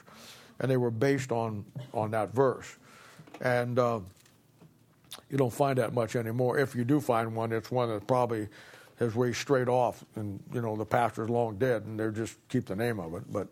[0.60, 1.64] And they were based on,
[1.94, 2.76] on that verse.
[3.40, 4.00] And uh,
[5.30, 6.58] you don't find that much anymore.
[6.58, 8.48] If you do find one, it's one that probably
[8.98, 12.66] has way straight off, and you know the pastor's long dead, and they just keep
[12.66, 13.22] the name of it.
[13.32, 13.48] But,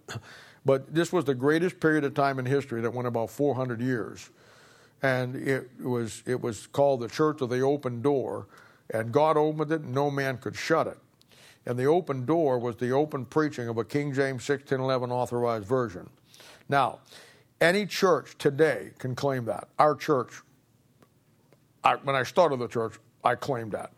[0.64, 4.30] but this was the greatest period of time in history that went about 400 years,
[5.02, 8.48] and it was it was called the Church of the Open Door,
[8.90, 10.98] and God opened it, and no man could shut it.
[11.66, 16.08] And the open door was the open preaching of a King James 1611 authorized version.
[16.68, 17.00] Now,
[17.60, 19.68] any church today can claim that.
[19.78, 20.32] Our church,
[21.82, 22.94] I, when I started the church,
[23.24, 23.92] I claimed that.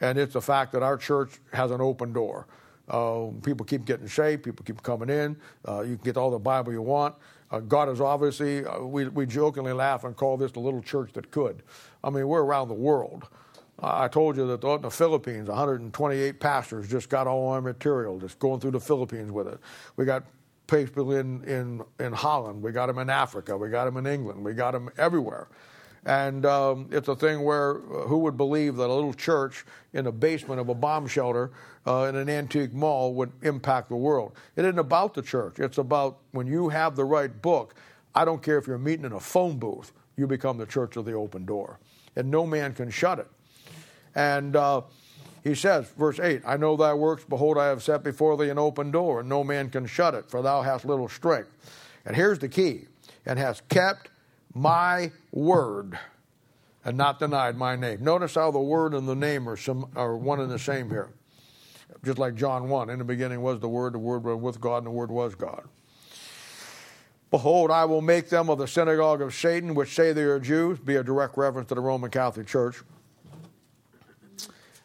[0.00, 2.46] And it's the fact that our church has an open door.
[2.88, 5.36] Uh, people keep getting saved, people keep coming in.
[5.66, 7.14] Uh, you can get all the Bible you want.
[7.50, 11.12] Uh, God is obviously, uh, we, we jokingly laugh and call this the little church
[11.14, 11.62] that could.
[12.04, 13.28] I mean, we're around the world.
[13.80, 18.38] I told you that in the Philippines, 128 pastors just got all our material, just
[18.40, 19.58] going through the Philippines with it.
[19.96, 20.24] We got
[20.66, 22.60] people in, in, in Holland.
[22.60, 23.56] We got them in Africa.
[23.56, 24.44] We got them in England.
[24.44, 25.48] We got them everywhere.
[26.04, 30.04] And um, it's a thing where uh, who would believe that a little church in
[30.04, 31.50] the basement of a bomb shelter
[31.86, 34.32] uh, in an antique mall would impact the world?
[34.56, 35.58] It isn't about the church.
[35.58, 37.74] It's about when you have the right book.
[38.14, 41.04] I don't care if you're meeting in a phone booth, you become the church of
[41.04, 41.78] the open door.
[42.16, 43.28] And no man can shut it.
[44.14, 44.82] And uh,
[45.44, 47.24] he says, verse 8, I know thy works.
[47.24, 50.30] Behold, I have set before thee an open door, and no man can shut it,
[50.30, 51.50] for thou hast little strength.
[52.04, 52.86] And here's the key
[53.26, 54.10] and hast kept
[54.54, 55.98] my word
[56.84, 58.02] and not denied my name.
[58.02, 61.10] Notice how the word and the name are, some, are one and the same here.
[62.04, 64.78] Just like John 1, in the beginning was the Word, the Word was with God,
[64.78, 65.64] and the Word was God.
[67.30, 70.78] Behold, I will make them of the synagogue of Satan, which say they are Jews,
[70.78, 72.76] be a direct reference to the Roman Catholic Church.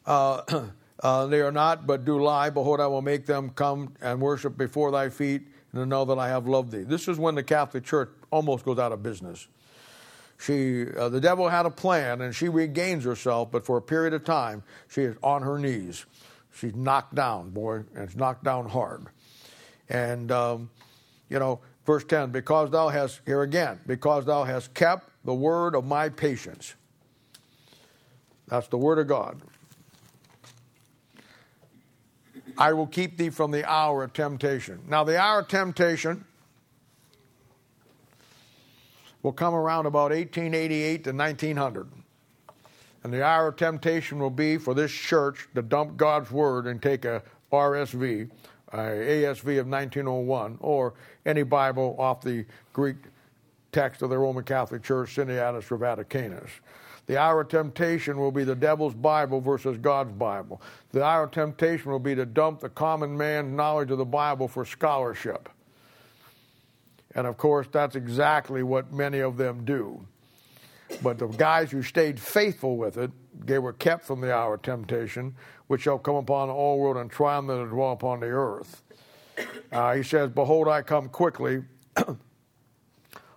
[0.05, 0.41] Uh,
[1.03, 2.49] uh, they are not, but do lie.
[2.49, 6.19] Behold, I will make them come and worship before thy feet, and to know that
[6.19, 6.84] I have loved thee.
[6.84, 9.47] This is when the Catholic Church almost goes out of business.
[10.39, 14.13] She, uh, the devil had a plan, and she regains herself, but for a period
[14.13, 16.05] of time, she is on her knees.
[16.53, 19.07] She's knocked down, boy, and it's knocked down hard.
[19.89, 20.69] And, um,
[21.30, 25.75] you know, verse 10 because thou hast, here again, because thou hast kept the word
[25.75, 26.75] of my patience.
[28.47, 29.41] That's the word of God.
[32.57, 34.81] I will keep thee from the hour of temptation.
[34.88, 36.25] Now, the hour of temptation
[39.21, 41.88] will come around about 1888 to 1900.
[43.03, 46.81] And the hour of temptation will be for this church to dump God's word and
[46.81, 48.30] take a RSV,
[48.71, 50.93] a ASV of 1901, or
[51.25, 52.95] any Bible off the Greek
[53.71, 56.49] text of the Roman Catholic Church, Sinaiticus or Vaticanus.
[57.07, 60.61] The hour of temptation will be the devil's Bible versus God's Bible.
[60.91, 64.47] The hour of temptation will be to dump the common man's knowledge of the Bible
[64.47, 65.49] for scholarship.
[67.15, 70.05] And of course, that's exactly what many of them do.
[71.01, 74.61] But the guys who stayed faithful with it, they were kept from the hour of
[74.61, 75.35] temptation,
[75.67, 78.81] which shall come upon all world and them that dwell upon the earth.
[79.71, 81.63] Uh, he says, Behold, I come quickly.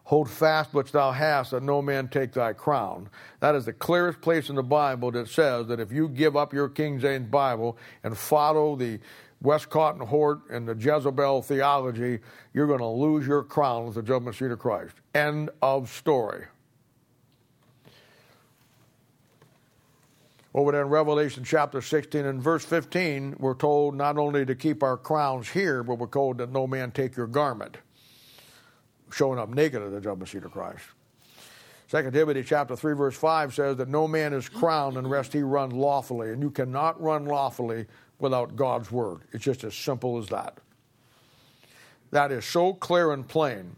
[0.06, 3.10] Hold fast which thou hast, that no man take thy crown.
[3.40, 6.52] That is the clearest place in the Bible that says that if you give up
[6.52, 9.00] your King James Bible and follow the
[9.42, 12.20] Westcott and Hort and the Jezebel theology,
[12.54, 14.94] you're going to lose your crown with the judgment seat of Christ.
[15.12, 16.44] End of story.
[20.54, 24.84] Over there in Revelation chapter 16 and verse 15, we're told not only to keep
[24.84, 27.78] our crowns here, but we're told that no man take your garment,
[29.10, 30.84] showing up naked at the judgment seat of Christ.
[31.90, 35.70] 2 Timothy chapter 3 verse 5 says that no man is crowned unless he run
[35.70, 37.86] lawfully, and you cannot run lawfully
[38.18, 39.20] without God's word.
[39.32, 40.58] It's just as simple as that.
[42.10, 43.76] That is so clear and plain.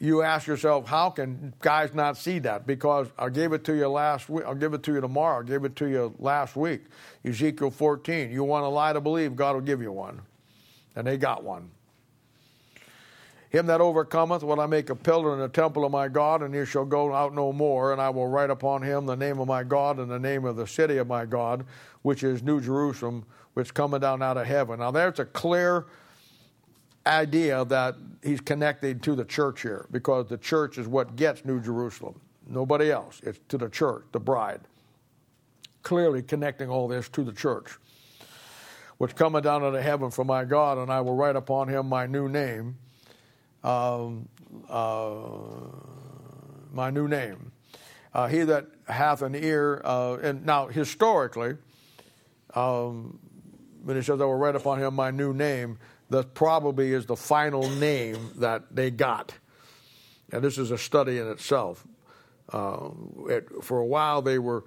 [0.00, 2.66] You ask yourself, how can guys not see that?
[2.66, 4.44] Because I gave it to you last week.
[4.44, 5.40] I'll give it to you tomorrow.
[5.40, 6.84] I gave it to you last week.
[7.24, 8.30] Ezekiel 14.
[8.30, 10.20] You want a lie to believe, God will give you one.
[10.94, 11.70] And they got one.
[13.50, 16.54] Him that overcometh will I make a pillar in the temple of my God, and
[16.54, 17.92] he shall go out no more.
[17.92, 20.56] And I will write upon him the name of my God and the name of
[20.56, 21.64] the city of my God,
[22.02, 24.80] which is New Jerusalem, which coming down out of heaven.
[24.80, 25.86] Now, there's a clear
[27.06, 31.58] idea that he's connected to the church here, because the church is what gets New
[31.58, 32.20] Jerusalem.
[32.46, 33.20] Nobody else.
[33.24, 34.60] It's to the church, the bride.
[35.82, 37.78] Clearly connecting all this to the church.
[38.98, 41.88] Which cometh down out of heaven from my God, and I will write upon him
[41.88, 42.76] my new name
[43.64, 44.28] um,
[44.68, 45.28] uh,
[46.72, 47.52] my new name.
[48.14, 51.56] Uh, he that hath an ear, uh, and now historically,
[52.54, 53.18] um,
[53.82, 55.78] when it says I will write upon him my new name,
[56.10, 59.34] that probably is the final name that they got.
[60.32, 61.86] And this is a study in itself.
[62.50, 62.90] Uh,
[63.28, 64.64] it, for a while, they were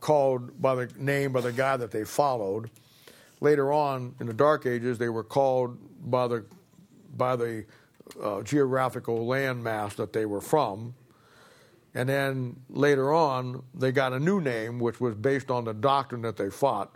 [0.00, 2.70] called by the name by the guy that they followed.
[3.40, 5.78] Later on, in the Dark Ages, they were called
[6.10, 6.44] by the
[7.16, 7.64] by the
[8.22, 10.94] uh, geographical landmass that they were from.
[11.94, 16.22] And then later on, they got a new name, which was based on the doctrine
[16.22, 16.94] that they fought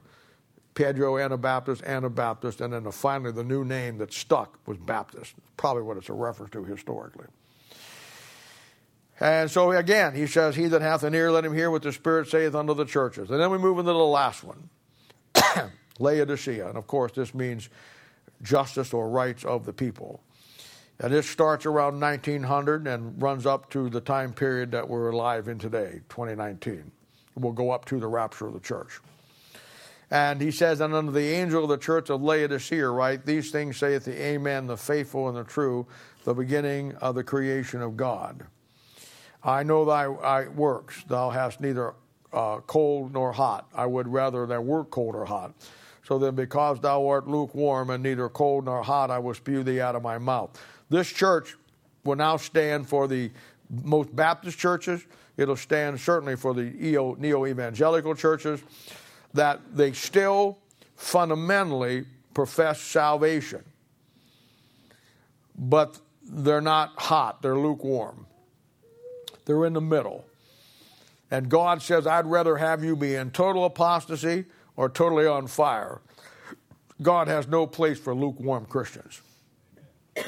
[0.74, 5.34] Pedro Anabaptist, Anabaptist, and then the, finally the new name that stuck was Baptist.
[5.56, 7.26] Probably what it's a reference to historically.
[9.20, 11.92] And so again, he says, He that hath an ear, let him hear what the
[11.92, 13.30] Spirit saith unto the churches.
[13.30, 14.68] And then we move into the last one
[15.98, 16.68] Laodicea.
[16.68, 17.68] And of course, this means
[18.42, 20.20] justice or rights of the people.
[21.00, 25.48] And this starts around 1900 and runs up to the time period that we're alive
[25.48, 26.90] in today, 2019.
[27.36, 29.00] We'll go up to the rapture of the church.
[30.10, 33.76] And he says, And unto the angel of the church of Laodicea, write, These things
[33.76, 35.86] saith the Amen, the faithful and the true,
[36.22, 38.46] the beginning of the creation of God.
[39.42, 41.02] I know thy works.
[41.08, 41.94] Thou hast neither
[42.32, 43.68] uh, cold nor hot.
[43.74, 45.54] I would rather thou wert cold or hot.
[46.06, 49.80] So then, because thou art lukewarm and neither cold nor hot, I will spew thee
[49.80, 50.60] out of my mouth.
[50.90, 51.56] This church
[52.04, 53.30] will now stand for the
[53.82, 55.04] most Baptist churches.
[55.36, 56.70] It'll stand certainly for the
[57.18, 58.62] neo evangelical churches
[59.32, 60.58] that they still
[60.96, 62.04] fundamentally
[62.34, 63.64] profess salvation,
[65.56, 68.26] but they're not hot, they're lukewarm.
[69.44, 70.24] They're in the middle.
[71.30, 74.44] And God says, I'd rather have you be in total apostasy
[74.76, 76.00] or totally on fire.
[77.02, 79.20] God has no place for lukewarm Christians.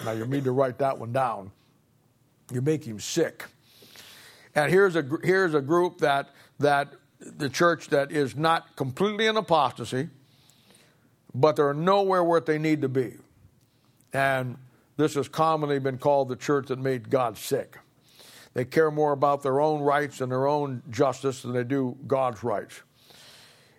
[0.04, 1.50] Now, you need to write that one down.
[2.50, 3.44] You make him sick.
[4.54, 6.88] And here's a, here's a group that, that
[7.20, 10.08] the church that is not completely in apostasy,
[11.34, 13.14] but they're nowhere where they need to be.
[14.12, 14.56] And
[14.96, 17.78] this has commonly been called the church that made God sick.
[18.54, 22.42] They care more about their own rights and their own justice than they do God's
[22.42, 22.80] rights.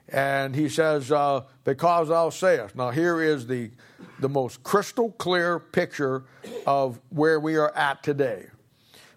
[0.09, 2.75] And he says, uh, Because thou sayest.
[2.75, 3.71] Now, here is the,
[4.19, 6.23] the most crystal clear picture
[6.65, 8.45] of where we are at today.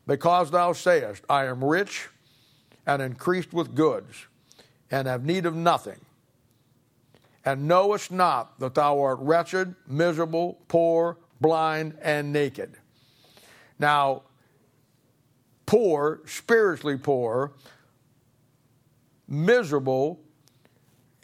[0.07, 2.09] Because thou sayest, I am rich
[2.87, 4.27] and increased with goods,
[4.91, 6.01] and have need of nothing,
[7.45, 12.75] and knowest not that thou art wretched, miserable, poor, blind, and naked.
[13.79, 14.23] Now,
[15.67, 17.53] poor, spiritually poor,
[19.29, 20.21] miserable,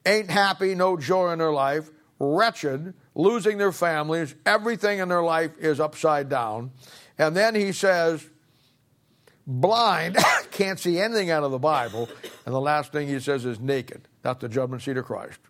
[0.07, 5.51] ain't happy, no joy in their life, wretched, losing their families, everything in their life
[5.59, 6.70] is upside down.
[7.19, 8.27] And then he says,
[9.47, 10.16] blind,
[10.51, 12.09] can't see anything out of the Bible.
[12.45, 14.09] And the last thing he says is naked.
[14.23, 15.41] That's the judgment seat of Christ.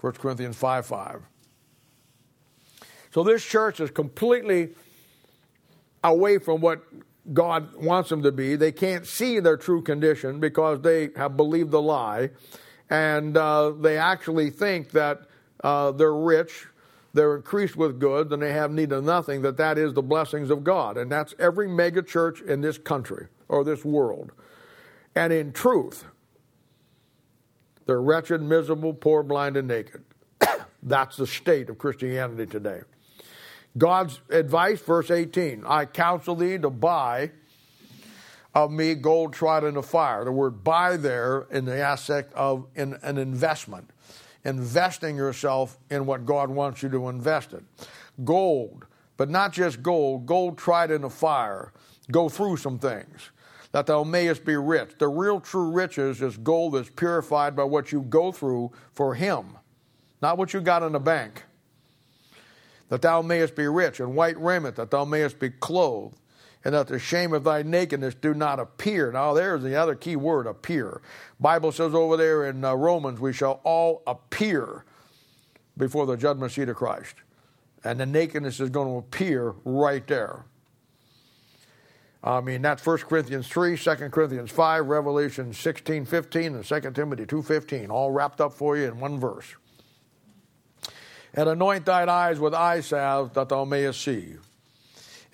[0.00, 1.22] 1 Corinthians 5 5.
[3.10, 4.70] So this church is completely
[6.04, 6.82] away from what
[7.32, 8.56] God wants them to be.
[8.56, 12.30] They can't see their true condition because they have believed the lie.
[12.90, 15.22] And uh, they actually think that
[15.62, 16.66] uh, they're rich,
[17.12, 20.50] they're increased with goods, and they have need of nothing, that that is the blessings
[20.50, 20.96] of God.
[20.96, 24.32] And that's every mega church in this country or this world.
[25.14, 26.04] And in truth,
[27.86, 30.04] they're wretched, miserable, poor, blind, and naked.
[30.82, 32.80] that's the state of Christianity today.
[33.76, 37.32] God's advice, verse 18 I counsel thee to buy
[38.64, 40.24] of me gold tried in the fire.
[40.24, 43.90] The word buy there in the aspect of in an investment,
[44.44, 47.64] investing yourself in what God wants you to invest in.
[48.24, 48.86] Gold,
[49.16, 51.72] but not just gold, gold tried in the fire.
[52.10, 53.30] Go through some things
[53.70, 54.92] that thou mayest be rich.
[54.98, 59.56] The real true riches is gold that's purified by what you go through for Him,
[60.20, 61.44] not what you got in the bank
[62.88, 66.16] that thou mayest be rich, and white raiment, that thou mayest be clothed,
[66.68, 69.10] and that the shame of thy nakedness do not appear.
[69.10, 71.00] Now, there's the other key word, appear.
[71.40, 74.84] Bible says over there in uh, Romans, we shall all appear
[75.78, 77.14] before the judgment seat of Christ.
[77.84, 80.44] And the nakedness is going to appear right there.
[82.22, 87.24] I mean, that's 1 Corinthians 3, 2 Corinthians 5, Revelation 16, 15, and 2 Timothy
[87.24, 89.54] 2, 15, all wrapped up for you in one verse
[91.32, 94.34] and anoint thine eyes with eye salve that thou mayest see.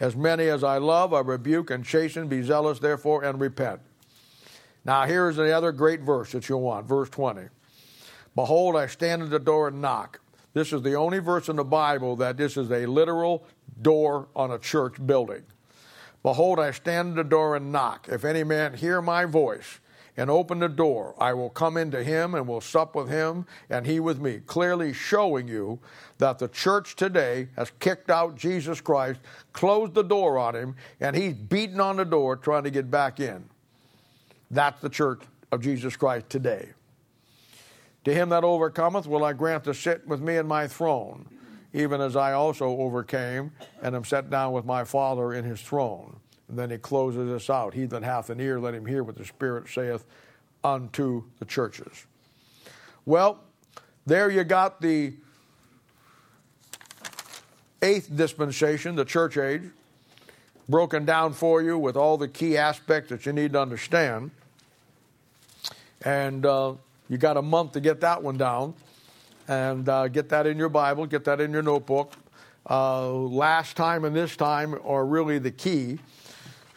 [0.01, 2.29] As many as I love, I rebuke and chasten.
[2.29, 3.81] Be zealous, therefore, and repent.
[4.85, 7.43] Now, here's the other great verse that you'll want, verse 20.
[8.35, 10.21] Behold, I stand at the door and knock.
[10.53, 13.47] This is the only verse in the Bible that this is a literal
[13.81, 15.43] door on a church building.
[16.23, 18.09] Behold, I stand at the door and knock.
[18.09, 19.81] If any man hear my voice
[20.17, 21.15] and open the door.
[21.19, 24.41] I will come into him and will sup with him and he with me.
[24.47, 25.81] Clearly showing you
[26.19, 29.21] that the church today has kicked out Jesus Christ,
[29.53, 33.21] closed the door on him, and he's beating on the door trying to get back
[33.21, 33.45] in.
[34.51, 36.69] That's the church of Jesus Christ today.
[38.05, 41.27] To him that overcometh will I grant to sit with me in my throne,
[41.73, 43.51] even as I also overcame
[43.83, 46.21] and am set down with my Father in his throne.
[46.49, 47.75] And then he closes this out.
[47.75, 50.05] He that hath an ear, let him hear what the Spirit saith
[50.63, 52.07] unto the churches.
[53.07, 53.41] Well,
[54.07, 55.15] there you got the
[57.83, 59.63] eighth dispensation, the church age,
[60.69, 64.31] broken down for you with all the key aspects that you need to understand.
[66.03, 66.75] And uh,
[67.09, 68.75] you got a month to get that one down
[69.49, 72.15] and uh, get that in your Bible, get that in your notebook.
[72.69, 75.99] Uh, last time and this time are really the key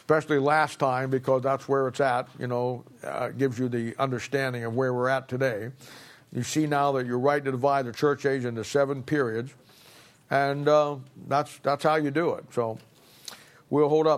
[0.07, 2.29] especially last time because that's where it's at.
[2.39, 5.71] You know, uh, gives you the understanding of where we're at today.
[6.31, 9.53] You see now that you're right to divide the church age into seven periods,
[10.29, 10.95] and uh,
[11.27, 12.45] that's that's how you do it.
[12.53, 12.79] So
[13.69, 14.15] we'll hold up.